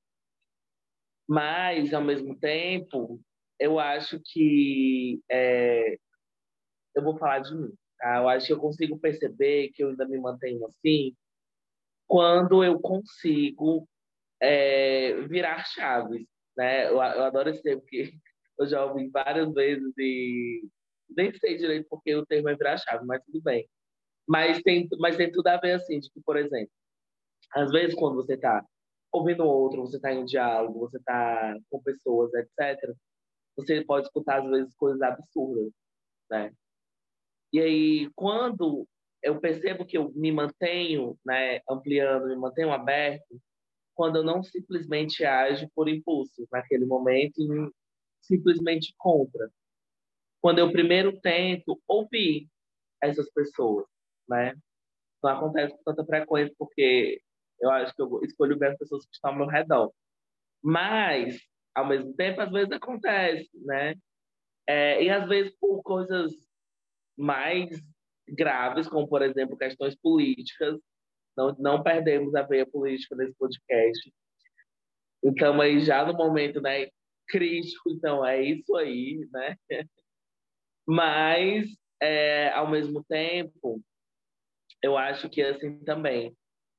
Mas, 1.28 1.94
ao 1.94 2.04
mesmo 2.04 2.38
tempo, 2.40 3.22
eu 3.60 3.80
acho 3.80 4.20
que 4.24 5.22
é, 5.30 5.98
eu 6.96 7.04
vou 7.04 7.18
falar 7.18 7.40
de 7.40 7.56
mim. 7.56 7.74
Tá? 8.00 8.18
Eu 8.18 8.30
acho 8.30 8.48
que 8.48 8.54
eu 8.54 8.60
consigo 8.60 8.98
perceber 8.98 9.70
que 9.70 9.84
eu 9.84 9.90
ainda 9.90 10.08
me 10.08 10.18
mantenho 10.18 10.66
assim 10.66 11.16
quando 12.08 12.64
eu 12.64 12.80
consigo 12.80 13.88
é, 14.42 15.22
virar 15.28 15.64
chaves, 15.66 16.26
né? 16.58 16.88
Eu, 16.88 16.94
eu 16.94 17.02
adoro 17.02 17.50
esse 17.50 17.62
termo 17.62 17.84
que 17.84 18.12
eu 18.58 18.68
já 18.68 18.84
ouvi 18.86 19.10
várias 19.10 19.54
vezes 19.54 19.94
e 19.98 20.68
nem 21.16 21.32
sei 21.38 21.58
direito 21.58 21.88
porque 21.90 22.16
o 22.16 22.26
termo 22.26 22.50
é 22.50 22.56
virar 22.56 22.78
chave, 22.78 23.06
mas 23.06 23.24
tudo 23.26 23.42
bem. 23.42 23.68
Mas 24.28 24.62
tem, 24.62 24.88
mas 25.00 25.18
tem 25.18 25.32
tudo 25.32 25.48
a 25.48 25.58
ver 25.58 25.74
assim, 25.74 26.00
de 26.00 26.10
que, 26.12 26.22
por 26.22 26.38
exemplo, 26.38 26.72
às 27.54 27.72
vezes, 27.72 27.96
quando 27.96 28.16
você 28.16 28.36
está 28.36 28.64
ouvindo 29.12 29.44
outro, 29.44 29.82
você 29.82 29.98
está 29.98 30.14
em 30.14 30.26
diálogo, 30.26 30.80
você 30.80 30.98
está 30.98 31.58
com 31.70 31.82
pessoas, 31.82 32.32
etc., 32.34 32.96
você 33.56 33.84
pode 33.84 34.06
escutar, 34.08 34.42
às 34.42 34.50
vezes, 34.50 34.76
coisas 34.76 35.02
absurdas, 35.02 35.72
né? 36.30 36.54
E 37.52 37.60
aí, 37.60 38.10
quando 38.16 38.88
eu 39.24 39.40
percebo 39.40 39.86
que 39.86 39.98
eu 39.98 40.12
me 40.16 40.32
mantenho 40.32 41.18
né, 41.26 41.62
ampliando, 41.70 42.28
me 42.28 42.36
mantenho 42.36 42.72
aberto, 42.72 43.40
quando 43.96 44.18
eu 44.18 44.24
não 44.24 44.42
simplesmente 44.44 45.26
ajo 45.26 45.68
por 45.76 45.90
impulso 45.90 46.48
naquele 46.52 46.86
momento 46.86 47.42
e 47.42 47.72
simplesmente 48.22 48.94
contra. 48.98 49.50
Quando 50.42 50.60
eu 50.60 50.72
primeiro 50.72 51.20
tento 51.20 51.82
ouvir 51.88 52.48
essas 53.02 53.30
pessoas, 53.32 53.86
né? 54.28 54.56
Não 55.22 55.32
acontece 55.32 55.76
com 55.76 55.84
tanta 55.84 56.06
frequência 56.06 56.56
porque 56.58 57.22
eu 57.60 57.70
acho 57.72 57.94
que 57.94 58.02
eu 58.02 58.22
escolho 58.24 58.58
bem 58.58 58.70
as 58.70 58.78
pessoas 58.78 59.06
que 59.06 59.14
estão 59.14 59.32
ao 59.32 59.38
meu 59.38 59.48
redor. 59.48 59.92
Mas, 60.64 61.38
ao 61.76 61.86
mesmo 61.86 62.14
tempo, 62.14 62.40
às 62.40 62.52
vezes 62.52 62.72
acontece, 62.72 63.50
né? 63.66 63.96
É, 64.66 65.04
e 65.04 65.10
às 65.10 65.28
vezes 65.28 65.54
por 65.60 65.82
coisas 65.84 66.32
mais 67.20 67.70
graves, 68.28 68.88
como, 68.88 69.08
por 69.08 69.22
exemplo, 69.22 69.58
questões 69.58 69.96
políticas. 69.96 70.80
Não, 71.38 71.56
não 71.60 71.84
perdemos 71.84 72.34
a 72.36 72.44
veia 72.44 72.66
política 72.66 73.16
nesse 73.16 73.34
podcast. 73.36 74.14
Então, 75.24 75.60
aí 75.60 75.80
já 75.82 76.06
no 76.06 76.14
momento 76.14 76.62
né, 76.62 76.88
crítico, 77.28 77.90
então 77.92 78.26
é 78.26 78.42
isso 78.42 78.76
aí, 78.76 79.28
né? 79.32 79.56
Mas, 80.88 81.68
é, 82.02 82.50
ao 82.50 82.70
mesmo 82.70 83.04
tempo, 83.04 83.82
eu 84.82 84.98
acho 84.98 85.30
que 85.30 85.42
assim 85.42 85.84
também 85.84 86.36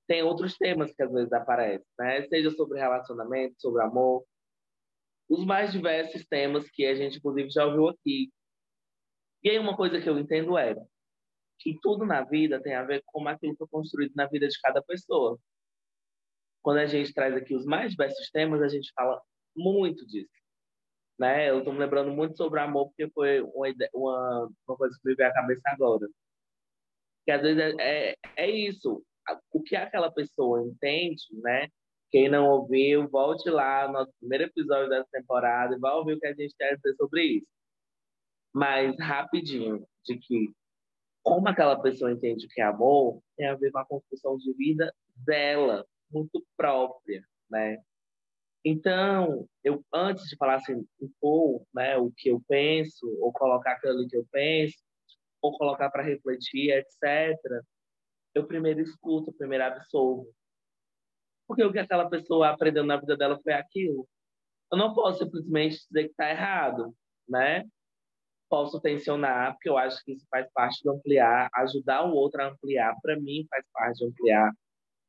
tem 0.08 0.22
outros 0.22 0.56
temas 0.56 0.92
que 0.92 1.02
às 1.02 1.12
vezes 1.12 1.32
aparecem, 1.32 1.86
né? 1.98 2.26
Seja 2.26 2.50
sobre 2.50 2.80
relacionamento, 2.80 3.54
sobre 3.60 3.82
amor, 3.82 4.24
os 5.28 5.44
mais 5.44 5.70
diversos 5.70 6.26
temas 6.26 6.68
que 6.68 6.84
a 6.84 6.94
gente, 6.96 7.18
inclusive, 7.18 7.48
já 7.50 7.64
ouviu 7.64 7.88
aqui. 7.88 8.28
E 9.42 9.50
aí 9.50 9.58
uma 9.58 9.76
coisa 9.76 10.00
que 10.00 10.08
eu 10.08 10.18
entendo 10.18 10.56
é 10.58 10.74
que 11.58 11.78
tudo 11.82 12.04
na 12.04 12.22
vida 12.24 12.60
tem 12.62 12.74
a 12.74 12.84
ver 12.84 13.02
com 13.06 13.26
aquilo 13.28 13.52
que 13.52 13.58
foi 13.58 13.68
construído 13.68 14.12
na 14.14 14.26
vida 14.26 14.48
de 14.48 14.60
cada 14.60 14.82
pessoa. 14.82 15.38
Quando 16.62 16.78
a 16.78 16.86
gente 16.86 17.12
traz 17.14 17.34
aqui 17.34 17.54
os 17.54 17.64
mais 17.64 17.92
diversos 17.92 18.30
temas, 18.30 18.62
a 18.62 18.68
gente 18.68 18.92
fala 18.94 19.20
muito 19.56 20.06
disso. 20.06 20.30
Né? 21.18 21.50
Eu 21.50 21.58
estou 21.58 21.72
me 21.72 21.78
lembrando 21.78 22.10
muito 22.10 22.36
sobre 22.36 22.60
amor, 22.60 22.88
porque 22.88 23.10
foi 23.10 23.40
uma, 23.42 23.68
uma, 23.94 24.50
uma 24.66 24.76
coisa 24.76 24.98
que 25.00 25.08
me 25.08 25.14
veio 25.14 25.28
à 25.28 25.34
cabeça 25.34 25.62
agora. 25.66 26.06
Que 27.24 27.30
às 27.30 27.42
vezes 27.42 27.58
é, 27.78 28.10
é, 28.10 28.16
é 28.36 28.50
isso 28.50 29.02
o 29.52 29.62
que 29.62 29.76
aquela 29.76 30.10
pessoa 30.10 30.62
entende, 30.62 31.24
né? 31.42 31.68
Quem 32.10 32.28
não 32.28 32.48
ouviu, 32.48 33.08
volte 33.08 33.48
lá 33.48 33.86
no 33.86 33.92
nosso 33.94 34.12
primeiro 34.18 34.44
episódio 34.44 34.88
dessa 34.88 35.08
temporada 35.12 35.76
e 35.76 35.78
vai 35.78 35.92
ouvir 35.92 36.14
o 36.14 36.20
que 36.20 36.26
a 36.26 36.34
gente 36.34 36.54
a 36.62 36.74
dizer 36.74 36.94
sobre 36.96 37.22
isso. 37.22 37.46
Mas 38.52 38.98
rapidinho, 38.98 39.86
de 40.04 40.18
que 40.18 40.52
como 41.22 41.48
aquela 41.48 41.80
pessoa 41.80 42.12
entende 42.12 42.48
que 42.48 42.60
é 42.60 42.64
amor, 42.64 43.22
tem 43.36 43.46
a 43.46 43.54
ver 43.54 43.70
com 43.70 43.78
a 43.78 43.86
construção 43.86 44.36
de 44.36 44.52
vida 44.54 44.92
dela, 45.14 45.86
muito 46.10 46.44
própria, 46.56 47.24
né? 47.50 47.78
Então, 48.64 49.48
eu 49.64 49.84
antes 49.92 50.28
de 50.28 50.36
falar 50.36 50.56
assim, 50.56 50.86
impor, 51.00 51.64
né, 51.74 51.96
o 51.96 52.10
que 52.10 52.28
eu 52.28 52.42
penso, 52.48 53.06
ou 53.20 53.32
colocar 53.32 53.72
aquilo 53.72 54.06
que 54.08 54.16
eu 54.16 54.26
penso, 54.30 54.76
ou 55.40 55.56
colocar 55.56 55.90
para 55.90 56.02
refletir, 56.02 56.70
etc., 56.70 57.38
eu 58.34 58.46
primeiro 58.46 58.80
escuto, 58.80 59.32
primeiro 59.32 59.64
absolvo. 59.64 60.32
Porque 61.48 61.64
o 61.64 61.72
que 61.72 61.78
aquela 61.78 62.08
pessoa 62.08 62.50
aprendeu 62.50 62.84
na 62.84 62.96
vida 62.96 63.16
dela 63.16 63.40
foi 63.42 63.52
aquilo. 63.54 64.08
Eu 64.70 64.78
não 64.78 64.94
posso 64.94 65.24
simplesmente 65.24 65.78
dizer 65.88 66.04
que 66.04 66.10
está 66.10 66.30
errado, 66.30 66.94
né? 67.28 67.64
Posso 68.50 68.80
tensionar, 68.80 69.54
porque 69.54 69.68
eu 69.70 69.78
acho 69.78 70.04
que 70.04 70.12
isso 70.12 70.26
faz 70.28 70.46
parte 70.52 70.82
de 70.82 70.90
ampliar, 70.90 71.48
ajudar 71.54 72.04
o 72.04 72.12
outro 72.12 72.42
a 72.42 72.48
ampliar. 72.48 72.94
Para 73.00 73.18
mim, 73.18 73.46
faz 73.48 73.64
parte 73.72 73.98
de 73.98 74.06
ampliar. 74.06 74.52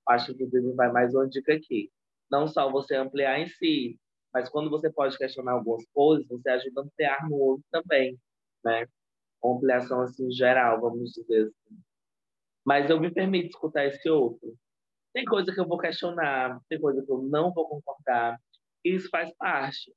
Acho 0.08 0.28
que, 0.28 0.44
inclusive, 0.44 0.74
vai 0.76 0.92
mais 0.92 1.14
uma 1.14 1.28
dica 1.28 1.54
aqui. 1.54 1.92
Não 2.30 2.48
só 2.48 2.72
você 2.72 2.96
ampliar 2.96 3.40
em 3.40 3.48
si, 3.48 4.00
mas 4.34 4.48
quando 4.48 4.70
você 4.70 4.92
pode 4.92 5.18
questionar 5.18 5.54
algumas 5.54 5.84
coisas, 5.92 6.28
você 6.28 6.50
ajuda 6.50 6.82
a 6.82 6.84
ampliar 6.84 7.30
no 7.30 7.36
outro 7.36 7.66
também, 7.72 8.18
né? 8.64 8.86
Uma 9.44 9.58
ampliação, 9.58 10.02
assim, 10.02 10.32
geral, 10.32 10.80
vamos 10.80 11.12
dizer 11.12 11.48
assim. 11.48 11.82
Mas 12.64 12.90
eu 12.90 13.00
me 13.00 13.12
permito 13.12 13.48
escutar 13.48 13.86
esse 13.88 14.08
outro. 14.08 14.56
Tem 15.14 15.26
coisa 15.26 15.52
que 15.52 15.60
eu 15.60 15.68
vou 15.68 15.80
questionar, 15.80 16.62
tem 16.70 16.80
coisa 16.80 17.04
que 17.04 17.12
eu 17.12 17.24
não 17.24 17.52
vou 17.52 17.68
concordar. 17.68 18.40
Isso 18.86 19.10
faz 19.10 19.34
parte. 19.36 19.92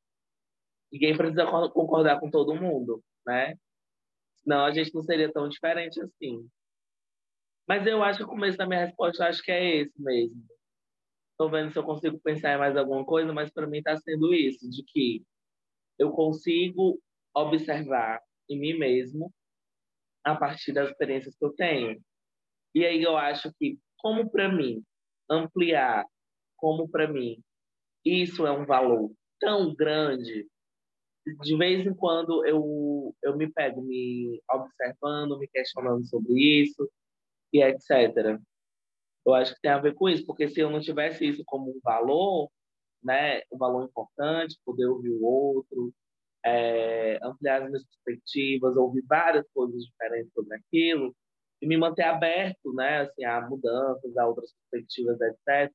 Ninguém 0.90 1.16
precisa 1.16 1.47
concordar 1.47 2.18
com 2.20 2.30
todo 2.30 2.55
mundo, 2.55 3.03
né? 3.26 3.56
Senão 4.36 4.64
a 4.64 4.72
gente 4.72 4.94
não 4.94 5.02
seria 5.02 5.32
tão 5.32 5.48
diferente 5.48 6.00
assim. 6.00 6.48
Mas 7.66 7.86
eu 7.86 8.02
acho 8.02 8.18
que 8.18 8.24
o 8.24 8.28
começo 8.28 8.58
da 8.58 8.66
minha 8.66 8.84
resposta 8.84 9.26
acho 9.26 9.42
que 9.42 9.50
é 9.50 9.76
esse 9.76 10.00
mesmo. 10.00 10.44
Estou 11.30 11.50
vendo 11.50 11.72
se 11.72 11.78
eu 11.78 11.82
consigo 11.82 12.20
pensar 12.20 12.54
em 12.54 12.58
mais 12.58 12.76
alguma 12.76 13.04
coisa, 13.04 13.32
mas 13.32 13.50
para 13.50 13.66
mim 13.66 13.78
está 13.78 13.96
sendo 13.96 14.32
isso, 14.34 14.68
de 14.70 14.84
que 14.84 15.24
eu 15.98 16.12
consigo 16.12 17.00
observar 17.34 18.20
em 18.48 18.58
mim 18.58 18.74
mesmo 18.74 19.32
a 20.22 20.36
partir 20.36 20.72
das 20.72 20.90
experiências 20.90 21.34
que 21.36 21.44
eu 21.44 21.52
tenho. 21.54 22.00
E 22.74 22.84
aí 22.84 23.02
eu 23.02 23.16
acho 23.16 23.52
que, 23.58 23.78
como 23.98 24.30
para 24.30 24.48
mim, 24.48 24.84
ampliar, 25.28 26.04
como 26.56 26.88
para 26.88 27.08
mim, 27.08 27.42
isso 28.04 28.46
é 28.46 28.52
um 28.52 28.66
valor 28.66 29.12
tão 29.40 29.74
grande, 29.74 30.46
de 31.26 31.56
vez 31.56 31.86
em 31.86 31.94
quando 31.94 32.44
eu, 32.46 33.14
eu 33.22 33.36
me 33.36 33.50
pego 33.50 33.82
me 33.82 34.42
observando, 34.50 35.38
me 35.38 35.48
questionando 35.48 36.04
sobre 36.06 36.34
isso 36.62 36.88
e 37.52 37.62
etc. 37.62 38.38
Eu 39.26 39.34
acho 39.34 39.54
que 39.54 39.60
tem 39.60 39.70
a 39.70 39.78
ver 39.78 39.94
com 39.94 40.08
isso, 40.08 40.26
porque 40.26 40.48
se 40.48 40.60
eu 40.60 40.70
não 40.70 40.80
tivesse 40.80 41.26
isso 41.26 41.42
como 41.46 41.70
um 41.70 41.80
valor, 41.82 42.50
né, 43.02 43.40
um 43.52 43.58
valor 43.58 43.84
importante, 43.84 44.58
poder 44.64 44.86
ouvir 44.86 45.10
o 45.10 45.24
outro, 45.24 45.92
é, 46.44 47.18
ampliar 47.22 47.62
as 47.62 47.68
minhas 47.68 47.84
perspectivas, 47.84 48.76
ouvir 48.76 49.02
várias 49.08 49.46
coisas 49.54 49.82
diferentes 49.82 50.32
sobre 50.34 50.56
aquilo 50.56 51.16
e 51.62 51.66
me 51.66 51.76
manter 51.76 52.02
aberto, 52.02 52.74
né, 52.74 53.02
assim, 53.02 53.24
a 53.24 53.40
mudanças, 53.48 54.16
a 54.16 54.26
outras 54.26 54.52
perspectivas, 54.70 55.18
etc. 55.20 55.72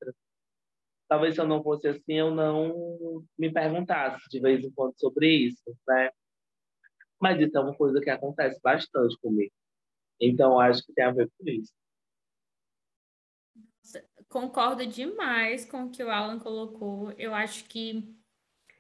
Talvez 1.10 1.34
se 1.34 1.42
eu 1.42 1.48
não 1.48 1.64
fosse 1.64 1.88
assim, 1.88 2.14
eu 2.14 2.30
não 2.30 3.26
me 3.36 3.52
perguntasse 3.52 4.24
de 4.30 4.40
vez 4.40 4.64
em 4.64 4.72
quando 4.72 4.94
sobre 4.96 5.28
isso, 5.28 5.76
né? 5.88 6.12
Mas 7.20 7.42
isso 7.42 7.58
é 7.58 7.60
uma 7.60 7.76
coisa 7.76 8.00
que 8.00 8.12
acontece 8.12 8.62
bastante 8.62 9.18
comigo. 9.20 9.52
Então, 10.22 10.60
acho 10.60 10.86
que 10.86 10.94
tem 10.94 11.06
a 11.06 11.12
ver 11.12 11.28
com 11.38 11.50
isso. 11.50 11.74
Concordo 14.30 14.86
demais 14.86 15.66
com 15.66 15.86
o 15.86 15.90
que 15.90 16.04
o 16.04 16.12
Alan 16.12 16.38
colocou. 16.38 17.12
Eu 17.14 17.34
acho 17.34 17.66
que 17.66 18.16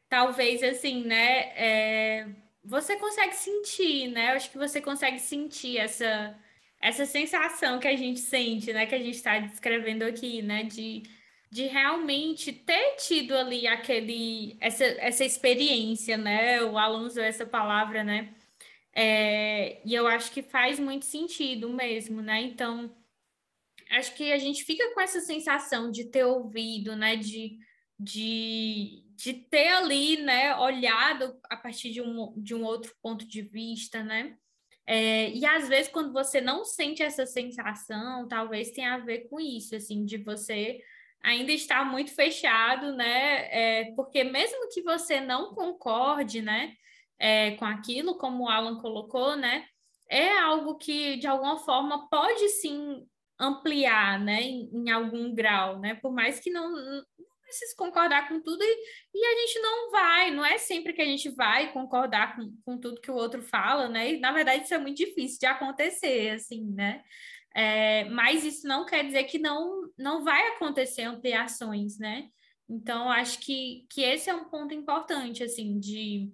talvez 0.07 0.61
assim, 0.61 1.03
né? 1.03 1.51
É, 1.57 2.27
você 2.63 2.95
consegue 2.97 3.33
sentir, 3.33 4.09
né? 4.09 4.31
Eu 4.31 4.35
acho 4.35 4.51
que 4.51 4.57
você 4.57 4.79
consegue 4.79 5.17
sentir 5.17 5.77
essa, 5.77 6.39
essa 6.79 7.05
sensação 7.07 7.79
que 7.79 7.87
a 7.87 7.95
gente 7.95 8.19
sente, 8.19 8.71
né? 8.71 8.85
Que 8.85 8.93
a 8.93 8.99
gente 8.99 9.15
está 9.15 9.39
descrevendo 9.39 10.03
aqui, 10.03 10.43
né? 10.43 10.63
De, 10.63 11.01
de 11.51 11.65
realmente 11.65 12.53
ter 12.53 12.95
tido 12.97 13.35
ali 13.35 13.65
aquele, 13.65 14.55
essa, 14.59 14.83
essa 14.83 15.25
experiência, 15.25 16.15
né? 16.17 16.61
O 16.63 16.77
Alan 16.77 17.05
usou 17.07 17.23
essa 17.23 17.45
palavra, 17.45 18.03
né? 18.03 18.33
É, 18.93 19.81
e 19.85 19.95
eu 19.95 20.07
acho 20.07 20.31
que 20.31 20.43
faz 20.43 20.79
muito 20.79 21.05
sentido 21.05 21.69
mesmo, 21.69 22.21
né? 22.21 22.41
Então, 22.41 22.95
acho 23.91 24.13
que 24.15 24.31
a 24.31 24.37
gente 24.37 24.63
fica 24.63 24.93
com 24.93 25.01
essa 25.01 25.21
sensação 25.21 25.89
de 25.89 26.05
ter 26.05 26.23
ouvido, 26.23 26.95
né? 26.95 27.15
De, 27.15 27.57
de, 27.99 29.03
de 29.15 29.33
ter 29.33 29.69
ali, 29.69 30.21
né, 30.21 30.55
olhado 30.55 31.37
a 31.49 31.57
partir 31.57 31.91
de 31.91 32.01
um, 32.01 32.33
de 32.37 32.53
um 32.53 32.63
outro 32.63 32.95
ponto 33.01 33.27
de 33.27 33.41
vista, 33.41 34.03
né? 34.03 34.37
É, 34.85 35.29
e 35.31 35.45
às 35.45 35.67
vezes, 35.67 35.91
quando 35.91 36.11
você 36.13 36.41
não 36.41 36.63
sente 36.65 37.03
essa 37.03 37.25
sensação, 37.25 38.27
talvez 38.27 38.71
tenha 38.71 38.95
a 38.95 38.97
ver 38.99 39.27
com 39.29 39.39
isso, 39.39 39.75
assim, 39.75 40.03
de 40.03 40.17
você 40.17 40.81
ainda 41.21 41.51
estar 41.51 41.85
muito 41.85 42.13
fechado, 42.13 42.93
né? 42.93 43.47
É, 43.51 43.93
porque 43.95 44.23
mesmo 44.23 44.69
que 44.69 44.81
você 44.81 45.19
não 45.19 45.53
concorde, 45.53 46.41
né, 46.41 46.73
é, 47.17 47.51
com 47.51 47.65
aquilo, 47.65 48.17
como 48.17 48.45
o 48.45 48.49
Alan 48.49 48.79
colocou, 48.79 49.35
né, 49.35 49.65
é 50.09 50.37
algo 50.37 50.75
que 50.77 51.17
de 51.17 51.27
alguma 51.27 51.57
forma 51.59 52.09
pode 52.09 52.47
sim 52.49 53.05
ampliar, 53.39 54.19
né, 54.19 54.41
em, 54.41 54.69
em 54.73 54.89
algum 54.91 55.33
grau, 55.33 55.79
né? 55.79 55.95
Por 55.95 56.11
mais 56.11 56.39
que 56.39 56.49
não, 56.49 56.73
precisa 57.49 57.75
concordar 57.75 58.29
com 58.29 58.39
tudo 58.39 58.63
e, 58.63 58.77
e, 59.13 59.25
a 59.25 59.39
gente 59.39 59.59
não 59.59 59.91
vai, 59.91 60.31
não 60.31 60.45
é 60.45 60.57
sempre 60.57 60.93
que 60.93 61.01
a 61.01 61.05
gente 61.05 61.29
vai 61.29 61.73
concordar 61.73 62.35
com, 62.35 62.55
com 62.63 62.77
tudo 62.77 63.01
que 63.01 63.09
o 63.09 63.15
outro 63.15 63.41
fala, 63.41 63.89
né? 63.89 64.13
E 64.13 64.19
na 64.19 64.31
verdade 64.31 64.63
isso 64.63 64.73
é 64.73 64.77
muito 64.77 64.97
difícil 64.97 65.39
de 65.39 65.45
acontecer, 65.47 66.29
assim, 66.29 66.63
né? 66.71 67.03
É, 67.59 68.05
mas 68.05 68.45
isso 68.45 68.65
não 68.65 68.85
quer 68.85 69.03
dizer 69.03 69.25
que 69.25 69.37
não, 69.37 69.91
não 69.97 70.23
vai 70.23 70.47
acontecer 70.55 71.01
ampliações, 71.01 71.99
né? 71.99 72.29
Então, 72.69 73.11
acho 73.11 73.37
que, 73.39 73.85
que 73.89 74.01
esse 74.01 74.29
é 74.29 74.33
um 74.33 74.45
ponto 74.45 74.73
importante, 74.73 75.43
assim, 75.43 75.77
de, 75.77 76.31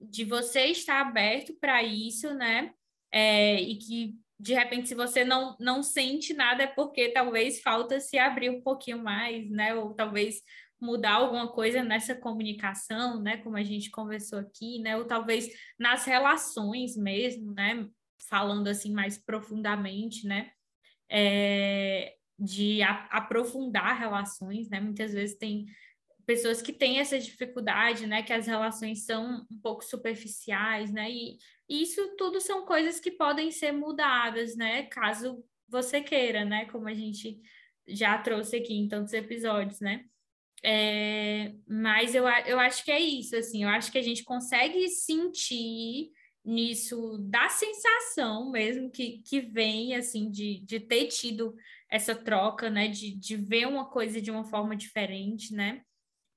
de 0.00 0.24
você 0.24 0.64
estar 0.64 1.00
aberto 1.00 1.54
para 1.60 1.84
isso, 1.84 2.34
né? 2.34 2.74
É, 3.12 3.60
e 3.60 3.76
que 3.76 4.18
de 4.40 4.52
repente, 4.52 4.88
se 4.88 4.96
você 4.96 5.24
não, 5.24 5.56
não 5.60 5.80
sente 5.80 6.34
nada, 6.34 6.64
é 6.64 6.66
porque 6.66 7.10
talvez 7.10 7.60
falta 7.60 8.00
se 8.00 8.18
abrir 8.18 8.50
um 8.50 8.60
pouquinho 8.60 9.00
mais, 9.00 9.48
né? 9.48 9.76
Ou 9.76 9.94
talvez 9.94 10.42
mudar 10.80 11.14
alguma 11.14 11.52
coisa 11.52 11.84
nessa 11.84 12.16
comunicação, 12.16 13.22
né? 13.22 13.36
Como 13.36 13.56
a 13.56 13.62
gente 13.62 13.92
conversou 13.92 14.40
aqui, 14.40 14.80
né? 14.80 14.96
Ou 14.96 15.04
talvez 15.04 15.48
nas 15.78 16.04
relações 16.04 16.96
mesmo, 16.96 17.52
né? 17.52 17.88
Falando 18.18 18.68
assim 18.68 18.92
mais 18.92 19.18
profundamente, 19.18 20.26
né? 20.26 20.50
É, 21.10 22.14
de 22.38 22.82
a, 22.82 23.06
aprofundar 23.10 23.98
relações, 23.98 24.68
né? 24.68 24.80
Muitas 24.80 25.12
vezes 25.12 25.36
tem 25.36 25.66
pessoas 26.26 26.60
que 26.60 26.72
têm 26.72 26.98
essa 26.98 27.18
dificuldade, 27.18 28.06
né? 28.06 28.22
Que 28.22 28.32
as 28.32 28.46
relações 28.46 29.04
são 29.04 29.46
um 29.50 29.58
pouco 29.60 29.84
superficiais, 29.84 30.92
né? 30.92 31.10
E 31.10 31.38
isso 31.68 32.16
tudo 32.16 32.40
são 32.40 32.66
coisas 32.66 33.00
que 33.00 33.10
podem 33.10 33.50
ser 33.50 33.72
mudadas, 33.72 34.56
né? 34.56 34.84
Caso 34.84 35.44
você 35.68 36.00
queira, 36.00 36.44
né? 36.44 36.66
Como 36.66 36.88
a 36.88 36.94
gente 36.94 37.40
já 37.86 38.18
trouxe 38.18 38.56
aqui 38.56 38.74
em 38.74 38.88
tantos 38.88 39.12
episódios, 39.12 39.80
né? 39.80 40.04
É, 40.62 41.54
mas 41.66 42.14
eu, 42.14 42.24
eu 42.46 42.58
acho 42.58 42.84
que 42.84 42.90
é 42.90 43.00
isso, 43.00 43.36
assim, 43.36 43.62
eu 43.62 43.68
acho 43.68 43.92
que 43.92 43.98
a 43.98 44.02
gente 44.02 44.24
consegue 44.24 44.88
sentir 44.88 46.10
nisso 46.48 47.18
da 47.18 47.48
sensação 47.50 48.50
mesmo 48.50 48.90
que, 48.90 49.18
que 49.18 49.40
vem, 49.42 49.94
assim, 49.94 50.30
de, 50.30 50.60
de 50.64 50.80
ter 50.80 51.06
tido 51.08 51.54
essa 51.90 52.14
troca, 52.14 52.70
né, 52.70 52.88
de, 52.88 53.14
de 53.14 53.36
ver 53.36 53.66
uma 53.66 53.84
coisa 53.90 54.20
de 54.20 54.30
uma 54.30 54.44
forma 54.44 54.74
diferente, 54.74 55.54
né, 55.54 55.82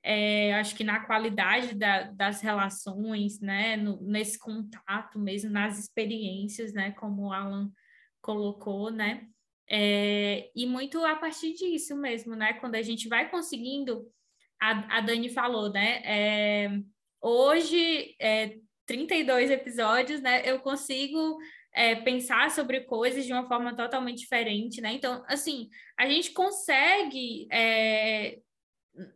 é, 0.04 0.54
acho 0.56 0.76
que 0.76 0.84
na 0.84 1.06
qualidade 1.06 1.76
da, 1.76 2.04
das 2.04 2.42
relações, 2.42 3.40
né, 3.40 3.78
no, 3.78 4.02
nesse 4.02 4.38
contato 4.38 5.18
mesmo, 5.18 5.50
nas 5.50 5.80
experiências, 5.80 6.74
né, 6.74 6.92
como 6.92 7.28
o 7.28 7.34
Alan 7.34 7.72
colocou, 8.22 8.92
né, 8.92 9.28
é, 9.70 10.52
e 10.54 10.66
muito 10.66 11.04
a 11.06 11.16
partir 11.16 11.54
disso 11.54 11.96
mesmo, 11.96 12.36
né, 12.36 12.54
quando 12.54 12.76
a 12.76 12.82
gente 12.82 13.08
vai 13.08 13.30
conseguindo, 13.30 14.06
a, 14.60 14.98
a 14.98 15.02
Dani 15.02 15.30
falou, 15.30 15.72
né, 15.72 16.02
é, 16.04 16.82
hoje, 17.22 18.16
é, 18.20 18.58
32 18.92 19.50
episódios, 19.52 20.22
né, 20.22 20.42
eu 20.46 20.60
consigo 20.60 21.38
é, 21.74 21.96
pensar 21.96 22.52
sobre 22.52 22.82
coisas 22.82 23.26
de 23.26 23.32
uma 23.32 23.48
forma 23.48 23.76
totalmente 23.76 24.20
diferente, 24.20 24.82
né? 24.82 24.92
Então, 24.92 25.24
assim, 25.28 25.70
a 25.98 26.06
gente 26.08 26.32
consegue 26.32 27.48
é, 27.50 28.40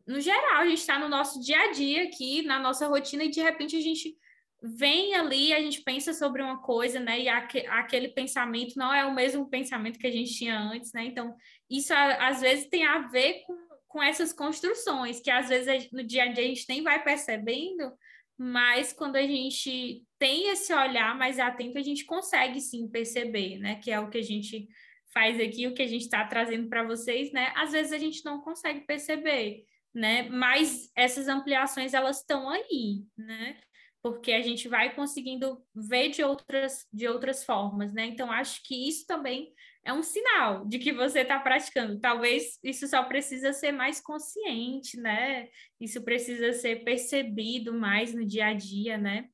no 0.07 0.21
geral, 0.21 0.61
a 0.61 0.65
gente 0.67 0.79
está 0.79 0.97
no 0.97 1.09
nosso 1.09 1.41
dia 1.41 1.59
a 1.59 1.71
dia 1.71 2.03
aqui, 2.03 2.41
na 2.43 2.59
nossa 2.59 2.87
rotina, 2.87 3.23
e 3.23 3.29
de 3.29 3.41
repente 3.41 3.75
a 3.75 3.81
gente 3.81 4.15
vem 4.63 5.13
ali, 5.13 5.53
a 5.53 5.59
gente 5.59 5.81
pensa 5.81 6.13
sobre 6.13 6.41
uma 6.41 6.61
coisa, 6.61 6.99
né? 6.99 7.19
E 7.19 7.29
aquele 7.29 8.07
pensamento 8.09 8.77
não 8.77 8.93
é 8.93 9.05
o 9.05 9.13
mesmo 9.13 9.49
pensamento 9.49 9.99
que 9.99 10.07
a 10.07 10.11
gente 10.11 10.33
tinha 10.33 10.57
antes, 10.57 10.93
né? 10.93 11.05
Então, 11.05 11.35
isso 11.69 11.93
às 11.93 12.41
vezes 12.41 12.67
tem 12.67 12.85
a 12.85 12.99
ver 13.07 13.43
com, 13.45 13.57
com 13.87 14.01
essas 14.01 14.31
construções, 14.31 15.19
que 15.19 15.29
às 15.29 15.49
vezes 15.49 15.91
no 15.91 16.03
dia 16.03 16.23
a 16.23 16.27
dia 16.27 16.45
a 16.45 16.47
gente 16.47 16.65
nem 16.69 16.81
vai 16.81 17.03
percebendo, 17.03 17.91
mas 18.37 18.91
quando 18.91 19.15
a 19.15 19.21
gente 19.21 20.03
tem 20.19 20.49
esse 20.49 20.73
olhar 20.73 21.17
mais 21.17 21.39
atento, 21.39 21.77
a 21.77 21.81
gente 21.81 22.05
consegue 22.05 22.59
sim 22.59 22.87
perceber, 22.89 23.57
né? 23.59 23.75
Que 23.75 23.91
é 23.91 23.99
o 23.99 24.09
que 24.09 24.17
a 24.17 24.23
gente 24.23 24.67
faz 25.13 25.39
aqui, 25.39 25.65
o 25.65 25.73
que 25.73 25.81
a 25.81 25.87
gente 25.87 26.01
está 26.01 26.25
trazendo 26.25 26.67
para 26.67 26.83
vocês, 26.83 27.31
né? 27.31 27.53
Às 27.55 27.71
vezes 27.71 27.93
a 27.93 27.97
gente 27.97 28.23
não 28.25 28.41
consegue 28.41 28.81
perceber, 28.81 29.63
né? 29.93 30.23
Mas 30.29 30.91
essas 30.95 31.29
ampliações 31.29 31.93
elas 31.93 32.19
estão 32.19 32.49
aí, 32.49 33.03
né? 33.17 33.57
Porque 34.03 34.33
a 34.33 34.41
gente 34.41 34.67
vai 34.67 34.93
conseguindo 34.93 35.63
ver 35.73 36.09
de 36.09 36.23
outras 36.23 36.85
de 36.91 37.07
outras 37.07 37.45
formas, 37.45 37.93
né? 37.93 38.05
Então 38.05 38.29
acho 38.29 38.61
que 38.63 38.87
isso 38.89 39.07
também 39.07 39.53
é 39.85 39.93
um 39.93 40.01
sinal 40.01 40.65
de 40.65 40.79
que 40.79 40.91
você 40.91 41.19
está 41.19 41.39
praticando. 41.39 41.99
Talvez 41.99 42.57
isso 42.63 42.87
só 42.87 43.03
precisa 43.03 43.53
ser 43.53 43.71
mais 43.71 44.01
consciente, 44.01 44.99
né? 44.99 45.47
Isso 45.79 46.03
precisa 46.03 46.51
ser 46.53 46.83
percebido 46.83 47.71
mais 47.71 48.13
no 48.13 48.25
dia 48.25 48.47
a 48.47 48.53
dia, 48.53 48.97
né? 48.97 49.29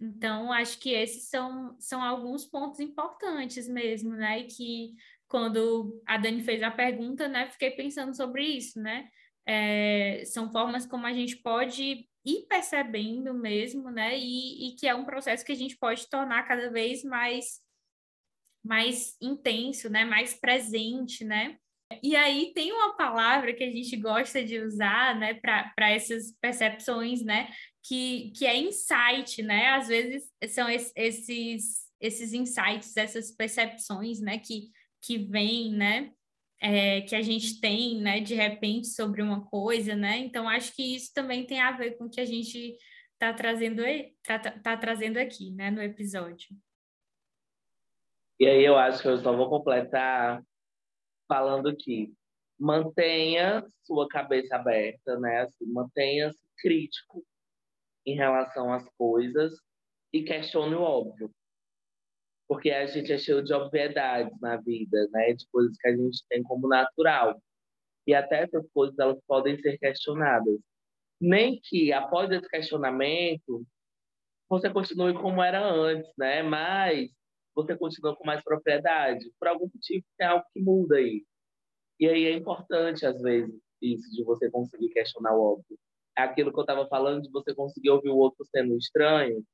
Então, 0.00 0.52
acho 0.52 0.78
que 0.78 0.90
esses 0.90 1.28
são, 1.28 1.76
são 1.80 2.00
alguns 2.00 2.44
pontos 2.44 2.78
importantes 2.78 3.68
mesmo, 3.68 4.10
né? 4.10 4.40
E 4.40 4.44
que 4.46 4.94
quando 5.26 6.00
a 6.06 6.16
Dani 6.16 6.44
fez 6.44 6.62
a 6.62 6.70
pergunta, 6.70 7.26
né, 7.26 7.50
fiquei 7.50 7.72
pensando 7.72 8.16
sobre 8.16 8.44
isso, 8.44 8.80
né? 8.80 9.08
É, 9.44 10.22
são 10.26 10.50
formas 10.52 10.86
como 10.86 11.06
a 11.06 11.12
gente 11.12 11.36
pode 11.38 12.06
ir 12.24 12.46
percebendo 12.48 13.34
mesmo, 13.34 13.90
né? 13.90 14.16
E, 14.16 14.68
e, 14.68 14.76
que 14.76 14.86
é 14.86 14.94
um 14.94 15.04
processo 15.04 15.44
que 15.44 15.52
a 15.52 15.56
gente 15.56 15.76
pode 15.76 16.08
tornar 16.08 16.46
cada 16.46 16.70
vez 16.70 17.02
mais 17.02 17.60
mais 18.64 19.16
intenso, 19.20 19.88
né? 19.88 20.04
Mais 20.04 20.34
presente, 20.34 21.24
né? 21.24 21.56
E 22.02 22.14
aí 22.14 22.52
tem 22.54 22.72
uma 22.72 22.96
palavra 22.96 23.54
que 23.54 23.64
a 23.64 23.70
gente 23.70 23.96
gosta 23.96 24.44
de 24.44 24.58
usar, 24.60 25.18
né, 25.18 25.34
para 25.34 25.90
essas 25.90 26.32
percepções, 26.40 27.22
né, 27.22 27.48
que, 27.82 28.30
que 28.36 28.44
é 28.46 28.56
insight, 28.58 29.42
né? 29.42 29.68
Às 29.70 29.88
vezes 29.88 30.24
são 30.48 30.68
esses 30.68 31.88
esses 32.00 32.32
insights, 32.32 32.96
essas 32.96 33.32
percepções, 33.32 34.20
né, 34.20 34.38
que 34.38 34.70
que 35.00 35.16
vêm, 35.18 35.72
né, 35.72 36.12
é, 36.60 37.02
que 37.02 37.14
a 37.14 37.22
gente 37.22 37.60
tem, 37.60 38.00
né, 38.00 38.20
de 38.20 38.34
repente 38.34 38.88
sobre 38.88 39.22
uma 39.22 39.44
coisa, 39.46 39.94
né? 39.96 40.18
Então 40.18 40.48
acho 40.48 40.74
que 40.74 40.96
isso 40.96 41.12
também 41.14 41.46
tem 41.46 41.60
a 41.60 41.72
ver 41.72 41.96
com 41.96 42.04
o 42.04 42.10
que 42.10 42.20
a 42.20 42.24
gente 42.26 42.76
está 43.14 43.32
trazendo, 43.32 43.82
tá, 44.24 44.38
tá, 44.38 44.50
tá 44.52 44.76
trazendo 44.76 45.18
aqui, 45.18 45.50
né, 45.52 45.70
no 45.70 45.82
episódio. 45.82 46.48
E 48.40 48.46
aí 48.46 48.64
eu 48.64 48.76
acho 48.76 49.02
que 49.02 49.08
eu 49.08 49.18
só 49.18 49.36
vou 49.36 49.48
completar 49.48 50.42
falando 51.26 51.74
que 51.76 52.12
mantenha 52.58 53.64
sua 53.84 54.08
cabeça 54.08 54.56
aberta, 54.56 55.18
né? 55.18 55.42
Assim, 55.42 55.66
mantenha-se 55.66 56.38
crítico 56.58 57.24
em 58.06 58.14
relação 58.14 58.72
às 58.72 58.88
coisas 58.96 59.60
e 60.12 60.22
questione 60.22 60.74
o 60.74 60.82
óbvio. 60.82 61.30
Porque 62.48 62.70
a 62.70 62.86
gente 62.86 63.12
é 63.12 63.18
cheio 63.18 63.42
de 63.42 63.52
obviedades 63.52 64.40
na 64.40 64.56
vida, 64.56 65.08
né? 65.12 65.34
De 65.34 65.46
coisas 65.50 65.76
que 65.76 65.88
a 65.88 65.96
gente 65.96 66.24
tem 66.28 66.42
como 66.42 66.68
natural. 66.68 67.40
E 68.06 68.14
até 68.14 68.44
essas 68.44 68.66
coisas 68.70 68.98
elas 68.98 69.20
podem 69.26 69.60
ser 69.60 69.78
questionadas. 69.78 70.58
Nem 71.20 71.60
que 71.60 71.92
após 71.92 72.30
esse 72.30 72.48
questionamento 72.48 73.66
você 74.48 74.70
continue 74.70 75.12
como 75.14 75.42
era 75.42 75.62
antes, 75.62 76.10
né? 76.16 76.42
Mas 76.42 77.10
você 77.58 77.76
continua 77.76 78.14
com 78.14 78.24
mais 78.24 78.42
propriedade. 78.42 79.32
Por 79.36 79.48
algum 79.48 79.68
motivo, 79.72 80.04
tem 80.16 80.28
algo 80.28 80.44
que 80.52 80.60
muda 80.60 80.96
aí. 80.96 81.24
E 81.98 82.08
aí 82.08 82.26
é 82.26 82.32
importante, 82.32 83.04
às 83.04 83.20
vezes, 83.20 83.52
isso 83.82 84.08
de 84.12 84.22
você 84.22 84.48
conseguir 84.48 84.90
questionar 84.90 85.34
o 85.34 85.54
óbvio. 85.54 85.76
É 86.16 86.22
aquilo 86.22 86.52
que 86.52 86.58
eu 86.58 86.62
estava 86.62 86.86
falando 86.86 87.22
de 87.22 87.30
você 87.30 87.52
conseguir 87.52 87.90
ouvir 87.90 88.10
o 88.10 88.16
outro 88.16 88.44
sendo 88.46 88.76
estranho, 88.76 89.44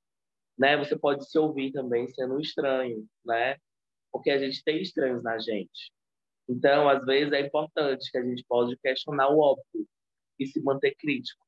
né? 0.58 0.76
Você 0.76 0.98
pode 0.98 1.28
se 1.30 1.38
ouvir 1.38 1.72
também 1.72 2.06
sendo 2.08 2.38
estranho, 2.38 3.06
né? 3.24 3.56
Porque 4.12 4.30
a 4.30 4.38
gente 4.38 4.62
tem 4.62 4.82
estranhos 4.82 5.22
na 5.22 5.38
gente. 5.38 5.90
Então, 6.46 6.88
às 6.90 7.02
vezes, 7.06 7.32
é 7.32 7.40
importante 7.40 8.10
que 8.10 8.18
a 8.18 8.22
gente 8.22 8.44
pode 8.46 8.76
questionar 8.78 9.30
o 9.30 9.38
óbvio 9.38 9.88
e 10.38 10.46
se 10.46 10.62
manter 10.62 10.94
crítico. 10.96 11.42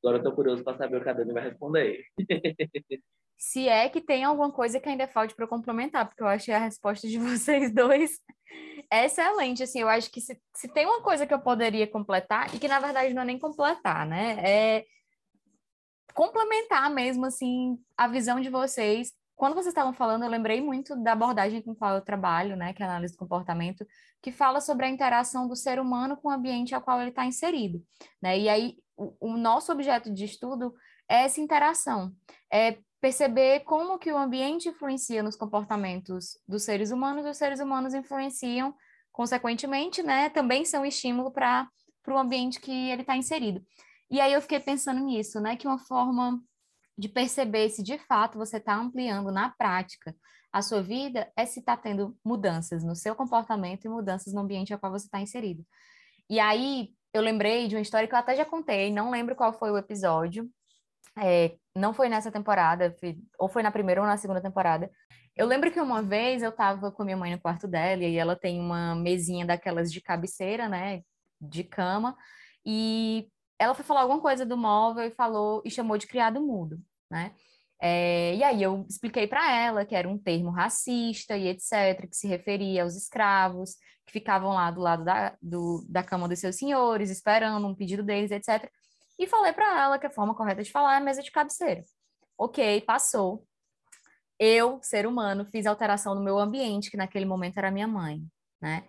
Agora 0.00 0.18
eu 0.18 0.20
estou 0.20 0.34
curioso 0.34 0.62
para 0.64 0.76
saber 0.76 0.98
o 0.98 1.02
que 1.02 1.08
a 1.08 1.14
Dani 1.14 1.32
vai 1.32 1.44
responder. 1.44 2.04
se 3.42 3.68
é 3.68 3.88
que 3.88 4.00
tem 4.00 4.22
alguma 4.22 4.52
coisa 4.52 4.78
que 4.78 4.88
ainda 4.88 5.08
falte 5.08 5.34
para 5.34 5.48
complementar, 5.48 6.06
porque 6.06 6.22
eu 6.22 6.28
achei 6.28 6.54
a 6.54 6.60
resposta 6.60 7.08
de 7.08 7.18
vocês 7.18 7.74
dois 7.74 8.20
excelente. 8.92 9.64
Assim, 9.64 9.80
eu 9.80 9.88
acho 9.88 10.12
que 10.12 10.20
se, 10.20 10.40
se 10.54 10.68
tem 10.68 10.86
uma 10.86 11.02
coisa 11.02 11.26
que 11.26 11.34
eu 11.34 11.40
poderia 11.40 11.88
completar, 11.88 12.54
e 12.54 12.60
que 12.60 12.68
na 12.68 12.78
verdade 12.78 13.12
não 13.12 13.22
é 13.22 13.24
nem 13.24 13.40
completar, 13.40 14.06
né? 14.06 14.38
É 14.44 14.84
complementar 16.14 16.88
mesmo, 16.88 17.26
assim, 17.26 17.76
a 17.96 18.06
visão 18.06 18.38
de 18.38 18.48
vocês. 18.48 19.12
Quando 19.34 19.54
vocês 19.54 19.68
estavam 19.68 19.92
falando, 19.92 20.22
eu 20.22 20.30
lembrei 20.30 20.60
muito 20.60 20.94
da 21.02 21.10
abordagem 21.12 21.62
com 21.62 21.74
qual 21.74 21.96
eu 21.96 22.00
trabalho, 22.00 22.54
né, 22.54 22.72
que 22.72 22.80
é 22.80 22.86
a 22.86 22.90
análise 22.90 23.14
do 23.14 23.18
comportamento, 23.18 23.84
que 24.22 24.30
fala 24.30 24.60
sobre 24.60 24.86
a 24.86 24.88
interação 24.88 25.48
do 25.48 25.56
ser 25.56 25.80
humano 25.80 26.16
com 26.16 26.28
o 26.28 26.30
ambiente 26.30 26.76
ao 26.76 26.82
qual 26.82 27.00
ele 27.00 27.10
está 27.10 27.26
inserido, 27.26 27.82
né? 28.22 28.38
E 28.38 28.48
aí, 28.48 28.76
o, 28.96 29.32
o 29.32 29.36
nosso 29.36 29.72
objeto 29.72 30.14
de 30.14 30.26
estudo 30.26 30.72
é 31.08 31.24
essa 31.24 31.40
interação, 31.40 32.14
é 32.52 32.78
perceber 33.02 33.64
como 33.64 33.98
que 33.98 34.12
o 34.12 34.16
ambiente 34.16 34.68
influencia 34.68 35.24
nos 35.24 35.34
comportamentos 35.34 36.38
dos 36.46 36.62
seres 36.62 36.92
humanos, 36.92 37.26
e 37.26 37.30
os 37.30 37.36
seres 37.36 37.58
humanos 37.58 37.94
influenciam, 37.94 38.72
consequentemente, 39.10 40.04
né, 40.04 40.30
também 40.30 40.64
são 40.64 40.86
estímulo 40.86 41.32
para 41.32 41.68
o 42.06 42.16
ambiente 42.16 42.60
que 42.60 42.90
ele 42.90 43.02
está 43.02 43.16
inserido. 43.16 43.60
E 44.08 44.20
aí 44.20 44.32
eu 44.32 44.40
fiquei 44.40 44.60
pensando 44.60 45.00
nisso, 45.00 45.40
né, 45.40 45.56
que 45.56 45.66
uma 45.66 45.80
forma 45.80 46.40
de 46.96 47.08
perceber 47.08 47.70
se 47.70 47.82
de 47.82 47.98
fato 47.98 48.38
você 48.38 48.58
está 48.58 48.76
ampliando 48.76 49.32
na 49.32 49.50
prática 49.50 50.14
a 50.52 50.62
sua 50.62 50.80
vida 50.80 51.32
é 51.34 51.44
se 51.44 51.58
está 51.58 51.76
tendo 51.76 52.16
mudanças 52.24 52.84
no 52.84 52.94
seu 52.94 53.16
comportamento 53.16 53.84
e 53.84 53.88
mudanças 53.88 54.32
no 54.32 54.42
ambiente 54.42 54.72
ao 54.72 54.78
qual 54.78 54.92
você 54.92 55.06
está 55.06 55.20
inserido. 55.20 55.66
E 56.30 56.38
aí 56.38 56.90
eu 57.12 57.20
lembrei 57.20 57.66
de 57.66 57.74
uma 57.74 57.82
história 57.82 58.06
que 58.06 58.14
eu 58.14 58.18
até 58.18 58.36
já 58.36 58.44
contei, 58.44 58.92
não 58.92 59.10
lembro 59.10 59.34
qual 59.34 59.52
foi 59.52 59.72
o 59.72 59.78
episódio, 59.78 60.48
é, 61.18 61.56
não 61.74 61.92
foi 61.92 62.08
nessa 62.08 62.30
temporada, 62.30 62.94
ou 63.38 63.48
foi 63.48 63.62
na 63.62 63.70
primeira 63.70 64.00
ou 64.00 64.06
na 64.06 64.16
segunda 64.16 64.40
temporada. 64.40 64.90
Eu 65.36 65.46
lembro 65.46 65.70
que 65.70 65.80
uma 65.80 66.02
vez 66.02 66.42
eu 66.42 66.52
tava 66.52 66.92
com 66.92 67.04
minha 67.04 67.16
mãe 67.16 67.32
no 67.32 67.40
quarto 67.40 67.66
dela 67.66 68.02
e 68.02 68.16
ela 68.16 68.36
tem 68.36 68.60
uma 68.60 68.94
mesinha 68.94 69.46
daquelas 69.46 69.92
de 69.92 70.00
cabeceira, 70.00 70.68
né, 70.68 71.02
de 71.40 71.64
cama, 71.64 72.16
e 72.64 73.28
ela 73.58 73.74
foi 73.74 73.84
falar 73.84 74.02
alguma 74.02 74.20
coisa 74.20 74.44
do 74.44 74.56
móvel 74.56 75.06
e 75.06 75.10
falou 75.10 75.62
e 75.64 75.70
chamou 75.70 75.96
de 75.96 76.06
criado 76.06 76.40
mudo, 76.40 76.78
né? 77.10 77.32
É, 77.80 78.36
e 78.36 78.44
aí 78.44 78.62
eu 78.62 78.86
expliquei 78.88 79.26
para 79.26 79.50
ela 79.52 79.84
que 79.84 79.94
era 79.94 80.08
um 80.08 80.16
termo 80.16 80.50
racista 80.50 81.36
e 81.36 81.48
etc, 81.48 82.08
que 82.08 82.16
se 82.16 82.28
referia 82.28 82.84
aos 82.84 82.94
escravos 82.94 83.74
que 84.06 84.12
ficavam 84.12 84.50
lá 84.52 84.70
do 84.70 84.80
lado 84.80 85.04
da, 85.04 85.36
do, 85.42 85.84
da 85.88 86.02
cama 86.02 86.28
dos 86.28 86.38
seus 86.38 86.56
senhores, 86.56 87.10
esperando 87.10 87.66
um 87.66 87.74
pedido 87.74 88.02
deles, 88.02 88.30
etc. 88.30 88.70
E 89.22 89.26
falei 89.28 89.52
para 89.52 89.80
ela 89.80 90.00
que 90.00 90.06
a 90.06 90.10
forma 90.10 90.34
correta 90.34 90.64
de 90.64 90.72
falar 90.72 90.96
é 90.96 91.00
mesa 91.00 91.22
de 91.22 91.30
cabeceira. 91.30 91.84
Ok, 92.36 92.80
passou. 92.80 93.46
Eu, 94.36 94.80
ser 94.82 95.06
humano, 95.06 95.46
fiz 95.46 95.64
alteração 95.64 96.12
no 96.12 96.20
meu 96.20 96.40
ambiente, 96.40 96.90
que 96.90 96.96
naquele 96.96 97.24
momento 97.24 97.56
era 97.56 97.70
minha 97.70 97.86
mãe, 97.86 98.20
né? 98.60 98.82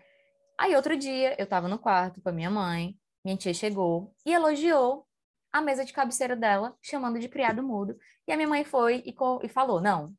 Aí 0.60 0.76
outro 0.76 0.98
dia 0.98 1.36
eu 1.38 1.44
estava 1.44 1.68
no 1.68 1.78
quarto 1.78 2.20
com 2.20 2.30
a 2.30 2.32
minha 2.32 2.50
mãe, 2.50 2.98
minha 3.24 3.38
tia 3.38 3.54
chegou 3.54 4.12
e 4.26 4.34
elogiou 4.34 5.06
a 5.52 5.62
mesa 5.62 5.86
de 5.86 5.94
cabeceira 5.94 6.36
dela, 6.36 6.76
chamando 6.82 7.20
de 7.20 7.30
criado 7.30 7.62
mudo. 7.62 7.96
E 8.28 8.32
a 8.32 8.36
minha 8.36 8.50
mãe 8.50 8.64
foi 8.64 9.04
e, 9.06 9.16
e 9.44 9.48
falou: 9.48 9.80
não, 9.80 10.16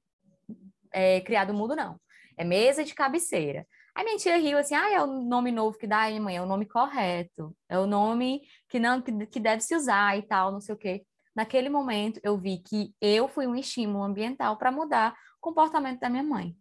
é, 0.93 1.21
criado 1.23 1.53
mudo 1.53 1.75
não, 1.75 2.01
é 2.37 2.45
mesa 2.45 2.85
de 2.85 2.95
cabeceira. 2.95 3.67
Aí 3.97 4.05
minha 4.05 4.17
tia 4.17 4.37
riu 4.37 4.59
assim, 4.59 4.75
ah, 4.75 4.91
é 4.93 5.03
o 5.03 5.07
nome 5.07 5.51
novo 5.51 5.79
que 5.79 5.87
dá 5.87 6.03
aí, 6.03 6.19
mãe, 6.21 6.37
é 6.37 6.43
o 6.43 6.47
nome 6.47 6.67
correto, 6.67 7.57
é 7.69 7.79
o 7.79 7.87
nome 7.87 8.43
que 8.75 8.81
não 8.81 9.01
que, 9.01 9.27
que 9.27 9.39
deve 9.39 9.61
se 9.63 9.73
usar 9.77 10.19
e 10.19 10.23
tal, 10.23 10.51
não 10.51 10.61
sei 10.61 10.75
o 10.75 10.79
quê. 10.79 11.07
Naquele 11.33 11.69
momento, 11.69 12.19
eu 12.25 12.37
vi 12.37 12.59
que 12.59 12.93
eu 13.01 13.29
fui 13.29 13.47
um 13.47 13.55
estímulo 13.55 14.03
ambiental 14.03 14.57
para 14.57 14.73
mudar 14.73 15.13
o 15.13 15.41
comportamento 15.41 16.01
da 16.01 16.11
minha 16.11 16.25
mãe. 16.25 16.57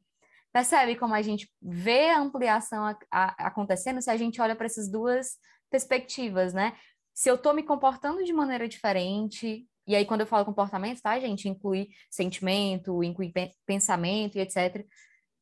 Percebe 0.52 0.96
como 0.96 1.16
a 1.16 1.24
gente 1.24 1.52
vê 1.60 2.12
a 2.12 2.20
ampliação 2.20 2.86
a, 2.86 2.96
a, 3.12 3.48
acontecendo 3.48 4.00
se 4.00 4.12
a 4.12 4.16
gente 4.18 4.40
olha 4.40 4.56
para 4.56 4.68
essas 4.68 4.88
duas 4.92 5.40
perspectivas, 5.72 6.54
né? 6.54 6.78
Se 7.16 7.32
eu 7.32 7.34
estou 7.34 7.52
me 7.52 7.64
comportando 7.64 8.24
de 8.24 8.32
maneira 8.32 8.68
diferente, 8.68 9.68
e 9.88 9.96
aí 9.96 10.06
quando 10.06 10.22
eu 10.22 10.28
falo 10.28 10.46
comportamento, 10.46 11.02
tá, 11.02 11.20
gente, 11.20 11.50
inclui 11.50 11.90
sentimento, 12.12 13.04
inclui 13.04 13.34
pensamento 13.66 14.38
e 14.38 14.42
etc. 14.42 14.86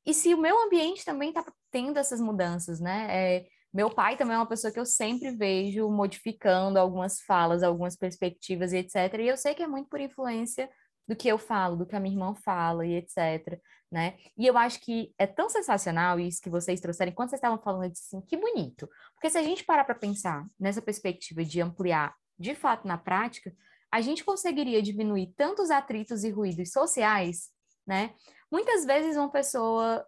E 0.05 0.13
se 0.13 0.33
o 0.33 0.37
meu 0.37 0.57
ambiente 0.63 1.03
também 1.03 1.29
está 1.29 1.43
tendo 1.69 1.97
essas 1.97 2.21
mudanças, 2.21 2.79
né? 2.79 3.07
É, 3.09 3.45
meu 3.73 3.89
pai 3.89 4.17
também 4.17 4.35
é 4.35 4.37
uma 4.37 4.47
pessoa 4.47 4.71
que 4.71 4.79
eu 4.79 4.85
sempre 4.85 5.31
vejo 5.31 5.89
modificando 5.89 6.77
algumas 6.77 7.21
falas, 7.21 7.63
algumas 7.63 7.95
perspectivas 7.95 8.73
e 8.73 8.77
etc. 8.77 8.95
E 9.19 9.27
eu 9.27 9.37
sei 9.37 9.53
que 9.53 9.63
é 9.63 9.67
muito 9.67 9.89
por 9.89 9.99
influência 9.99 10.69
do 11.07 11.15
que 11.15 11.27
eu 11.27 11.37
falo, 11.37 11.77
do 11.77 11.85
que 11.85 11.95
a 11.95 11.99
minha 11.99 12.13
irmã 12.13 12.35
fala 12.35 12.85
e 12.85 12.95
etc, 12.95 13.59
né? 13.91 14.17
E 14.37 14.45
eu 14.45 14.57
acho 14.57 14.79
que 14.79 15.13
é 15.17 15.25
tão 15.27 15.49
sensacional 15.49 16.19
isso 16.19 16.41
que 16.41 16.49
vocês 16.49 16.79
trouxeram, 16.79 17.11
enquanto 17.11 17.29
vocês 17.29 17.39
estavam 17.39 17.61
falando, 17.61 17.83
eu 17.83 17.89
disse 17.89 18.15
assim, 18.15 18.25
que 18.25 18.37
bonito. 18.37 18.89
Porque 19.13 19.29
se 19.29 19.37
a 19.37 19.43
gente 19.43 19.63
parar 19.65 19.83
para 19.83 19.95
pensar 19.95 20.45
nessa 20.59 20.81
perspectiva 20.81 21.43
de 21.43 21.61
ampliar, 21.61 22.13
de 22.39 22.55
fato, 22.55 22.87
na 22.87 22.97
prática, 22.97 23.53
a 23.91 23.99
gente 23.99 24.23
conseguiria 24.23 24.81
diminuir 24.81 25.33
tantos 25.35 25.69
atritos 25.69 26.23
e 26.23 26.29
ruídos 26.29 26.71
sociais, 26.71 27.49
né? 27.85 28.13
Muitas 28.51 28.85
vezes 28.85 29.17
uma 29.17 29.29
pessoa 29.29 30.05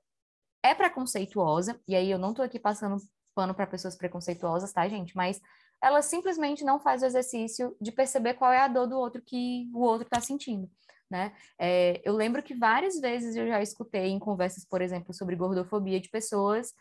é 0.63 0.73
preconceituosa, 0.73 1.79
e 1.87 1.95
aí 1.95 2.09
eu 2.09 2.17
não 2.17 2.29
estou 2.29 2.45
aqui 2.45 2.57
passando 2.57 2.97
pano 3.33 3.53
para 3.53 3.67
pessoas 3.67 3.95
preconceituosas, 3.95 4.71
tá, 4.71 4.87
gente? 4.87 5.15
Mas 5.15 5.41
ela 5.81 6.01
simplesmente 6.01 6.63
não 6.63 6.79
faz 6.79 7.01
o 7.01 7.05
exercício 7.05 7.75
de 7.79 7.91
perceber 7.91 8.35
qual 8.35 8.51
é 8.51 8.59
a 8.59 8.67
dor 8.67 8.87
do 8.87 8.97
outro 8.97 9.21
que 9.21 9.69
o 9.73 9.81
outro 9.81 10.05
está 10.05 10.19
sentindo. 10.19 10.69
Né? 11.09 11.31
É, 11.59 12.01
eu 12.03 12.13
lembro 12.13 12.41
que 12.41 12.55
várias 12.55 12.99
vezes 12.99 13.35
eu 13.35 13.47
já 13.47 13.61
escutei 13.61 14.07
em 14.07 14.17
conversas, 14.17 14.65
por 14.65 14.81
exemplo, 14.81 15.13
sobre 15.13 15.35
gordofobia 15.35 15.99
de 15.99 16.09
pessoas 16.09 16.73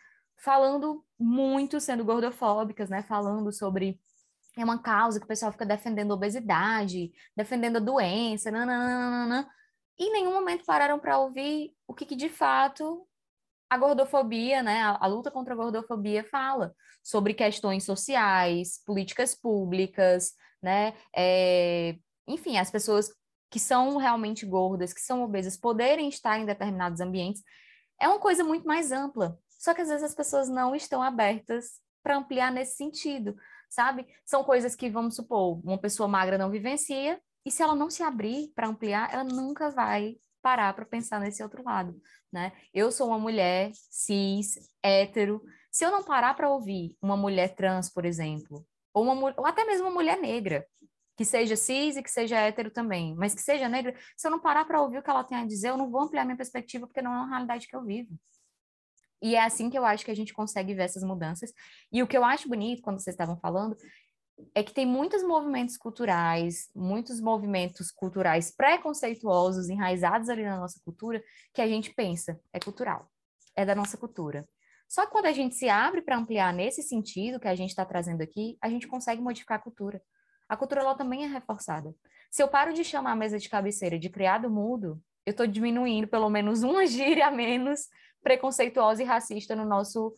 falando 0.43 1.05
muito, 1.19 1.81
sendo 1.81 2.05
gordofóbicas, 2.05 2.91
né? 2.91 3.03
Falando 3.03 3.53
sobre 3.53 4.01
é 4.57 4.65
uma 4.65 4.79
causa 4.79 5.19
que 5.19 5.25
o 5.25 5.29
pessoal 5.29 5.53
fica 5.53 5.65
defendendo 5.65 6.11
a 6.11 6.15
obesidade, 6.15 7.13
defendendo 7.37 7.77
a 7.77 7.81
doença, 7.81 8.51
nananana, 8.51 9.49
e 9.99 10.09
em 10.09 10.13
nenhum 10.13 10.33
momento 10.33 10.65
pararam 10.65 10.99
para 10.99 11.19
ouvir 11.19 11.75
o 11.87 11.95
que, 11.95 12.05
que, 12.05 12.17
de 12.17 12.29
fato 12.29 13.07
a 13.73 13.77
gordofobia, 13.79 14.63
né, 14.63 14.83
a, 14.83 14.99
a, 15.01 15.07
luta 15.07 15.31
contra 15.31 15.55
a 15.55 15.57
gordofobia 15.57 16.23
fala 16.25 16.75
sobre 17.03 17.33
questões 17.33 17.85
sociais, 17.85 18.83
políticas 18.85 19.35
públicas, 19.35 20.35
né, 20.63 20.93
é, 21.17 21.97
enfim, 22.29 22.59
as 22.59 22.71
pessoas 22.71 23.11
que 23.51 23.59
são 23.59 23.97
realmente 23.97 24.45
gordas, 24.45 24.93
que 24.93 25.01
são 25.01 25.23
obesas, 25.23 25.57
poderem 25.57 26.11
estar 26.11 26.39
em 26.39 26.45
determinados 26.45 27.01
ambientes, 27.01 27.43
é 27.99 28.07
uma 28.07 28.19
coisa 28.19 28.45
muito 28.45 28.67
mais 28.67 28.93
ampla. 28.93 29.39
Só 29.49 29.73
que 29.73 29.81
às 29.81 29.89
vezes 29.89 30.05
as 30.05 30.15
pessoas 30.15 30.51
não 30.51 30.75
estão 30.75 31.03
abertas 31.03 31.81
para 32.03 32.19
ampliar 32.19 32.53
nesse 32.53 32.77
sentido, 32.77 33.35
sabe? 33.71 34.07
São 34.27 34.45
coisas 34.45 34.77
que, 34.77 34.91
vamos 34.91 35.17
supor, 35.17 35.63
uma 35.65 35.79
pessoa 35.79 36.07
magra 36.07 36.37
não 36.37 36.51
vivencia, 36.51 37.19
e 37.43 37.51
se 37.51 37.63
ela 37.63 37.75
não 37.75 37.89
se 37.89 38.03
abrir 38.03 38.53
para 38.55 38.69
ampliar, 38.69 39.09
ela 39.15 39.25
nunca 39.25 39.71
vai 39.71 40.17
parar 40.43 40.75
para 40.75 40.85
pensar 40.85 41.21
nesse 41.21 41.43
outro 41.43 41.63
lado, 41.63 41.99
né? 42.33 42.53
Eu 42.75 42.91
sou 42.91 43.09
uma 43.09 43.19
mulher 43.19 43.71
cis, 43.91 44.59
hétero. 44.83 45.43
Se 45.71 45.85
eu 45.85 45.91
não 45.91 46.03
parar 46.03 46.35
para 46.35 46.51
ouvir 46.51 46.97
uma 47.01 47.17
mulher 47.17 47.55
trans, 47.55 47.91
por 47.91 48.05
exemplo, 48.05 48.67
ou, 48.93 49.05
uma, 49.05 49.35
ou 49.37 49.47
até 49.47 49.65
mesmo 49.65 49.87
uma 49.87 49.95
mulher 49.95 50.21
negra, 50.21 50.67
que 51.17 51.25
seja 51.25 51.57
cis 51.57 51.97
e 51.97 52.03
que 52.03 52.11
seja 52.11 52.39
hétero 52.39 52.71
também, 52.71 53.15
mas 53.15 53.35
que 53.35 53.41
seja 53.41 53.69
negra, 53.69 53.95
se 54.17 54.27
eu 54.27 54.31
não 54.31 54.41
parar 54.41 54.65
para 54.65 54.83
ouvir 54.83 54.99
o 54.99 55.03
que 55.03 55.11
ela 55.11 55.25
tem 55.25 55.39
a 55.39 55.47
dizer, 55.47 55.69
eu 55.69 55.77
não 55.77 55.91
vou 55.91 56.03
ampliar 56.03 56.25
minha 56.25 56.37
perspectiva 56.37 56.87
porque 56.87 57.03
não 57.03 57.13
é 57.13 57.17
uma 57.17 57.29
realidade 57.29 57.69
que 57.69 57.77
eu 57.77 57.85
vivo. 57.85 58.19
E 59.23 59.37
é 59.37 59.45
assim 59.45 59.71
que 59.71 59.79
eu 59.79 59.85
acho 59.85 60.05
que 60.05 60.11
a 60.11 60.17
gente 60.17 60.35
consegue 60.35 60.75
ver 60.75 60.83
essas 60.83 61.05
mudanças. 61.05 61.53
E 61.93 62.03
o 62.03 62.09
que 62.09 62.17
eu 62.17 62.25
acho 62.25 62.49
bonito 62.49 62.83
quando 62.83 62.99
vocês 63.01 63.15
estavam 63.15 63.39
falando 63.39 63.77
é 64.55 64.63
que 64.63 64.73
tem 64.73 64.87
muitos 64.87 65.23
movimentos 65.23 65.77
culturais, 65.77 66.69
muitos 66.75 67.21
movimentos 67.21 67.91
culturais 67.91 68.55
preconceituosos 68.55 69.69
enraizados 69.69 70.29
ali 70.29 70.45
na 70.45 70.59
nossa 70.59 70.81
cultura 70.85 71.23
que 71.53 71.61
a 71.63 71.67
gente 71.67 71.93
pensa 71.95 72.39
é 72.53 72.61
cultural, 72.61 73.11
é 73.57 73.65
da 73.65 73.75
nossa 73.75 73.97
cultura. 73.97 74.49
Só 74.89 75.07
que 75.07 75.13
quando 75.13 75.27
a 75.27 75.33
gente 75.33 75.55
se 75.55 75.69
abre 75.69 76.03
para 76.03 76.17
ampliar 76.17 76.53
nesse 76.53 76.83
sentido 76.83 77.41
que 77.41 77.49
a 77.49 77.55
gente 77.55 77.71
está 77.71 77.85
trazendo 77.85 78.23
aqui, 78.23 78.59
a 78.61 78.69
gente 78.69 78.87
consegue 78.87 79.23
modificar 79.23 79.59
a 79.59 79.63
cultura. 79.63 80.03
A 80.49 80.57
cultura 80.57 80.83
ela 80.83 80.95
também 80.95 81.25
é 81.25 81.27
reforçada. 81.27 81.95
Se 82.31 82.43
eu 82.43 82.49
paro 82.49 82.75
de 82.75 82.85
chamar 82.85 83.13
a 83.13 83.17
mesa 83.17 83.39
de 83.39 83.49
cabeceira 83.49 83.99
de 83.99 84.11
criado 84.11 84.51
mudo, 84.51 85.01
eu 85.25 85.31
estou 85.31 85.47
diminuindo 85.47 86.07
pelo 86.09 86.29
menos 86.29 86.63
uma 86.63 86.85
gíria 86.89 87.29
a 87.29 87.31
menos 87.31 87.89
preconceituosa 88.23 89.03
e 89.03 89.07
racista 89.07 89.57
no 89.57 89.65
nosso 89.65 90.15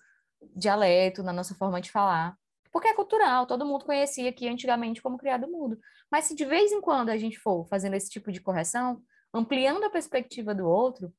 dialeto, 0.56 1.22
na 1.22 1.32
nossa 1.32 1.54
forma 1.54 1.80
de 1.80 1.90
falar 1.90 2.36
porque 2.74 2.88
é 2.88 2.94
cultural, 2.94 3.46
todo 3.46 3.64
mundo 3.64 3.84
conhecia 3.84 4.28
aqui 4.28 4.48
antigamente 4.48 5.00
como 5.00 5.16
criado 5.16 5.46
mudo. 5.46 5.78
Mas 6.10 6.24
se 6.24 6.34
de 6.34 6.44
vez 6.44 6.72
em 6.72 6.80
quando 6.80 7.08
a 7.08 7.16
gente 7.16 7.38
for 7.38 7.64
fazendo 7.68 7.94
esse 7.94 8.10
tipo 8.10 8.32
de 8.32 8.40
correção, 8.40 9.00
ampliando 9.32 9.84
a 9.84 9.90
perspectiva 9.90 10.52
do 10.52 10.66
outro, 10.66 11.14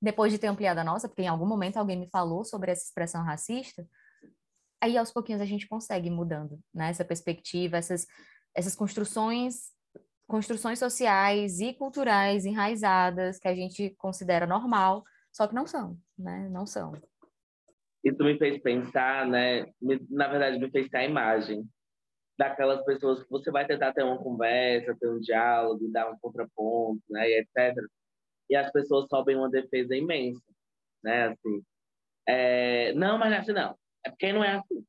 depois 0.00 0.30
de 0.30 0.38
ter 0.38 0.46
ampliado 0.46 0.78
a 0.78 0.84
nossa, 0.84 1.08
porque 1.08 1.22
em 1.22 1.26
algum 1.26 1.46
momento 1.46 1.78
alguém 1.78 1.98
me 1.98 2.08
falou 2.08 2.44
sobre 2.44 2.70
essa 2.70 2.84
expressão 2.84 3.24
racista, 3.24 3.84
aí 4.80 4.96
aos 4.96 5.10
pouquinhos 5.10 5.42
a 5.42 5.44
gente 5.44 5.66
consegue 5.66 6.06
ir 6.06 6.12
mudando, 6.12 6.60
né? 6.72 6.90
Essa 6.90 7.04
perspectiva, 7.04 7.76
essas, 7.76 8.06
essas 8.54 8.76
construções 8.76 9.72
construções 10.28 10.78
sociais 10.78 11.58
e 11.58 11.72
culturais 11.72 12.44
enraizadas 12.44 13.38
que 13.38 13.48
a 13.48 13.54
gente 13.54 13.96
considera 13.98 14.46
normal, 14.46 15.02
só 15.32 15.48
que 15.48 15.54
não 15.54 15.66
são, 15.66 15.98
né? 16.16 16.48
Não 16.50 16.66
são 16.66 16.92
isso 18.04 18.22
me 18.24 18.38
fez 18.38 18.60
pensar, 18.62 19.26
né? 19.26 19.66
Me, 19.80 20.00
na 20.10 20.28
verdade, 20.28 20.58
me 20.58 20.70
fez 20.70 20.88
ter 20.88 20.98
a 20.98 21.04
imagem 21.04 21.68
daquelas 22.38 22.84
pessoas 22.84 23.22
que 23.22 23.30
você 23.30 23.50
vai 23.50 23.66
tentar 23.66 23.92
ter 23.92 24.04
uma 24.04 24.22
conversa, 24.22 24.96
ter 24.98 25.08
um 25.08 25.18
diálogo, 25.18 25.90
dar 25.90 26.08
um 26.10 26.18
contraponto, 26.18 27.02
né, 27.10 27.28
e 27.28 27.40
etc. 27.40 27.76
E 28.48 28.56
as 28.56 28.70
pessoas 28.70 29.08
sobem 29.08 29.36
uma 29.36 29.50
defesa 29.50 29.96
imensa, 29.96 30.44
né, 31.02 31.28
assim. 31.28 31.62
É, 32.28 32.92
não, 32.94 33.18
mas 33.18 33.32
é 33.32 33.38
assim 33.38 33.52
não. 33.52 33.76
É 34.06 34.10
porque 34.10 34.32
não 34.32 34.44
é 34.44 34.52
assim. 34.56 34.84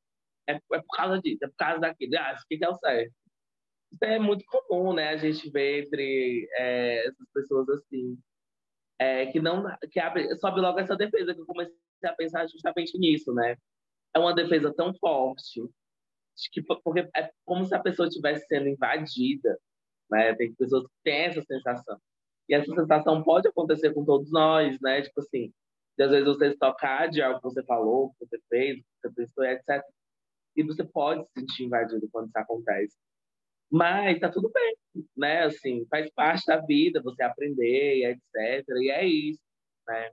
É, 0.48 0.54
é 0.54 0.58
por 0.78 0.96
causa 0.96 1.20
disso, 1.20 1.44
é 1.44 1.48
por 1.48 1.56
causa 1.56 1.80
daquilo. 1.80 2.16
Ah, 2.18 2.34
isso 2.34 2.44
que 2.48 2.64
é 2.64 2.68
o 2.68 2.76
certo. 2.76 3.12
Isso 3.92 4.04
é 4.04 4.18
muito 4.18 4.44
comum, 4.46 4.92
né? 4.94 5.08
A 5.10 5.16
gente 5.16 5.50
vê 5.50 5.82
entre 5.82 6.48
é, 6.54 7.06
essas 7.08 7.26
pessoas 7.34 7.68
assim, 7.70 8.16
é, 9.00 9.26
que 9.26 9.40
não 9.40 9.64
que 9.90 9.98
abre, 9.98 10.36
sobe 10.36 10.60
logo 10.60 10.78
essa 10.78 10.94
defesa 10.94 11.34
que 11.34 11.40
eu 11.40 11.46
comecei 11.46 11.74
a 12.04 12.12
pensar 12.12 12.46
justamente 12.46 12.98
nisso, 12.98 13.32
né? 13.32 13.56
É 14.14 14.18
uma 14.18 14.34
defesa 14.34 14.72
tão 14.74 14.92
forte, 14.94 15.62
que, 16.52 16.62
porque 16.62 17.08
é 17.16 17.30
como 17.46 17.64
se 17.64 17.74
a 17.74 17.80
pessoa 17.80 18.08
estivesse 18.08 18.46
sendo 18.46 18.68
invadida, 18.68 19.58
né? 20.10 20.34
Tem 20.34 20.54
pessoas 20.54 20.84
que 20.84 20.92
têm 21.02 21.22
essa 21.22 21.42
sensação. 21.42 21.98
E 22.46 22.54
essa 22.54 22.74
sensação 22.74 23.22
pode 23.22 23.48
acontecer 23.48 23.94
com 23.94 24.04
todos 24.04 24.30
nós, 24.30 24.78
né? 24.82 25.00
Tipo 25.00 25.20
assim, 25.20 25.50
de, 25.96 26.04
às 26.04 26.10
vezes 26.10 26.26
você 26.26 26.50
se 26.50 26.58
tocar 26.58 27.08
de 27.08 27.22
algo 27.22 27.38
que 27.40 27.44
você 27.44 27.62
falou, 27.64 28.10
que 28.18 28.26
você 28.26 28.38
fez, 28.50 28.76
que 28.76 28.84
você 29.08 29.14
pensou, 29.14 29.44
etc. 29.44 29.82
E 30.56 30.62
você 30.62 30.84
pode 30.84 31.24
se 31.24 31.40
sentir 31.40 31.64
invadido 31.64 32.06
quando 32.12 32.26
isso 32.26 32.38
acontece. 32.38 32.98
Mas 33.70 34.18
tá 34.18 34.30
tudo 34.30 34.50
bem, 34.52 34.76
né? 35.16 35.44
Assim, 35.44 35.86
faz 35.88 36.10
parte 36.12 36.44
da 36.46 36.58
vida 36.60 37.02
você 37.02 37.22
aprender, 37.22 38.10
etc. 38.10 38.66
E 38.82 38.90
é 38.90 39.06
isso, 39.06 39.40
né? 39.88 40.10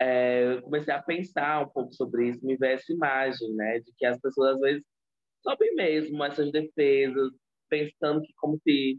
É, 0.00 0.54
eu 0.54 0.62
comecei 0.62 0.92
a 0.92 1.02
pensar 1.02 1.62
um 1.62 1.68
pouco 1.68 1.92
sobre 1.94 2.28
isso, 2.30 2.44
me 2.44 2.56
ver 2.56 2.74
essa 2.74 2.92
imagem, 2.92 3.54
né? 3.54 3.80
De 3.80 3.92
que 3.96 4.04
as 4.06 4.20
pessoas 4.20 4.54
às 4.56 4.60
vezes 4.60 4.84
sobem 5.42 5.74
mesmo 5.74 6.22
essas 6.24 6.50
defesas, 6.52 7.32
pensando 7.68 8.22
que 8.22 8.32
como 8.36 8.58
se, 8.62 8.98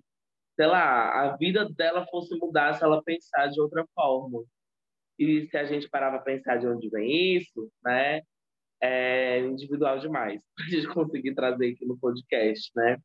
sei 0.56 0.68
lá, 0.68 1.26
a 1.26 1.38
vida 1.38 1.70
dela 1.70 2.08
fosse 2.08 2.36
mudar 2.38 2.74
se 2.76 2.84
ela 2.84 3.04
pensar 3.04 3.48
de 3.48 3.62
outra 3.62 3.86
forma. 3.94 4.44
E 5.20 5.48
se 5.50 5.58
a 5.58 5.66
gente 5.66 5.90
parar 5.90 6.12
para 6.12 6.22
pensar 6.22 6.58
de 6.58 6.68
onde 6.68 6.90
vem 6.90 7.38
isso, 7.38 7.72
né? 7.84 8.22
É 8.82 9.40
individual 9.42 10.00
demais 10.00 10.42
para 10.56 10.66
a 10.66 10.70
gente 10.70 10.88
conseguir 10.94 11.36
trazer 11.36 11.74
aqui 11.74 11.86
no 11.86 11.98
podcast, 12.00 12.72
né? 12.76 12.98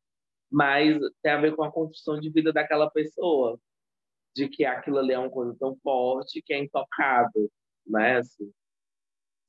Mas 0.53 0.99
tem 1.23 1.31
a 1.31 1.41
ver 1.41 1.55
com 1.55 1.63
a 1.63 1.71
construção 1.71 2.19
de 2.19 2.29
vida 2.29 2.53
daquela 2.53 2.89
pessoa, 2.91 3.59
de 4.35 4.47
que 4.47 4.63
aquilo 4.63 4.99
ali 4.99 5.13
é 5.13 5.17
uma 5.19 5.31
coisa 5.31 5.55
tão 5.59 5.75
forte 5.77 6.43
que 6.43 6.53
é 6.53 6.59
intocável, 6.59 7.51
né? 7.87 8.17
Assim, 8.17 8.53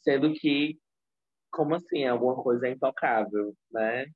sendo 0.03 0.33
que, 0.33 0.79
como 1.53 1.75
assim, 1.75 2.07
alguma 2.07 2.43
coisa 2.43 2.69
é 2.69 2.73
intocável, 2.73 3.55
né? 3.71 4.07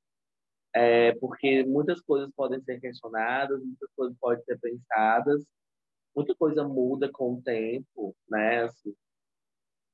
É, 0.73 1.13
porque 1.19 1.63
muitas 1.63 2.01
coisas 2.01 2.31
podem 2.35 2.61
ser 2.63 2.79
questionadas, 2.79 3.61
muitas 3.63 3.89
coisas 3.95 4.17
podem 4.19 4.43
ser 4.43 4.59
pensadas, 4.59 5.45
muita 6.15 6.35
coisa 6.35 6.67
muda 6.67 7.11
com 7.11 7.35
o 7.35 7.41
tempo, 7.43 8.15
né? 8.27 8.63
Assim, 8.63 8.95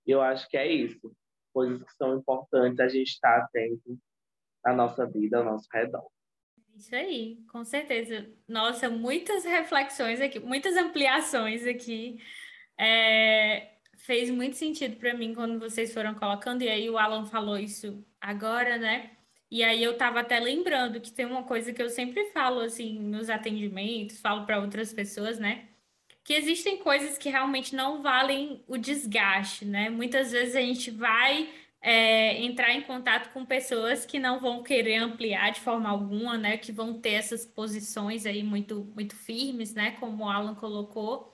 eu 0.08 0.22
acho 0.22 0.48
que 0.50 0.58
é 0.58 0.68
isso. 0.72 1.14
Coisas 1.54 1.84
que 1.84 1.93
são 1.96 2.18
importantes 2.18 2.80
a 2.80 2.88
gente 2.88 3.10
estar 3.10 3.38
atento 3.38 3.98
à 4.64 4.74
nossa 4.74 5.06
vida, 5.06 5.39
ao 5.39 5.46
nosso 5.46 5.68
redor. 5.74 6.14
Isso 6.76 6.93
aí, 6.95 7.38
com 7.49 7.63
certeza. 7.63 8.30
Nossa, 8.47 8.89
muitas 8.89 9.45
reflexões 9.45 10.19
aqui, 10.19 10.39
muitas 10.39 10.76
ampliações 10.76 11.65
aqui. 11.65 12.19
É, 12.78 13.76
fez 13.97 14.30
muito 14.30 14.57
sentido 14.57 14.97
para 14.97 15.13
mim 15.13 15.34
quando 15.34 15.59
vocês 15.59 15.93
foram 15.93 16.13
colocando, 16.13 16.61
e 16.63 16.69
aí 16.69 16.89
o 16.89 16.97
Alan 16.97 17.26
falou 17.26 17.57
isso 17.57 18.05
agora, 18.19 18.78
né? 18.78 19.11
E 19.49 19.63
aí 19.63 19.82
eu 19.84 19.93
estava 19.93 20.19
até 20.19 20.39
lembrando 20.39 20.99
que 20.99 21.11
tem 21.11 21.26
uma 21.26 21.43
coisa 21.43 21.71
que 21.71 21.82
eu 21.82 21.89
sempre 21.89 22.26
falo 22.32 22.59
assim 22.61 22.99
nos 22.99 23.30
atendimentos, 23.30 24.19
falo 24.19 24.45
para 24.45 24.59
outras 24.59 24.93
pessoas, 24.93 25.39
né? 25.39 25.69
Que 26.23 26.34
existem 26.34 26.78
coisas 26.80 27.17
que 27.17 27.30
realmente 27.30 27.76
não 27.76 28.01
valem 28.01 28.63
o 28.67 28.78
desgaste, 28.78 29.63
né? 29.65 29.89
Muitas 29.89 30.32
vezes 30.32 30.55
a 30.55 30.61
gente 30.61 30.91
vai 30.91 31.49
é, 31.86 32.42
entrar 32.44 32.74
em 32.74 32.82
contato 32.82 33.32
com 33.32 33.46
pessoas 33.46 34.08
que 34.08 34.18
não 34.18 34.40
vão 34.40 34.64
querer 34.64 34.96
ampliar 34.96 35.52
de 35.52 35.62
forma 35.62 35.88
alguma, 35.88 36.36
né? 36.36 36.58
Que 36.58 36.72
vão 36.72 37.00
ter 37.00 37.12
essas 37.12 37.46
posições 37.46 38.26
aí 38.26 38.42
muito, 38.42 38.92
muito 38.96 39.16
firmes, 39.16 39.76
né? 39.76 39.92
Como 40.00 40.24
o 40.24 40.30
Alan 40.30 40.56
colocou. 40.56 41.32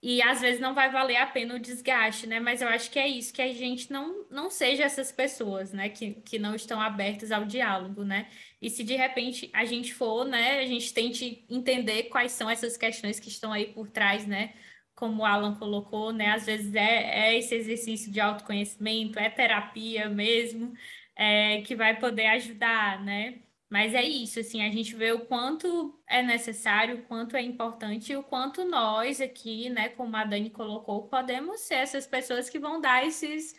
E 0.00 0.22
às 0.22 0.40
vezes 0.40 0.60
não 0.60 0.74
vai 0.74 0.90
valer 0.92 1.16
a 1.16 1.26
pena 1.26 1.56
o 1.56 1.58
desgaste, 1.58 2.24
né? 2.28 2.38
Mas 2.38 2.62
eu 2.62 2.68
acho 2.68 2.88
que 2.88 3.00
é 3.00 3.08
isso, 3.08 3.32
que 3.34 3.42
a 3.42 3.52
gente 3.52 3.92
não, 3.92 4.26
não 4.30 4.48
seja 4.48 4.84
essas 4.84 5.10
pessoas, 5.10 5.72
né? 5.72 5.88
Que, 5.88 6.12
que 6.22 6.38
não 6.38 6.54
estão 6.54 6.80
abertas 6.80 7.32
ao 7.32 7.44
diálogo, 7.44 8.04
né? 8.04 8.28
E 8.62 8.70
se 8.70 8.84
de 8.84 8.94
repente 8.94 9.50
a 9.52 9.64
gente 9.64 9.92
for, 9.92 10.24
né? 10.24 10.60
A 10.60 10.66
gente 10.66 10.94
tente 10.94 11.44
entender 11.50 12.04
quais 12.04 12.30
são 12.30 12.48
essas 12.48 12.76
questões 12.76 13.18
que 13.18 13.28
estão 13.28 13.52
aí 13.52 13.66
por 13.72 13.88
trás, 13.88 14.24
né? 14.24 14.54
Como 15.00 15.22
o 15.22 15.26
Alan 15.26 15.56
colocou, 15.56 16.12
né? 16.12 16.28
Às 16.32 16.46
vezes 16.46 16.74
é, 16.74 17.30
é 17.32 17.38
esse 17.38 17.54
exercício 17.56 18.12
de 18.12 18.20
autoconhecimento, 18.20 19.18
é 19.18 19.30
terapia 19.30 20.08
mesmo, 20.08 20.72
é, 21.16 21.62
que 21.62 21.74
vai 21.74 21.98
poder 21.98 22.26
ajudar, 22.26 23.02
né? 23.04 23.40
Mas 23.70 23.94
é 23.94 24.02
isso, 24.02 24.40
assim, 24.40 24.62
a 24.66 24.70
gente 24.70 24.96
vê 24.96 25.12
o 25.12 25.26
quanto 25.26 25.96
é 26.08 26.22
necessário, 26.22 26.96
o 26.98 27.02
quanto 27.04 27.36
é 27.36 27.42
importante 27.42 28.12
e 28.12 28.16
o 28.16 28.22
quanto 28.22 28.64
nós 28.64 29.20
aqui, 29.20 29.70
né, 29.70 29.88
como 29.90 30.16
a 30.16 30.24
Dani 30.24 30.50
colocou, 30.50 31.08
podemos 31.08 31.60
ser 31.60 31.76
essas 31.76 32.04
pessoas 32.06 32.50
que 32.50 32.58
vão 32.58 32.80
dar 32.80 33.06
esses, 33.06 33.54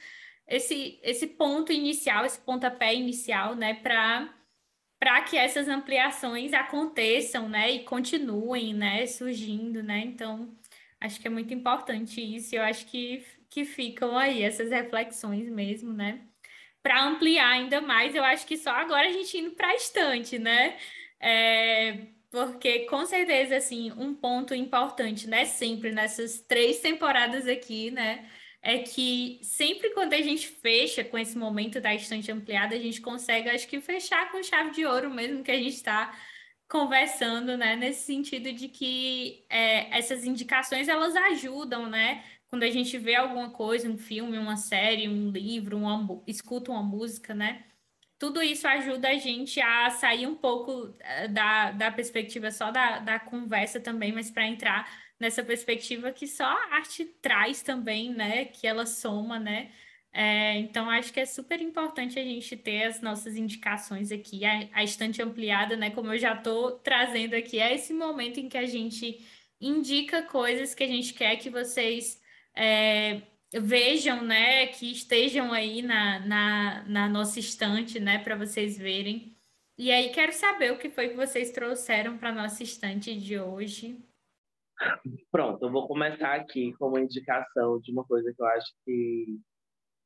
esse, 0.47 0.99
esse 1.01 1.27
ponto 1.27 1.71
inicial, 1.71 2.25
esse 2.25 2.39
pontapé 2.41 2.93
inicial, 2.93 3.55
né, 3.55 3.75
para 3.75 4.33
para 4.99 5.23
que 5.23 5.35
essas 5.35 5.67
ampliações 5.67 6.53
aconteçam, 6.53 7.49
né, 7.49 7.71
e 7.71 7.83
continuem, 7.83 8.71
né, 8.73 9.07
surgindo, 9.07 9.81
né? 9.81 9.99
Então, 10.05 10.55
Acho 11.01 11.19
que 11.19 11.27
é 11.27 11.29
muito 11.31 11.53
importante 11.53 12.21
isso, 12.21 12.55
eu 12.55 12.61
acho 12.61 12.85
que, 12.85 13.25
que 13.49 13.65
ficam 13.65 14.17
aí 14.17 14.43
essas 14.43 14.69
reflexões 14.69 15.49
mesmo, 15.49 15.91
né? 15.91 16.21
Para 16.83 17.03
ampliar 17.03 17.49
ainda 17.49 17.81
mais, 17.81 18.15
eu 18.15 18.23
acho 18.23 18.45
que 18.47 18.57
só 18.57 18.71
agora 18.71 19.07
a 19.07 19.11
gente 19.11 19.37
indo 19.37 19.51
para 19.51 19.69
a 19.69 19.75
estante, 19.75 20.39
né? 20.39 20.77
É, 21.19 22.07
porque 22.29 22.85
com 22.85 23.05
certeza, 23.05 23.57
assim, 23.57 23.91
um 23.93 24.13
ponto 24.15 24.55
importante, 24.55 25.27
né? 25.27 25.45
Sempre 25.45 25.91
nessas 25.91 26.39
três 26.41 26.79
temporadas 26.79 27.47
aqui, 27.47 27.91
né? 27.91 28.29
é 28.61 28.79
que 28.79 29.39
sempre 29.43 29.89
quando 29.91 30.13
a 30.13 30.21
gente 30.21 30.47
fecha 30.47 31.03
com 31.03 31.17
esse 31.17 31.37
momento 31.37 31.81
da 31.81 31.95
estante 31.95 32.31
ampliada, 32.31 32.75
a 32.75 32.79
gente 32.79 33.01
consegue, 33.01 33.49
acho 33.49 33.67
que, 33.67 33.81
fechar 33.81 34.31
com 34.31 34.43
chave 34.43 34.71
de 34.71 34.85
ouro 34.85 35.09
mesmo 35.09 35.43
que 35.43 35.51
a 35.51 35.57
gente 35.57 35.75
está 35.75 36.13
conversando, 36.71 37.57
né? 37.57 37.75
Nesse 37.75 38.05
sentido 38.05 38.53
de 38.53 38.69
que 38.69 39.45
é, 39.49 39.97
essas 39.97 40.23
indicações 40.25 40.87
elas 40.87 41.13
ajudam, 41.17 41.89
né? 41.89 42.23
Quando 42.49 42.63
a 42.63 42.69
gente 42.69 42.97
vê 42.97 43.15
alguma 43.15 43.49
coisa, 43.51 43.89
um 43.89 43.97
filme, 43.97 44.37
uma 44.37 44.55
série, 44.55 45.09
um 45.09 45.31
livro, 45.31 45.77
uma, 45.77 46.23
escuta 46.25 46.71
uma 46.71 46.81
música, 46.81 47.33
né? 47.35 47.65
Tudo 48.17 48.41
isso 48.41 48.67
ajuda 48.67 49.09
a 49.09 49.17
gente 49.17 49.59
a 49.59 49.89
sair 49.89 50.27
um 50.27 50.35
pouco 50.35 50.95
eh, 51.01 51.27
da, 51.27 51.71
da 51.71 51.91
perspectiva 51.91 52.51
só 52.51 52.71
da, 52.71 52.99
da 52.99 53.19
conversa 53.19 53.79
também, 53.79 54.13
mas 54.13 54.31
para 54.31 54.47
entrar 54.47 54.89
nessa 55.19 55.43
perspectiva 55.43 56.11
que 56.11 56.27
só 56.27 56.45
a 56.45 56.75
arte 56.75 57.03
traz 57.21 57.61
também, 57.61 58.13
né? 58.13 58.45
Que 58.45 58.65
ela 58.65 58.85
soma, 58.85 59.39
né? 59.39 59.71
É, 60.13 60.57
então, 60.57 60.89
acho 60.89 61.13
que 61.13 61.21
é 61.21 61.25
super 61.25 61.61
importante 61.61 62.19
a 62.19 62.23
gente 62.23 62.57
ter 62.57 62.83
as 62.83 63.01
nossas 63.01 63.35
indicações 63.37 64.11
aqui, 64.11 64.43
a, 64.43 64.67
a 64.73 64.83
estante 64.83 65.21
ampliada, 65.21 65.77
né? 65.77 65.89
Como 65.89 66.11
eu 66.13 66.17
já 66.17 66.33
estou 66.33 66.71
trazendo 66.79 67.33
aqui, 67.33 67.59
é 67.59 67.73
esse 67.73 67.93
momento 67.93 68.39
em 68.39 68.49
que 68.49 68.57
a 68.57 68.65
gente 68.65 69.25
indica 69.59 70.23
coisas 70.23 70.75
que 70.75 70.83
a 70.83 70.87
gente 70.87 71.13
quer 71.13 71.37
que 71.37 71.49
vocês 71.49 72.21
é, 72.53 73.21
vejam, 73.53 74.21
né? 74.23 74.67
Que 74.67 74.91
estejam 74.91 75.53
aí 75.53 75.81
na, 75.81 76.19
na, 76.19 76.83
na 76.87 77.09
nossa 77.09 77.39
estante, 77.39 77.99
né? 77.99 78.19
Para 78.19 78.35
vocês 78.35 78.77
verem. 78.77 79.33
E 79.77 79.91
aí, 79.91 80.09
quero 80.09 80.33
saber 80.33 80.73
o 80.73 80.77
que 80.77 80.89
foi 80.89 81.09
que 81.09 81.15
vocês 81.15 81.51
trouxeram 81.51 82.17
para 82.17 82.29
a 82.29 82.35
nossa 82.35 82.61
estante 82.63 83.15
de 83.17 83.39
hoje. 83.39 83.97
Pronto, 85.31 85.65
eu 85.65 85.71
vou 85.71 85.87
começar 85.87 86.35
aqui 86.35 86.73
com 86.73 86.87
uma 86.89 87.01
indicação 87.01 87.79
de 87.79 87.91
uma 87.91 88.03
coisa 88.03 88.33
que 88.33 88.41
eu 88.41 88.45
acho 88.47 88.73
que 88.85 89.39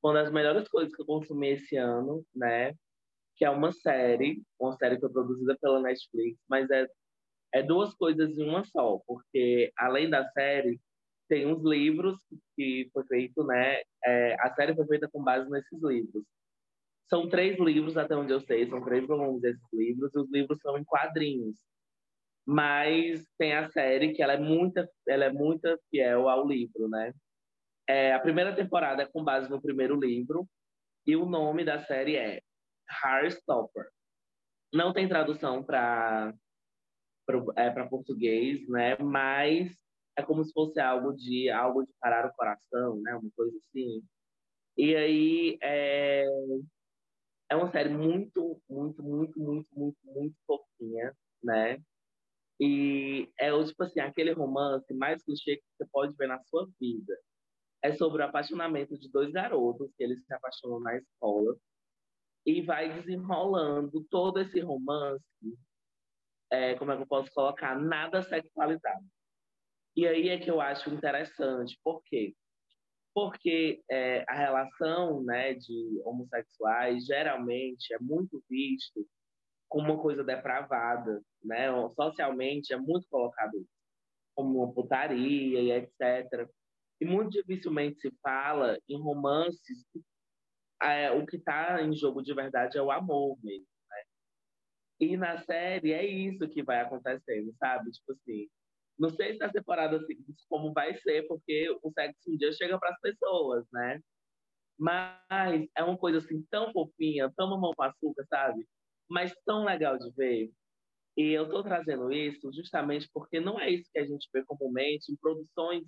uma 0.06 0.14
das 0.14 0.32
melhores 0.32 0.68
coisas 0.70 0.96
que 0.96 1.02
eu 1.02 1.06
consumi 1.06 1.50
esse 1.50 1.76
ano, 1.78 2.26
né? 2.36 2.74
Que 3.38 3.46
é 3.46 3.50
uma 3.50 3.72
série, 3.72 4.44
uma 4.60 4.76
série 4.78 4.96
que 4.96 5.02
foi 5.02 5.12
produzida 5.12 5.58
pela 5.60 5.82
Netflix, 5.82 6.40
mas 6.50 6.70
é, 6.72 6.88
é 7.54 7.64
duas 7.64 7.94
coisas 7.96 8.38
em 8.38 8.48
uma 8.48 8.64
só, 8.66 9.00
porque 9.08 9.72
além 9.78 10.10
da 10.10 10.28
série, 10.32 10.80
tem 11.28 11.48
uns 11.48 11.64
livros 11.64 12.18
que 12.56 12.90
foi 12.94 13.04
feito, 13.08 13.44
né? 13.46 13.82
É, 14.06 14.36
a 14.42 14.54
série 14.54 14.76
foi 14.76 14.86
feita 14.88 15.10
com 15.12 15.24
base 15.24 15.50
nesses 15.50 15.82
livros. 15.84 16.24
São 17.10 17.30
três 17.30 17.60
livros, 17.60 17.98
até 17.98 18.16
onde 18.16 18.34
eu 18.34 18.42
sei, 18.42 18.68
são 18.68 18.84
três 18.84 19.08
volumes 19.08 19.42
desses 19.42 19.62
livros, 19.74 20.14
e 20.16 20.20
os 20.20 20.32
livros 20.32 20.60
são 20.62 20.78
em 20.78 20.84
quadrinhos 20.84 21.58
mas 22.46 23.26
tem 23.40 23.54
a 23.54 23.70
série 23.72 24.14
que 24.14 24.22
ela 24.22 24.34
é 24.34 24.40
muito, 24.40 24.88
ela 25.08 25.26
é 25.26 25.34
muito 25.34 25.68
fiel 25.90 26.30
ao 26.30 26.48
livro, 26.48 26.88
né? 26.88 27.12
É, 27.88 28.14
a 28.14 28.20
primeira 28.20 28.56
temporada 28.56 29.04
é 29.04 29.06
com 29.06 29.24
base 29.24 29.50
no 29.50 29.62
primeiro 29.62 30.00
livro 30.00 30.48
e 31.06 31.16
o 31.16 31.26
nome 31.26 31.64
da 31.64 31.80
série 31.86 32.16
é 32.16 32.42
Heartstopper. 33.04 33.90
Não 34.74 34.92
tem 34.92 35.08
tradução 35.08 35.64
para 35.64 36.34
é, 37.56 37.70
para 37.72 37.88
português, 37.88 38.68
né? 38.70 38.98
Mas 38.98 39.76
é 40.18 40.24
como 40.24 40.44
se 40.44 40.54
fosse 40.54 40.80
algo 40.80 41.14
de 41.14 41.50
algo 41.50 41.84
de 41.84 41.92
parar 42.00 42.28
o 42.28 42.34
coração, 42.34 43.02
né? 43.02 43.16
Uma 43.16 43.32
coisa 43.36 43.56
assim. 43.58 44.04
E 44.78 44.96
aí 44.96 45.58
é, 45.62 46.26
é 47.50 47.56
uma 47.56 47.72
série 47.72 47.90
muito, 47.90 48.62
muito, 48.70 49.04
muito, 49.04 49.40
muito, 49.40 49.70
muito, 49.74 49.98
muito 50.04 50.36
fofinha, 50.46 51.16
né? 51.44 51.80
E 52.60 53.30
é, 53.40 53.52
tipo 53.64 53.84
assim, 53.84 54.00
aquele 54.00 54.32
romance 54.32 54.94
mais 54.94 55.24
clichê 55.24 55.58
que 55.58 55.64
você 55.78 55.86
pode 55.92 56.16
ver 56.16 56.28
na 56.28 56.40
sua 56.44 56.68
vida. 56.80 57.18
É 57.84 57.94
sobre 57.94 58.22
o 58.22 58.26
apaixonamento 58.26 58.98
de 58.98 59.10
dois 59.10 59.32
garotos, 59.32 59.92
que 59.96 60.04
eles 60.04 60.26
se 60.26 60.34
apaixonam 60.34 60.80
na 60.80 60.98
escola. 60.98 61.56
E 62.46 62.62
vai 62.62 62.94
desenrolando 62.94 64.04
todo 64.10 64.40
esse 64.40 64.60
romance, 64.60 65.24
é, 66.52 66.76
como 66.76 66.92
é 66.92 66.96
que 66.96 67.04
eu 67.04 67.08
posso 67.08 67.32
colocar? 67.34 67.80
Nada 67.80 68.22
sexualizado. 68.22 69.06
E 69.96 70.06
aí 70.08 70.30
é 70.30 70.40
que 70.40 70.52
eu 70.52 70.60
acho 70.62 70.90
interessante. 70.90 71.80
Por 71.84 72.04
quê? 72.04 72.36
Porque 73.14 73.82
é, 73.90 74.26
a 74.28 74.34
relação 74.34 75.24
né, 75.24 75.54
de 75.54 76.02
homossexuais 76.04 77.06
geralmente 77.06 77.94
é 77.94 78.00
muito 78.00 78.44
visto 78.50 79.08
como 79.70 79.94
uma 79.94 80.02
coisa 80.02 80.24
depravada, 80.24 81.22
né? 81.44 81.68
Socialmente 81.96 82.74
é 82.74 82.78
muito 82.78 83.08
colocado 83.10 83.66
como 84.36 84.64
uma 84.64 84.74
putaria 84.74 85.62
e 85.62 85.72
etc. 85.72 86.50
E 87.00 87.06
muito 87.06 87.32
dificilmente 87.32 88.00
se 88.00 88.12
fala 88.22 88.78
em 88.88 89.00
romances. 89.02 89.86
É, 90.82 91.12
o 91.12 91.26
que 91.26 91.38
está 91.38 91.82
em 91.82 91.96
jogo 91.96 92.22
de 92.22 92.34
verdade 92.34 92.78
é 92.78 92.82
o 92.82 92.92
amor 92.92 93.38
mesmo, 93.44 93.68
né? 93.90 94.04
E 95.00 95.18
na 95.18 95.38
série 95.40 95.94
é 95.94 96.06
isso 96.06 96.48
que 96.50 96.64
vai 96.64 96.82
acontecendo, 96.82 97.54
sabe? 97.60 97.92
Tipo 97.92 98.14
assim, 98.14 98.48
não 99.00 99.10
sei 99.10 99.36
se 99.36 99.44
a 99.44 99.52
temporada 99.52 100.00
seguinte 100.06 100.44
como 100.50 100.74
vai 100.74 100.96
ser, 100.96 101.28
porque 101.28 101.70
o 101.82 101.92
sexo 101.92 102.32
um 102.32 102.38
dia 102.38 102.52
chega 102.54 102.80
para 102.80 102.92
as 102.92 103.00
pessoas, 103.00 103.66
né? 103.72 104.00
Mas 104.78 105.68
é 105.76 105.84
uma 105.84 105.98
coisa 105.98 106.20
assim 106.20 106.44
tão 106.52 106.72
fofinha, 106.74 107.32
tão 107.38 107.50
mamão 107.50 107.74
com 107.76 107.84
açúcar, 107.84 108.26
sabe? 108.30 108.68
mas 109.10 109.34
tão 109.46 109.64
legal 109.66 109.98
de 109.98 110.12
ver. 110.12 110.52
E 111.18 111.32
eu 111.32 111.44
estou 111.46 111.64
trazendo 111.64 112.12
isso 112.12 112.52
justamente 112.54 113.10
porque 113.14 113.40
não 113.40 113.60
é 113.60 113.70
isso 113.70 113.90
que 113.92 114.00
a 114.00 114.06
gente 114.06 114.28
vê 114.34 114.44
comumente 114.46 115.12
em 115.12 115.16
produções 115.16 115.84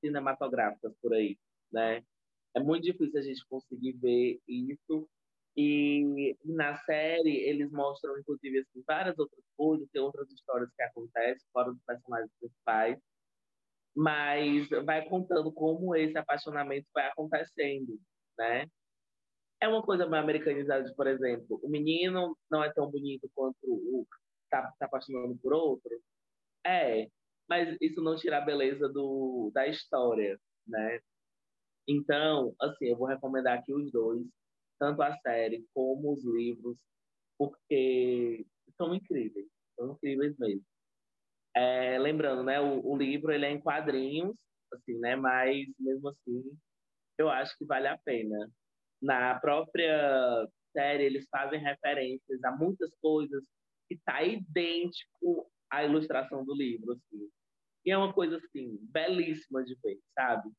cinematográficas, 0.00 0.94
por 1.02 1.14
aí, 1.14 1.38
né? 1.72 2.02
É 2.54 2.60
muito 2.60 2.84
difícil 2.84 3.20
a 3.20 3.22
gente 3.22 3.46
conseguir 3.48 3.92
ver 3.94 4.40
isso. 4.48 5.08
E 5.56 6.36
na 6.44 6.76
série 6.78 7.36
eles 7.48 7.70
mostram, 7.72 8.18
inclusive, 8.18 8.60
assim, 8.60 8.82
várias 8.86 9.18
outras 9.18 9.44
coisas, 9.56 9.88
tem 9.92 10.00
outras 10.02 10.30
histórias 10.30 10.70
que 10.76 10.82
acontecem 10.82 11.46
fora 11.52 11.72
dos 11.72 11.82
personagens 11.84 12.30
principais, 12.40 12.98
mas 13.94 14.68
vai 14.86 15.08
contando 15.08 15.52
como 15.52 15.94
esse 15.96 16.16
apaixonamento 16.16 16.86
vai 16.94 17.08
acontecendo, 17.08 17.98
né? 18.38 18.66
é 19.60 19.68
uma 19.68 19.82
coisa 19.82 20.06
mais 20.08 20.22
americanizada, 20.22 20.92
por 20.96 21.06
exemplo, 21.06 21.60
o 21.62 21.68
menino 21.68 22.36
não 22.50 22.64
é 22.64 22.72
tão 22.72 22.90
bonito 22.90 23.30
quanto 23.34 23.56
o 23.62 24.06
tá, 24.50 24.72
tá 24.78 24.86
apaixonando 24.86 25.36
por 25.38 25.52
outro. 25.52 25.90
É, 26.66 27.08
mas 27.50 27.76
isso 27.80 28.00
não 28.00 28.14
tira 28.16 28.38
a 28.38 28.40
beleza 28.40 28.88
do, 28.88 29.50
da 29.52 29.66
história, 29.66 30.38
né? 30.66 31.00
Então, 31.88 32.54
assim, 32.60 32.86
eu 32.86 32.96
vou 32.96 33.08
recomendar 33.08 33.58
aqui 33.58 33.74
os 33.74 33.90
dois, 33.90 34.24
tanto 34.78 35.02
a 35.02 35.16
série 35.18 35.66
como 35.74 36.12
os 36.12 36.24
livros, 36.24 36.78
porque 37.36 38.46
são 38.76 38.94
incríveis, 38.94 39.48
são 39.76 39.92
incríveis 39.92 40.38
mesmo. 40.38 40.64
É, 41.56 41.98
lembrando, 41.98 42.44
né, 42.44 42.60
o, 42.60 42.86
o 42.86 42.96
livro 42.96 43.32
ele 43.32 43.44
é 43.44 43.50
em 43.50 43.60
quadrinhos, 43.60 44.36
assim, 44.72 44.96
né, 45.00 45.16
mas 45.16 45.66
mesmo 45.80 46.08
assim, 46.10 46.44
eu 47.18 47.28
acho 47.28 47.56
que 47.58 47.64
vale 47.64 47.88
a 47.88 47.98
pena 47.98 48.48
na 49.02 49.40
própria 49.40 50.48
série 50.72 51.04
eles 51.04 51.26
fazem 51.28 51.58
referências 51.60 52.44
a 52.44 52.52
muitas 52.52 52.94
coisas 53.00 53.44
que 53.88 53.98
tá 54.04 54.22
idêntico 54.22 55.50
à 55.68 55.84
ilustração 55.84 56.44
do 56.44 56.54
livro, 56.54 56.92
assim. 56.92 57.28
E 57.84 57.90
é 57.90 57.96
uma 57.96 58.12
coisa 58.12 58.36
assim 58.36 58.78
belíssima 58.82 59.64
de 59.64 59.74
ver, 59.82 59.98
sabe? 60.14 60.50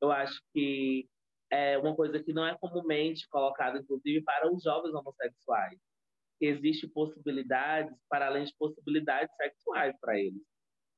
Eu 0.00 0.10
acho 0.10 0.40
que 0.52 1.08
é 1.50 1.78
uma 1.78 1.94
coisa 1.94 2.22
que 2.22 2.32
não 2.32 2.46
é 2.46 2.56
comumente 2.58 3.28
colocada, 3.28 3.78
inclusive, 3.78 4.22
para 4.22 4.52
os 4.52 4.62
jovens 4.62 4.94
homossexuais. 4.94 5.78
Existe 6.40 6.86
possibilidades 6.88 7.96
para 8.08 8.26
além 8.26 8.44
de 8.44 8.54
possibilidades 8.58 9.34
sexuais 9.36 9.96
para 10.00 10.18
eles. 10.18 10.42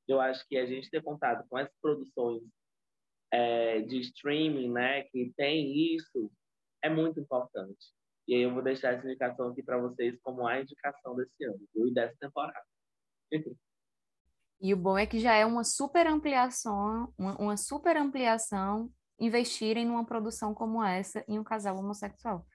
Eu 0.09 0.20
acho 0.20 0.45
que 0.49 0.57
a 0.57 0.66
gente 0.66 0.91
ter 0.91 1.03
contato 1.03 1.47
com 1.49 1.59
essas 1.59 1.76
produções 1.81 2.43
é, 3.31 3.81
de 3.83 4.01
streaming, 4.01 4.72
né, 4.72 5.03
que 5.05 5.33
tem 5.37 5.95
isso, 5.95 6.31
é 6.83 6.89
muito 6.89 7.20
importante. 7.20 7.93
E 8.26 8.35
aí 8.35 8.43
eu 8.43 8.53
vou 8.53 8.62
deixar 8.62 8.95
essa 8.95 9.07
indicação 9.07 9.49
aqui 9.49 9.62
para 9.62 9.79
vocês 9.79 10.18
como 10.22 10.47
a 10.47 10.61
indicação 10.61 11.14
desse 11.16 11.45
ano, 11.45 11.61
e 11.74 11.93
dessa 11.93 12.16
temporada. 12.18 12.64
E 14.61 14.74
o 14.74 14.76
bom 14.76 14.98
é 14.98 15.06
que 15.06 15.20
já 15.20 15.34
é 15.34 15.46
uma 15.46 15.62
super 15.62 16.06
ampliação, 16.06 17.12
uma, 17.16 17.36
uma 17.36 17.56
super 17.56 17.96
ampliação 17.96 18.90
investirem 19.20 19.86
numa 19.86 20.04
produção 20.04 20.54
como 20.54 20.82
essa 20.82 21.24
em 21.28 21.38
um 21.38 21.44
casal 21.44 21.76
homossexual, 21.76 22.46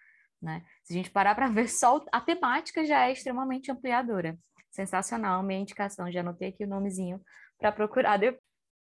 né? 0.41 0.63
Se 0.83 0.93
a 0.93 0.97
gente 0.97 1.11
parar 1.11 1.35
para 1.35 1.47
ver 1.51 1.67
só 1.69 2.03
a 2.11 2.19
temática 2.19 2.85
já 2.85 3.07
é 3.07 3.11
extremamente 3.11 3.71
ampliadora. 3.71 4.37
Sensacional, 4.71 5.43
minha 5.43 5.59
indicação, 5.59 6.11
já 6.11 6.21
anotei 6.21 6.49
aqui 6.49 6.65
o 6.65 6.67
nomezinho 6.67 7.21
para 7.59 7.71
procurar 7.71 8.17
depois. 8.17 8.43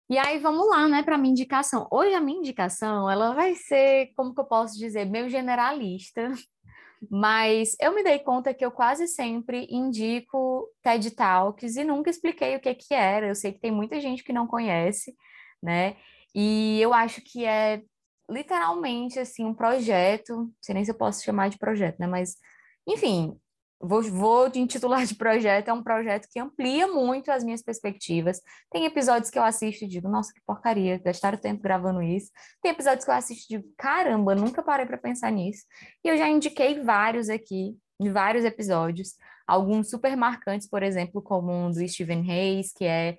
E 0.09 0.17
aí 0.17 0.39
vamos 0.39 0.69
lá, 0.69 0.87
né, 0.87 1.03
para 1.03 1.17
minha 1.17 1.31
indicação. 1.31 1.85
Hoje 1.91 2.13
a 2.13 2.21
minha 2.21 2.39
indicação, 2.39 3.09
ela 3.09 3.33
vai 3.33 3.55
ser, 3.55 4.13
como 4.15 4.33
que 4.33 4.39
eu 4.39 4.45
posso 4.45 4.77
dizer, 4.77 5.05
meio 5.05 5.27
generalista, 5.27 6.31
mas 7.09 7.75
eu 7.79 7.93
me 7.93 8.03
dei 8.03 8.19
conta 8.19 8.53
que 8.53 8.65
eu 8.65 8.71
quase 8.71 9.07
sempre 9.07 9.67
indico 9.69 10.69
TED 10.81 11.11
Talks 11.11 11.75
e 11.75 11.83
nunca 11.83 12.09
expliquei 12.09 12.55
o 12.55 12.59
que 12.59 12.73
que 12.75 12.93
era. 12.93 13.27
Eu 13.27 13.35
sei 13.35 13.51
que 13.53 13.59
tem 13.59 13.71
muita 13.71 13.99
gente 14.01 14.23
que 14.23 14.33
não 14.33 14.47
conhece, 14.47 15.15
né? 15.61 15.95
E 16.33 16.79
eu 16.81 16.93
acho 16.93 17.21
que 17.21 17.45
é 17.45 17.81
literalmente 18.29 19.19
assim 19.19 19.45
um 19.45 19.53
projeto, 19.53 20.35
não 20.35 20.53
sei 20.61 20.75
nem 20.75 20.85
se 20.85 20.91
eu 20.91 20.97
posso 20.97 21.23
chamar 21.23 21.49
de 21.49 21.57
projeto, 21.57 21.97
né? 21.99 22.07
Mas, 22.07 22.35
enfim, 22.87 23.39
vou, 23.79 24.01
vou 24.03 24.51
intitular 24.55 25.05
de 25.05 25.15
projeto, 25.15 25.67
é 25.69 25.73
um 25.73 25.83
projeto 25.83 26.27
que 26.31 26.39
amplia 26.39 26.87
muito 26.87 27.31
as 27.31 27.43
minhas 27.43 27.61
perspectivas. 27.61 28.41
Tem 28.71 28.85
episódios 28.85 29.29
que 29.29 29.37
eu 29.37 29.43
assisto 29.43 29.85
e 29.85 29.87
digo, 29.87 30.09
nossa, 30.09 30.33
que 30.33 30.41
porcaria, 30.45 30.97
gastaram 30.97 31.37
tempo 31.37 31.61
gravando 31.61 32.01
isso. 32.01 32.31
Tem 32.61 32.71
episódios 32.71 33.05
que 33.05 33.11
eu 33.11 33.15
assisto 33.15 33.53
e 33.53 33.57
digo, 33.57 33.73
caramba, 33.77 34.35
nunca 34.35 34.63
parei 34.63 34.85
para 34.85 34.97
pensar 34.97 35.31
nisso. 35.31 35.63
E 36.03 36.09
eu 36.09 36.17
já 36.17 36.27
indiquei 36.27 36.81
vários 36.81 37.29
aqui, 37.29 37.77
em 37.99 38.11
vários 38.11 38.45
episódios, 38.45 39.15
alguns 39.47 39.89
super 39.89 40.15
marcantes, 40.17 40.67
por 40.67 40.83
exemplo, 40.83 41.21
como 41.21 41.51
um 41.51 41.71
do 41.71 41.87
Stephen 41.87 42.29
Hayes, 42.29 42.73
que 42.73 42.85
é 42.85 43.17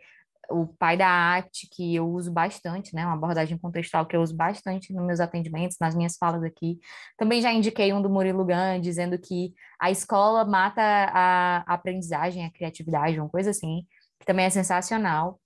o 0.51 0.67
pai 0.67 0.97
da 0.97 1.37
ACT, 1.37 1.69
que 1.71 1.95
eu 1.95 2.09
uso 2.09 2.33
bastante, 2.33 2.95
né? 2.95 3.05
Uma 3.05 3.15
abordagem 3.15 3.59
contextual 3.59 4.07
que 4.07 4.17
eu 4.17 4.23
uso 4.23 4.35
bastante 4.35 4.93
nos 4.93 5.07
meus 5.07 5.21
atendimentos, 5.21 5.77
nas 5.81 5.95
minhas 5.95 6.17
falas 6.17 6.43
aqui. 6.43 6.79
Também 7.17 7.43
já 7.43 7.53
indiquei 7.53 7.93
um 7.93 8.01
do 8.01 8.11
Murilo 8.11 8.45
Gun, 8.45 8.81
dizendo 8.81 9.19
que 9.19 9.55
a 9.79 9.91
escola 9.91 10.45
mata 10.45 10.83
a 10.83 11.59
aprendizagem, 11.73 12.45
a 12.45 12.51
criatividade, 12.51 13.21
uma 13.21 13.29
coisa 13.29 13.51
assim, 13.51 13.87
que 14.19 14.27
também 14.27 14.47
é 14.47 14.51
sensacional. 14.51 15.41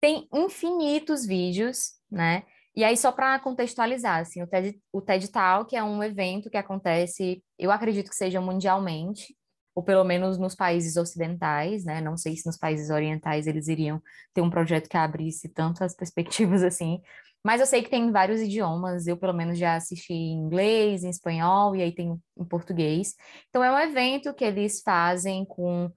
Tem 0.00 0.28
infinitos 0.32 1.26
vídeos, 1.26 1.92
né? 2.10 2.44
E 2.74 2.84
aí, 2.84 2.96
só 2.96 3.12
para 3.12 3.38
contextualizar, 3.38 4.20
assim, 4.20 4.42
o 4.42 4.46
TED, 4.46 4.80
o 4.90 5.02
TED 5.02 5.30
Talk 5.30 5.76
é 5.76 5.84
um 5.84 6.02
evento 6.02 6.48
que 6.48 6.56
acontece, 6.56 7.44
eu 7.58 7.70
acredito 7.70 8.08
que 8.08 8.16
seja 8.16 8.40
mundialmente, 8.40 9.36
ou 9.74 9.82
pelo 9.82 10.04
menos 10.04 10.38
nos 10.38 10.54
países 10.54 10.96
ocidentais, 10.96 11.84
né? 11.84 12.00
Não 12.00 12.16
sei 12.16 12.36
se 12.36 12.46
nos 12.46 12.58
países 12.58 12.90
orientais 12.90 13.46
eles 13.46 13.68
iriam 13.68 14.02
ter 14.34 14.42
um 14.42 14.50
projeto 14.50 14.88
que 14.88 14.96
abrisse 14.96 15.48
tantas 15.48 15.94
perspectivas 15.94 16.62
assim, 16.64 17.00
mas 17.44 17.60
eu 17.60 17.66
sei 17.66 17.82
que 17.82 17.90
tem 17.90 18.12
vários 18.12 18.40
idiomas, 18.40 19.06
eu 19.06 19.16
pelo 19.16 19.32
menos 19.32 19.58
já 19.58 19.74
assisti 19.74 20.12
em 20.12 20.38
inglês, 20.38 21.02
em 21.02 21.10
espanhol 21.10 21.74
e 21.74 21.82
aí 21.82 21.92
tem 21.92 22.20
em 22.38 22.44
português. 22.44 23.14
Então 23.48 23.64
é 23.64 23.72
um 23.72 23.78
evento 23.78 24.32
que 24.32 24.44
eles 24.44 24.80
fazem 24.82 25.44
com 25.44 25.90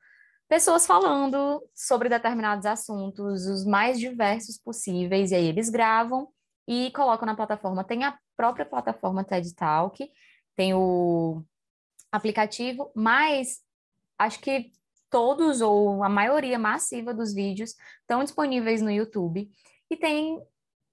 pessoas 0.48 0.88
falando 0.88 1.62
sobre 1.74 2.10
determinados 2.10 2.66
assuntos, 2.66 3.46
os 3.46 3.66
mais 3.66 4.00
diversos 4.00 4.58
possíveis, 4.58 5.32
e 5.32 5.36
aí 5.36 5.46
eles 5.46 5.70
gravam 5.70 6.30
e 6.68 6.92
colocam 6.92 7.28
na 7.28 7.36
plataforma. 7.36 7.84
Tem 7.84 8.04
a 8.04 8.18
própria 8.36 8.66
plataforma 8.66 9.24
TED 9.24 9.54
Talk, 9.56 10.04
tem 10.56 10.74
o 10.74 11.44
aplicativo, 12.12 12.92
mas 12.96 13.60
acho 14.18 14.40
que 14.40 14.72
todos 15.10 15.62
ou 15.62 16.04
a 16.04 16.10
maioria 16.10 16.60
massiva 16.60 17.14
dos 17.14 17.34
vídeos 17.34 17.76
estão 18.02 18.24
disponíveis 18.24 18.82
no 18.82 18.92
YouTube 18.92 19.50
e 19.90 19.96
tem 19.96 20.40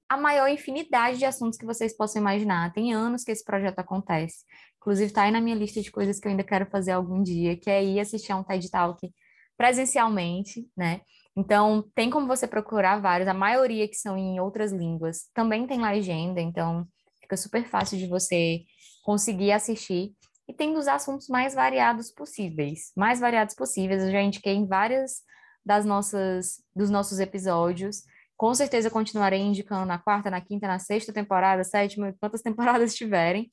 a 0.08 0.16
maior 0.16 0.48
infinidade 0.48 1.18
de 1.18 1.24
assuntos 1.24 1.58
que 1.58 1.64
vocês 1.64 1.96
possam 1.96 2.20
imaginar. 2.20 2.72
Tem 2.72 2.92
anos 2.92 3.24
que 3.24 3.32
esse 3.32 3.42
projeto 3.42 3.78
acontece. 3.78 4.44
Inclusive, 4.76 5.06
está 5.06 5.22
aí 5.22 5.30
na 5.30 5.40
minha 5.40 5.56
lista 5.56 5.80
de 5.80 5.90
coisas 5.90 6.20
que 6.20 6.26
eu 6.26 6.30
ainda 6.30 6.44
quero 6.44 6.66
fazer 6.66 6.92
algum 6.92 7.22
dia, 7.22 7.56
que 7.56 7.70
é 7.70 7.82
ir 7.82 7.98
assistir 7.98 8.32
a 8.32 8.36
um 8.36 8.44
TED 8.44 8.70
Talk 8.70 9.10
presencialmente, 9.56 10.68
né? 10.76 11.00
Então, 11.34 11.88
tem 11.94 12.10
como 12.10 12.26
você 12.26 12.46
procurar 12.46 13.00
vários, 13.00 13.28
a 13.28 13.32
maioria 13.32 13.88
que 13.88 13.94
são 13.94 14.18
em 14.18 14.38
outras 14.38 14.70
línguas. 14.70 15.30
Também 15.32 15.66
tem 15.66 15.80
legenda, 15.80 16.40
então 16.40 16.86
fica 17.22 17.36
super 17.36 17.64
fácil 17.66 17.96
de 17.96 18.06
você 18.06 18.60
conseguir 19.02 19.52
assistir 19.52 20.12
e 20.52 20.54
tem 20.54 20.74
dos 20.74 20.86
assuntos 20.86 21.28
mais 21.28 21.54
variados 21.54 22.10
possíveis, 22.10 22.92
mais 22.94 23.18
variados 23.18 23.54
possíveis. 23.54 24.02
Eu 24.02 24.12
já 24.12 24.20
indiquei 24.20 24.52
em 24.54 24.66
várias 24.66 25.22
das 25.64 25.84
nossas 25.86 26.62
dos 26.76 26.90
nossos 26.90 27.18
episódios. 27.18 28.02
Com 28.36 28.54
certeza 28.54 28.90
continuarei 28.90 29.40
indicando 29.40 29.86
na 29.86 29.98
quarta, 29.98 30.30
na 30.30 30.40
quinta, 30.42 30.66
na 30.66 30.78
sexta 30.78 31.12
temporada, 31.12 31.64
sétima, 31.64 32.14
quantas 32.20 32.42
temporadas 32.42 32.94
tiverem. 32.94 33.48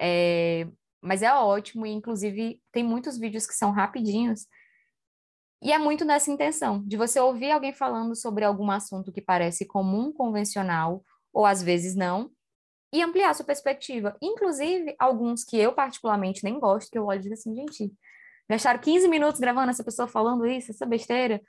É, 0.00 0.68
mas 1.02 1.22
é 1.22 1.34
ótimo 1.34 1.84
e 1.84 1.90
inclusive 1.90 2.60
tem 2.70 2.84
muitos 2.84 3.18
vídeos 3.18 3.46
que 3.46 3.54
são 3.54 3.72
rapidinhos. 3.72 4.46
E 5.60 5.72
é 5.72 5.78
muito 5.78 6.04
nessa 6.04 6.30
intenção 6.30 6.80
de 6.86 6.96
você 6.96 7.18
ouvir 7.18 7.50
alguém 7.50 7.72
falando 7.72 8.14
sobre 8.14 8.44
algum 8.44 8.70
assunto 8.70 9.10
que 9.10 9.20
parece 9.20 9.66
comum, 9.66 10.12
convencional, 10.12 11.02
ou 11.32 11.44
às 11.44 11.60
vezes 11.62 11.96
não, 11.96 12.30
e 12.92 13.02
ampliar 13.02 13.34
sua 13.34 13.44
perspectiva. 13.44 14.16
Inclusive, 14.22 14.94
alguns 14.98 15.44
que 15.44 15.56
eu 15.56 15.72
particularmente 15.72 16.44
nem 16.44 16.58
gosto, 16.58 16.90
que 16.90 16.98
eu 16.98 17.06
olho 17.06 17.20
e 17.20 17.22
digo 17.22 17.34
assim, 17.34 17.54
gente, 17.54 17.92
gastaram 18.48 18.80
15 18.80 19.08
minutos 19.08 19.40
gravando 19.40 19.70
essa 19.70 19.84
pessoa 19.84 20.06
falando 20.06 20.46
isso, 20.46 20.70
essa 20.70 20.86
besteira, 20.86 21.40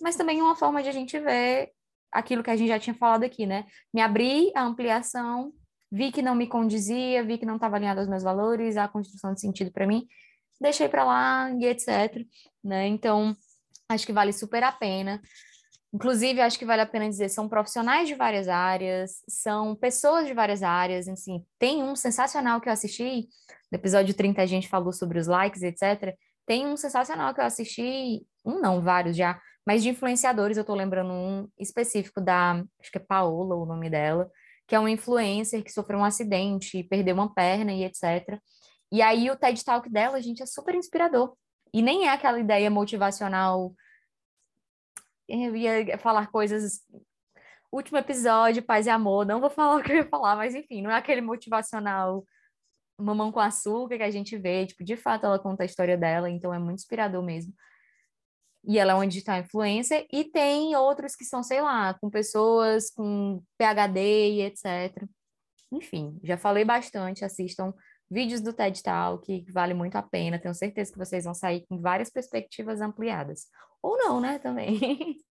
mas 0.00 0.16
também 0.16 0.40
uma 0.40 0.56
forma 0.56 0.82
de 0.82 0.88
a 0.88 0.92
gente 0.92 1.18
ver 1.18 1.70
aquilo 2.12 2.42
que 2.42 2.50
a 2.50 2.56
gente 2.56 2.68
já 2.68 2.78
tinha 2.78 2.94
falado 2.94 3.22
aqui, 3.22 3.46
né? 3.46 3.66
Me 3.94 4.00
abrir 4.00 4.50
a 4.54 4.62
ampliação, 4.62 5.52
vi 5.90 6.10
que 6.10 6.22
não 6.22 6.34
me 6.34 6.46
condizia, 6.46 7.22
vi 7.24 7.38
que 7.38 7.46
não 7.46 7.56
estava 7.56 7.76
alinhado 7.76 8.00
aos 8.00 8.08
meus 8.08 8.22
valores, 8.22 8.76
a 8.76 8.88
construção 8.88 9.32
de 9.32 9.40
sentido 9.40 9.70
para 9.70 9.86
mim, 9.86 10.06
deixei 10.60 10.88
para 10.88 11.04
lá 11.04 11.50
e 11.52 11.64
etc, 11.66 12.26
né? 12.62 12.86
Então, 12.88 13.36
acho 13.88 14.06
que 14.06 14.12
vale 14.12 14.32
super 14.32 14.62
a 14.62 14.72
pena. 14.72 15.20
Inclusive, 15.92 16.40
acho 16.40 16.58
que 16.58 16.64
vale 16.64 16.82
a 16.82 16.86
pena 16.86 17.08
dizer, 17.08 17.28
são 17.28 17.48
profissionais 17.48 18.06
de 18.06 18.14
várias 18.14 18.46
áreas, 18.46 19.22
são 19.28 19.74
pessoas 19.74 20.26
de 20.26 20.32
várias 20.32 20.62
áreas, 20.62 21.08
assim, 21.08 21.44
tem 21.58 21.82
um 21.82 21.96
sensacional 21.96 22.60
que 22.60 22.68
eu 22.68 22.72
assisti, 22.72 23.28
no 23.72 23.76
episódio 23.76 24.14
30 24.14 24.40
a 24.40 24.46
gente 24.46 24.68
falou 24.68 24.92
sobre 24.92 25.18
os 25.18 25.26
likes, 25.26 25.62
etc. 25.62 26.14
Tem 26.46 26.66
um 26.66 26.76
sensacional 26.76 27.34
que 27.34 27.40
eu 27.40 27.44
assisti, 27.44 28.24
um 28.44 28.60
não, 28.60 28.80
vários 28.80 29.16
já, 29.16 29.40
mas 29.66 29.82
de 29.82 29.88
influenciadores, 29.88 30.56
eu 30.56 30.64
tô 30.64 30.74
lembrando 30.74 31.12
um 31.12 31.48
específico 31.58 32.20
da, 32.20 32.62
acho 32.80 32.90
que 32.90 32.98
é 32.98 33.00
Paola 33.00 33.56
o 33.56 33.66
nome 33.66 33.90
dela, 33.90 34.30
que 34.66 34.74
é 34.74 34.78
uma 34.78 34.90
influencer 34.90 35.62
que 35.64 35.72
sofreu 35.72 35.98
um 35.98 36.04
acidente, 36.04 36.84
perdeu 36.84 37.14
uma 37.14 37.32
perna 37.34 37.72
e 37.72 37.84
etc. 37.84 38.38
E 38.92 39.02
aí 39.02 39.28
o 39.30 39.36
TED 39.36 39.64
Talk 39.64 39.90
dela, 39.90 40.20
gente, 40.22 40.42
é 40.42 40.46
super 40.46 40.74
inspirador. 40.74 41.34
E 41.72 41.82
nem 41.82 42.06
é 42.06 42.12
aquela 42.12 42.38
ideia 42.38 42.70
motivacional 42.70 43.72
eu 45.30 45.56
ia 45.56 45.98
falar 45.98 46.28
coisas. 46.28 46.80
Último 47.72 47.98
episódio, 47.98 48.62
paz 48.62 48.86
e 48.86 48.90
amor. 48.90 49.24
Não 49.24 49.40
vou 49.40 49.50
falar 49.50 49.76
o 49.76 49.82
que 49.82 49.92
eu 49.92 49.96
ia 49.96 50.08
falar, 50.08 50.36
mas 50.36 50.54
enfim, 50.54 50.82
não 50.82 50.90
é 50.90 50.96
aquele 50.96 51.20
motivacional 51.20 52.24
mamão 52.98 53.32
com 53.32 53.40
açúcar 53.40 53.96
que 53.96 54.02
a 54.02 54.10
gente 54.10 54.36
vê. 54.36 54.66
Tipo, 54.66 54.84
de 54.84 54.96
fato, 54.96 55.26
ela 55.26 55.38
conta 55.38 55.62
a 55.62 55.66
história 55.66 55.96
dela, 55.96 56.28
então 56.28 56.52
é 56.52 56.58
muito 56.58 56.80
inspirador 56.80 57.22
mesmo. 57.22 57.54
E 58.64 58.78
ela 58.78 58.92
é 58.92 58.94
uma 58.94 59.06
digital 59.06 59.38
influencer. 59.38 60.06
E 60.12 60.24
tem 60.24 60.76
outros 60.76 61.16
que 61.16 61.24
são, 61.24 61.42
sei 61.42 61.62
lá, 61.62 61.94
com 61.94 62.10
pessoas 62.10 62.90
com 62.90 63.42
PHD 63.56 64.32
e 64.32 64.42
etc. 64.42 65.04
Enfim, 65.72 66.18
já 66.22 66.36
falei 66.36 66.64
bastante. 66.64 67.24
Assistam 67.24 67.72
vídeos 68.10 68.40
do 68.40 68.52
TED 68.52 68.82
Talk, 68.82 69.24
que 69.24 69.52
vale 69.52 69.74
muito 69.74 69.96
a 69.96 70.02
pena. 70.02 70.38
Tenho 70.38 70.54
certeza 70.54 70.92
que 70.92 70.98
vocês 70.98 71.24
vão 71.24 71.34
sair 71.34 71.64
com 71.68 71.80
várias 71.80 72.10
perspectivas 72.10 72.80
ampliadas. 72.80 73.46
Ou 73.82 73.96
não, 73.96 74.20
né, 74.20 74.38
também. 74.38 74.78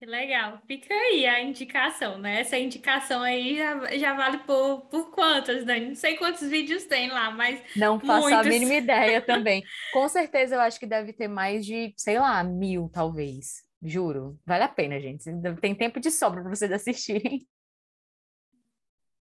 Que 0.00 0.06
legal. 0.06 0.62
Fica 0.64 0.94
aí 0.94 1.26
a 1.26 1.42
indicação, 1.42 2.18
né? 2.18 2.40
Essa 2.40 2.56
indicação 2.56 3.20
aí 3.20 3.56
já, 3.56 3.96
já 3.96 4.14
vale 4.14 4.38
por, 4.44 4.82
por 4.82 5.10
quantas, 5.10 5.64
né? 5.64 5.80
Não 5.80 5.94
sei 5.96 6.16
quantos 6.16 6.48
vídeos 6.48 6.84
tem 6.84 7.10
lá, 7.10 7.32
mas. 7.32 7.60
Não 7.74 7.98
faço 7.98 8.28
muitos. 8.28 8.46
a 8.46 8.48
mínima 8.48 8.74
ideia 8.74 9.20
também. 9.26 9.60
Com 9.92 10.08
certeza 10.08 10.54
eu 10.54 10.60
acho 10.60 10.78
que 10.78 10.86
deve 10.86 11.12
ter 11.12 11.26
mais 11.26 11.66
de, 11.66 11.92
sei 11.96 12.16
lá, 12.16 12.44
mil, 12.44 12.88
talvez. 12.92 13.64
Juro. 13.82 14.38
Vale 14.46 14.62
a 14.62 14.68
pena, 14.68 15.00
gente. 15.00 15.24
Tem 15.60 15.74
tempo 15.74 15.98
de 15.98 16.12
sobra 16.12 16.42
para 16.42 16.54
vocês 16.54 16.70
assistirem. 16.70 17.44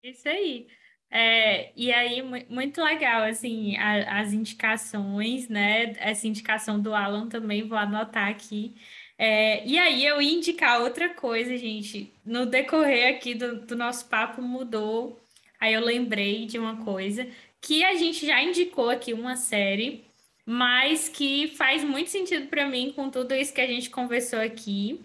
Isso 0.05 0.28
aí. 0.28 0.68
É, 1.12 1.72
e 1.76 1.92
aí, 1.92 2.22
muito 2.48 2.80
legal, 2.82 3.22
assim, 3.24 3.76
a, 3.76 4.20
as 4.20 4.32
indicações, 4.32 5.48
né? 5.48 5.92
Essa 5.98 6.26
indicação 6.28 6.80
do 6.80 6.94
Alan 6.94 7.28
também, 7.28 7.66
vou 7.66 7.76
anotar 7.78 8.28
aqui. 8.28 8.76
É, 9.18 9.66
e 9.66 9.78
aí, 9.78 10.04
eu 10.04 10.22
ia 10.22 10.32
indicar 10.32 10.80
outra 10.80 11.12
coisa, 11.14 11.56
gente. 11.56 12.12
No 12.24 12.46
decorrer 12.46 13.14
aqui 13.14 13.34
do, 13.34 13.66
do 13.66 13.76
nosso 13.76 14.08
papo 14.08 14.40
mudou. 14.42 15.20
Aí 15.58 15.74
eu 15.74 15.80
lembrei 15.84 16.46
de 16.46 16.58
uma 16.58 16.84
coisa 16.84 17.26
que 17.61 17.84
a 17.84 17.94
gente 17.96 18.24
já 18.26 18.42
indicou 18.42 18.88
aqui 18.88 19.12
uma 19.12 19.36
série, 19.36 20.04
mas 20.46 21.08
que 21.08 21.48
faz 21.48 21.84
muito 21.84 22.08
sentido 22.11 22.48
para 22.48 22.66
mim 22.68 22.92
com 22.92 23.11
tudo 23.11 23.34
isso 23.34 23.52
que 23.52 23.61
a 23.61 23.66
gente 23.66 23.90
conversou 23.90 24.40
aqui, 24.40 25.00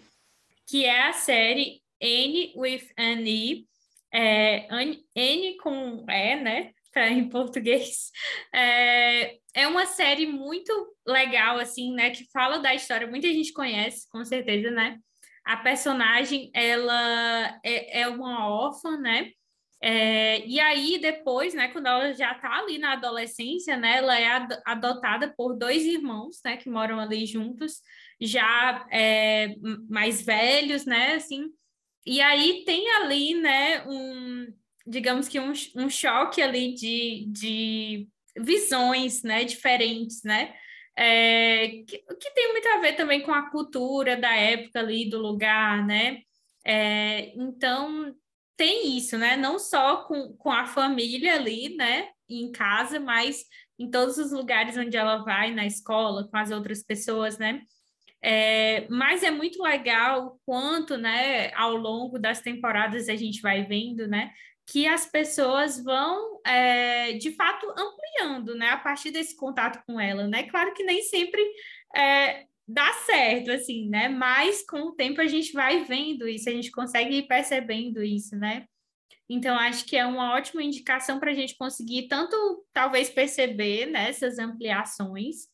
que 0.66 0.84
é 0.84 1.08
a 1.08 1.12
série 1.12 1.82
N 2.00 2.52
with 2.56 2.90
an 2.98 3.20
E 3.26 3.66
é, 4.12 4.68
N 5.14 5.56
com 5.58 6.04
E, 6.08 6.36
né? 6.36 6.72
Pra, 6.92 7.10
em 7.10 7.28
português. 7.28 8.10
É, 8.54 9.36
é 9.54 9.68
uma 9.68 9.86
série 9.86 10.26
muito 10.26 10.72
legal, 11.06 11.58
assim, 11.58 11.92
né? 11.94 12.10
Que 12.10 12.24
fala 12.32 12.58
da 12.58 12.74
história, 12.74 13.06
muita 13.06 13.28
gente 13.28 13.52
conhece, 13.52 14.08
com 14.10 14.24
certeza, 14.24 14.70
né? 14.70 14.98
A 15.44 15.58
personagem, 15.58 16.50
ela 16.54 17.60
é, 17.64 18.00
é 18.00 18.08
uma 18.08 18.48
órfã, 18.48 18.96
né? 18.96 19.30
É, 19.80 20.44
e 20.46 20.58
aí, 20.58 20.98
depois, 20.98 21.54
né, 21.54 21.68
quando 21.68 21.86
ela 21.86 22.12
já 22.14 22.34
tá 22.34 22.58
ali 22.58 22.78
na 22.78 22.94
adolescência, 22.94 23.76
né, 23.76 23.98
ela 23.98 24.18
é 24.18 24.26
adotada 24.64 25.32
por 25.36 25.54
dois 25.54 25.84
irmãos, 25.84 26.40
né, 26.44 26.56
que 26.56 26.68
moram 26.70 26.98
ali 26.98 27.26
juntos, 27.26 27.82
já 28.20 28.86
é, 28.90 29.54
mais 29.88 30.22
velhos, 30.22 30.86
né, 30.86 31.14
assim, 31.14 31.50
e 32.06 32.20
aí 32.20 32.62
tem 32.64 32.88
ali, 32.92 33.34
né, 33.34 33.84
um, 33.86 34.46
digamos 34.86 35.26
que 35.26 35.40
um, 35.40 35.52
um 35.74 35.90
choque 35.90 36.40
ali 36.40 36.72
de, 36.72 37.26
de 37.28 38.08
visões, 38.38 39.24
né, 39.24 39.42
diferentes, 39.44 40.22
né, 40.22 40.54
é, 40.96 41.68
que, 41.86 41.98
que, 41.98 42.30
tem 42.34 42.52
muito 42.52 42.68
a 42.68 42.78
ver 42.78 42.92
também 42.94 43.22
com 43.22 43.32
a 43.32 43.50
cultura 43.50 44.16
da 44.16 44.34
época 44.34 44.78
ali, 44.78 45.10
do 45.10 45.18
lugar, 45.18 45.84
né, 45.84 46.20
é, 46.64 47.32
então 47.36 48.14
tem 48.56 48.96
isso, 48.96 49.18
né, 49.18 49.36
não 49.36 49.58
só 49.58 50.04
com, 50.04 50.32
com 50.36 50.50
a 50.52 50.64
família 50.64 51.34
ali, 51.34 51.76
né, 51.76 52.08
em 52.28 52.52
casa, 52.52 53.00
mas 53.00 53.44
em 53.78 53.90
todos 53.90 54.16
os 54.16 54.30
lugares 54.30 54.76
onde 54.76 54.96
ela 54.96 55.24
vai, 55.24 55.52
na 55.52 55.66
escola, 55.66 56.28
com 56.28 56.36
as 56.36 56.50
outras 56.52 56.82
pessoas, 56.84 57.36
né, 57.36 57.62
é, 58.28 58.88
mas 58.90 59.22
é 59.22 59.30
muito 59.30 59.62
legal 59.62 60.26
o 60.26 60.40
quanto, 60.44 60.96
né, 60.96 61.54
ao 61.54 61.76
longo 61.76 62.18
das 62.18 62.40
temporadas 62.40 63.08
a 63.08 63.14
gente 63.14 63.40
vai 63.40 63.62
vendo, 63.62 64.08
né, 64.08 64.32
que 64.66 64.84
as 64.84 65.06
pessoas 65.06 65.80
vão, 65.80 66.40
é, 66.44 67.12
de 67.12 67.30
fato, 67.36 67.72
ampliando, 67.78 68.56
né, 68.56 68.70
a 68.70 68.76
partir 68.78 69.12
desse 69.12 69.36
contato 69.36 69.80
com 69.86 70.00
ela, 70.00 70.26
né? 70.26 70.42
Claro 70.42 70.74
que 70.74 70.82
nem 70.82 71.02
sempre 71.02 71.40
é, 71.96 72.46
dá 72.66 72.92
certo, 72.94 73.52
assim, 73.52 73.88
né? 73.88 74.08
Mas 74.08 74.66
com 74.66 74.88
o 74.88 74.92
tempo 74.92 75.20
a 75.20 75.26
gente 75.28 75.52
vai 75.52 75.84
vendo 75.84 76.28
isso, 76.28 76.48
a 76.48 76.52
gente 76.52 76.72
consegue 76.72 77.18
ir 77.18 77.28
percebendo 77.28 78.02
isso, 78.02 78.34
né? 78.34 78.66
Então, 79.28 79.56
acho 79.56 79.84
que 79.84 79.96
é 79.96 80.04
uma 80.04 80.34
ótima 80.34 80.64
indicação 80.64 81.20
para 81.20 81.30
a 81.30 81.34
gente 81.34 81.56
conseguir 81.56 82.08
tanto, 82.08 82.66
talvez, 82.72 83.08
perceber 83.08 83.86
né, 83.86 84.08
essas 84.08 84.36
ampliações 84.38 85.46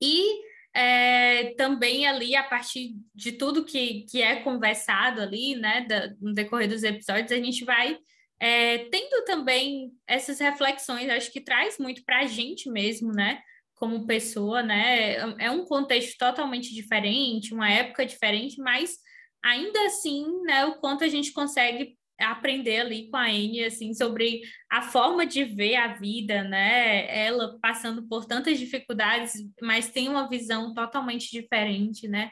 e 0.00 0.47
é, 0.74 1.54
também 1.54 2.06
ali, 2.06 2.36
a 2.36 2.42
partir 2.42 2.94
de 3.14 3.32
tudo 3.32 3.64
que, 3.64 4.04
que 4.10 4.22
é 4.22 4.36
conversado 4.42 5.20
ali, 5.20 5.56
né, 5.56 5.86
da, 5.88 6.10
no 6.20 6.32
decorrer 6.32 6.68
dos 6.68 6.82
episódios, 6.82 7.32
a 7.32 7.36
gente 7.36 7.64
vai 7.64 7.98
é, 8.40 8.78
tendo 8.90 9.24
também 9.24 9.90
essas 10.06 10.38
reflexões, 10.38 11.10
acho 11.10 11.32
que 11.32 11.40
traz 11.40 11.78
muito 11.78 12.04
para 12.04 12.20
a 12.20 12.26
gente 12.26 12.70
mesmo, 12.70 13.12
né, 13.12 13.40
como 13.74 14.06
pessoa, 14.06 14.62
né, 14.62 15.16
é 15.38 15.50
um 15.50 15.64
contexto 15.64 16.16
totalmente 16.18 16.72
diferente, 16.74 17.54
uma 17.54 17.70
época 17.70 18.06
diferente, 18.06 18.60
mas 18.60 18.96
ainda 19.42 19.86
assim, 19.86 20.26
né, 20.42 20.64
o 20.66 20.78
quanto 20.80 21.04
a 21.04 21.08
gente 21.08 21.32
consegue 21.32 21.96
aprender 22.18 22.80
ali 22.80 23.08
com 23.10 23.16
a 23.16 23.26
Anne, 23.26 23.64
assim, 23.64 23.94
sobre 23.94 24.40
a 24.70 24.82
forma 24.82 25.24
de 25.26 25.44
ver 25.44 25.76
a 25.76 25.94
vida, 25.94 26.42
né? 26.44 27.06
Ela 27.26 27.58
passando 27.60 28.06
por 28.08 28.24
tantas 28.26 28.58
dificuldades, 28.58 29.32
mas 29.62 29.90
tem 29.90 30.08
uma 30.08 30.28
visão 30.28 30.74
totalmente 30.74 31.30
diferente, 31.30 32.08
né? 32.08 32.30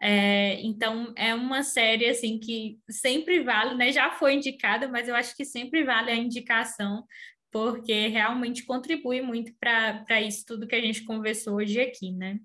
É, 0.00 0.60
então, 0.62 1.12
é 1.16 1.34
uma 1.34 1.62
série, 1.62 2.06
assim, 2.06 2.38
que 2.38 2.78
sempre 2.88 3.42
vale, 3.42 3.74
né? 3.74 3.92
Já 3.92 4.10
foi 4.10 4.34
indicada, 4.34 4.88
mas 4.88 5.08
eu 5.08 5.14
acho 5.14 5.36
que 5.36 5.44
sempre 5.44 5.84
vale 5.84 6.10
a 6.10 6.16
indicação, 6.16 7.04
porque 7.50 8.08
realmente 8.08 8.64
contribui 8.64 9.20
muito 9.22 9.52
para 9.58 10.20
isso 10.20 10.44
tudo 10.46 10.66
que 10.66 10.74
a 10.76 10.80
gente 10.80 11.04
conversou 11.04 11.56
hoje 11.56 11.80
aqui, 11.80 12.12
né? 12.12 12.38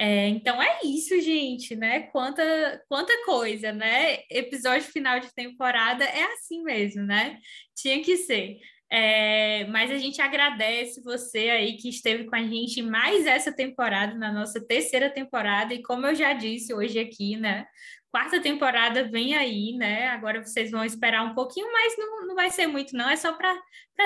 É, 0.00 0.28
então 0.28 0.62
é 0.62 0.78
isso, 0.84 1.20
gente, 1.20 1.74
né? 1.74 2.02
Quanta, 2.12 2.42
quanta 2.88 3.12
coisa, 3.24 3.72
né? 3.72 4.18
Episódio 4.30 4.86
final 4.86 5.18
de 5.18 5.34
temporada 5.34 6.04
é 6.04 6.22
assim 6.34 6.62
mesmo, 6.62 7.02
né? 7.02 7.38
Tinha 7.74 8.00
que 8.02 8.16
ser. 8.16 8.58
É, 8.90 9.66
mas 9.66 9.90
a 9.90 9.98
gente 9.98 10.22
agradece 10.22 11.02
você 11.02 11.50
aí 11.50 11.76
que 11.76 11.88
esteve 11.88 12.24
com 12.24 12.36
a 12.36 12.42
gente 12.42 12.80
mais 12.80 13.26
essa 13.26 13.52
temporada, 13.52 14.14
na 14.14 14.32
nossa 14.32 14.64
terceira 14.64 15.10
temporada, 15.10 15.74
e 15.74 15.82
como 15.82 16.06
eu 16.06 16.14
já 16.14 16.32
disse 16.32 16.72
hoje 16.72 16.98
aqui, 16.98 17.36
né? 17.36 17.66
Quarta 18.10 18.40
temporada 18.40 19.04
vem 19.10 19.34
aí, 19.34 19.76
né? 19.76 20.08
Agora 20.08 20.42
vocês 20.42 20.70
vão 20.70 20.84
esperar 20.84 21.24
um 21.24 21.34
pouquinho, 21.34 21.70
mas 21.72 21.94
não, 21.98 22.26
não 22.26 22.34
vai 22.34 22.50
ser 22.50 22.66
muito, 22.66 22.96
não. 22.96 23.10
É 23.10 23.16
só 23.16 23.32
para 23.34 23.54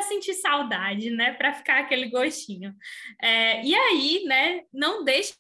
sentir 0.09 0.35
saudade, 0.35 1.11
né? 1.11 1.35
Para 1.35 1.53
ficar 1.53 1.79
aquele 1.81 2.09
gostinho. 2.11 2.75
É, 3.21 3.65
e 3.65 3.75
aí, 3.75 4.25
né? 4.25 4.63
Não 4.73 5.05
deixe 5.05 5.35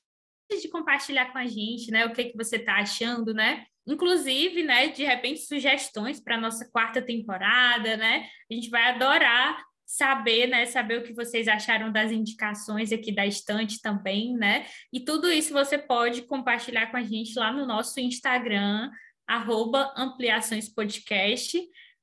de 0.49 0.68
compartilhar 0.68 1.32
com 1.32 1.38
a 1.38 1.47
gente, 1.47 1.90
né? 1.90 2.07
O 2.07 2.12
que, 2.12 2.24
que 2.24 2.36
você 2.36 2.57
está 2.57 2.76
achando, 2.76 3.32
né? 3.32 3.64
Inclusive, 3.86 4.62
né, 4.62 4.88
de 4.88 5.03
repente, 5.03 5.40
sugestões 5.40 6.20
para 6.20 6.36
a 6.36 6.40
nossa 6.40 6.68
quarta 6.70 7.03
temporada, 7.03 7.97
né? 7.97 8.28
A 8.51 8.55
gente 8.55 8.70
vai 8.70 8.90
adorar 8.90 9.61
saber, 9.84 10.47
né, 10.47 10.64
saber 10.64 11.01
o 11.01 11.03
que 11.03 11.12
vocês 11.12 11.47
acharam 11.47 11.93
das 11.93 12.11
indicações 12.11 12.93
aqui 12.93 13.12
da 13.12 13.26
estante 13.26 13.80
também, 13.82 14.34
né? 14.34 14.66
E 14.90 15.01
tudo 15.01 15.30
isso 15.30 15.53
você 15.53 15.76
pode 15.76 16.22
compartilhar 16.22 16.90
com 16.90 16.97
a 16.97 17.03
gente 17.03 17.38
lá 17.38 17.53
no 17.53 17.66
nosso 17.66 18.01
Instagram, 18.01 18.90
arroba 19.26 19.93
Ampliações 19.97 20.68
Podcast. 20.72 21.61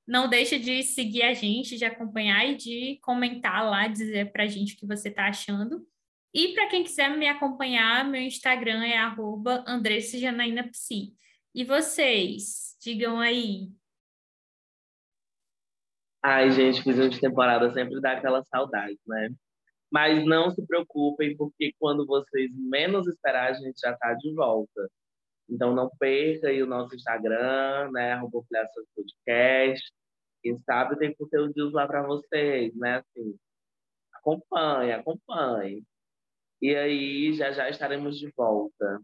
Não 0.08 0.30
deixa 0.30 0.60
de 0.60 0.84
seguir 0.84 1.24
a 1.24 1.34
gente, 1.34 1.78
de 1.78 1.86
acompanhar 1.86 2.46
e 2.48 2.56
de 2.56 3.00
comentar 3.02 3.68
lá, 3.68 3.88
dizer 3.88 4.32
para 4.32 4.44
a 4.44 4.48
gente 4.48 4.76
o 4.76 4.78
que 4.78 4.86
você 4.86 5.10
está 5.10 5.28
achando. 5.28 5.84
E 6.34 6.54
para 6.54 6.68
quem 6.70 6.84
quiser 6.84 7.18
me 7.18 7.28
acompanhar, 7.28 8.06
meu 8.08 8.22
Instagram 8.22 8.86
é 8.86 8.98
arroba 8.98 9.64
Psi. 10.72 11.16
E 11.56 11.64
vocês? 11.64 12.78
Digam 12.82 13.20
aí. 13.20 13.70
Ai, 16.24 16.52
gente, 16.52 16.84
fim 16.84 17.10
de 17.10 17.20
temporada 17.20 17.74
sempre 17.74 18.00
dá 18.00 18.12
aquela 18.12 18.44
saudade, 18.44 19.00
né? 19.08 19.30
Mas 19.92 20.24
não 20.26 20.52
se 20.52 20.66
preocupem, 20.68 21.36
porque 21.36 21.74
quando 21.80 22.06
vocês 22.06 22.52
menos 22.54 23.08
esperar, 23.08 23.50
a 23.50 23.54
gente 23.54 23.80
já 23.80 23.92
está 23.92 24.14
de 24.14 24.34
volta. 24.36 24.90
Então 25.50 25.74
não 25.74 25.90
perca 25.98 26.50
aí 26.50 26.62
o 26.62 26.68
nosso 26.68 26.96
Instagram, 26.96 27.90
né? 27.92 28.14
Arroba 28.14 28.44
Podcast. 28.96 29.92
Quem 30.44 30.58
sabe 30.60 30.98
tem 30.98 31.16
conteúdos 31.16 31.74
lá 31.74 31.88
para 31.88 32.06
vocês, 32.06 32.76
né? 32.76 32.98
Assim, 32.98 33.36
acompanhe, 34.14 34.92
acompanhe. 34.92 35.84
E 36.62 36.76
aí 36.76 37.34
já 37.34 37.52
já 37.52 37.70
estaremos 37.70 38.18
de 38.20 38.32
volta. 38.36 39.02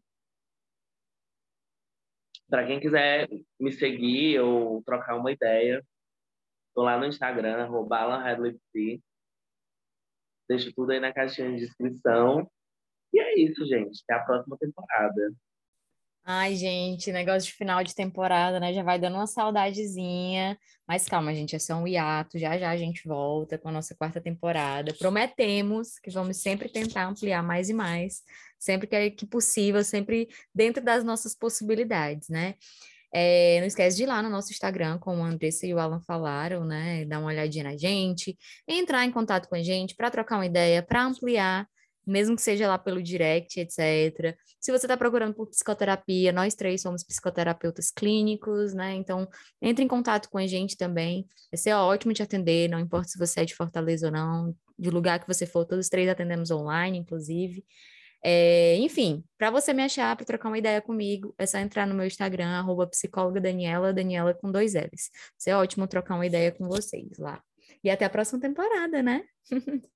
Para 2.50 2.68
quem 2.68 2.80
quiser 2.80 3.28
me 3.60 3.72
seguir 3.72 4.40
ou 4.40 4.84
trocar 4.84 5.16
uma 5.16 5.32
ideia, 5.32 5.84
estou 6.70 6.84
lá 6.84 6.98
no 6.98 7.06
Instagram, 7.06 7.64
arroba 7.64 8.22
Deixo 10.48 10.72
tudo 10.76 10.92
aí 10.92 11.00
na 11.00 11.14
caixinha 11.14 11.52
de 11.52 11.66
descrição. 11.66 12.50
E 13.14 13.20
é 13.20 13.40
isso, 13.40 13.66
gente. 13.66 14.02
Até 14.04 14.22
a 14.22 14.26
próxima 14.26 14.58
temporada. 14.58 15.34
Ai, 16.28 16.56
gente, 16.56 17.12
negócio 17.12 17.52
de 17.52 17.54
final 17.56 17.84
de 17.84 17.94
temporada, 17.94 18.60
né? 18.60 18.74
Já 18.74 18.82
vai 18.82 18.98
dando 18.98 19.14
uma 19.14 19.28
saudadezinha. 19.28 20.58
Mas 20.88 21.06
calma, 21.06 21.36
gente, 21.36 21.56
é 21.56 21.60
só 21.60 21.76
um 21.76 21.88
hiato. 21.88 22.40
Já 22.40 22.58
já 22.58 22.72
a 22.72 22.78
gente 22.78 23.08
volta 23.08 23.60
com 23.60 23.70
a 23.70 23.72
nossa 23.72 23.94
quarta 23.96 24.20
temporada. 24.20 24.92
Prometemos 24.98 26.00
que 26.00 26.10
vamos 26.10 26.38
sempre 26.38 26.68
tentar 26.68 27.06
ampliar 27.06 27.44
mais 27.44 27.70
e 27.70 27.74
mais, 27.74 28.24
sempre 28.58 28.88
que, 28.88 28.96
é, 28.96 29.10
que 29.12 29.28
possível, 29.28 29.84
sempre 29.84 30.28
dentro 30.54 30.84
das 30.84 31.04
nossas 31.04 31.36
possibilidades, 31.36 32.28
né? 32.28 32.56
É, 33.14 33.60
não 33.60 33.68
esquece 33.68 33.96
de 33.96 34.04
ir 34.04 34.08
lá 34.08 34.22
no 34.24 34.30
nosso 34.30 34.52
Instagram, 34.52 34.98
como 34.98 35.24
a 35.24 35.28
Andressa 35.28 35.68
e 35.68 35.74
o 35.76 35.80
Alan 35.80 36.02
falaram, 36.02 36.66
né? 36.66 37.06
Dar 37.06 37.20
uma 37.20 37.28
olhadinha 37.28 37.66
na 37.66 37.78
gente, 37.78 38.36
entrar 38.68 39.06
em 39.06 39.12
contato 39.12 39.48
com 39.48 39.56
a 39.56 39.62
gente 39.64 39.96
para 39.96 40.10
trocar 40.10 40.38
uma 40.38 40.46
ideia, 40.48 40.82
para 40.82 41.04
ampliar 41.06 41.68
mesmo 42.06 42.36
que 42.36 42.42
seja 42.42 42.68
lá 42.68 42.78
pelo 42.78 43.02
direct, 43.02 43.60
etc. 43.60 44.38
Se 44.60 44.72
você 44.72 44.86
está 44.86 44.98
procurando 44.98 45.34
por 45.34 45.48
psicoterapia, 45.48 46.32
nós 46.32 46.56
três 46.56 46.82
somos 46.82 47.04
psicoterapeutas 47.04 47.92
clínicos, 47.92 48.74
né? 48.74 48.94
Então, 48.94 49.28
entre 49.62 49.84
em 49.84 49.88
contato 49.88 50.30
com 50.30 50.38
a 50.38 50.48
gente 50.48 50.78
também. 50.78 51.28
Vai 51.52 51.58
ser 51.58 51.74
ótimo 51.74 52.14
te 52.14 52.24
atender, 52.24 52.70
não 52.70 52.80
importa 52.80 53.08
se 53.08 53.18
você 53.18 53.42
é 53.42 53.46
de 53.46 53.56
Fortaleza 53.56 54.08
ou 54.08 54.12
não, 54.12 54.56
de 54.78 54.90
lugar 54.90 55.20
que 55.20 55.28
você 55.28 55.46
for, 55.46 55.66
todos 55.66 55.90
três 55.90 56.10
atendemos 56.10 56.52
online, 56.52 56.98
inclusive. 56.98 57.64
É, 58.24 58.76
enfim, 58.78 59.24
para 59.38 59.52
você 59.52 59.72
me 59.72 59.84
achar, 59.84 60.16
para 60.16 60.26
trocar 60.26 60.50
uma 60.50 60.58
ideia 60.58 60.82
comigo, 60.82 61.36
é 61.38 61.46
só 61.46 61.60
entrar 61.60 61.86
no 61.86 61.94
meu 61.94 62.08
Instagram, 62.08 62.48
arroba 62.48 62.88
psicóloga 62.88 63.40
Daniela, 63.40 63.94
Daniela 63.94 64.34
com 64.34 64.52
dois 64.52 64.74
L's. 64.74 65.12
Vai 65.14 65.32
ser 65.38 65.54
ótimo 65.54 65.88
trocar 65.88 66.16
uma 66.16 66.26
ideia 66.26 66.52
com 66.52 66.68
vocês 66.68 67.20
lá. 67.20 67.40
E 67.84 67.90
até 67.90 68.06
a 68.06 68.10
próxima 68.10 68.40
temporada, 68.42 69.04
né? 69.04 69.24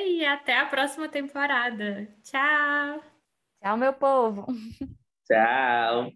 E 0.00 0.24
até 0.24 0.58
a 0.58 0.66
próxima 0.66 1.08
temporada. 1.08 2.08
Tchau. 2.22 3.02
Tchau, 3.60 3.76
meu 3.76 3.92
povo. 3.92 4.46
Tchau. 5.26 6.12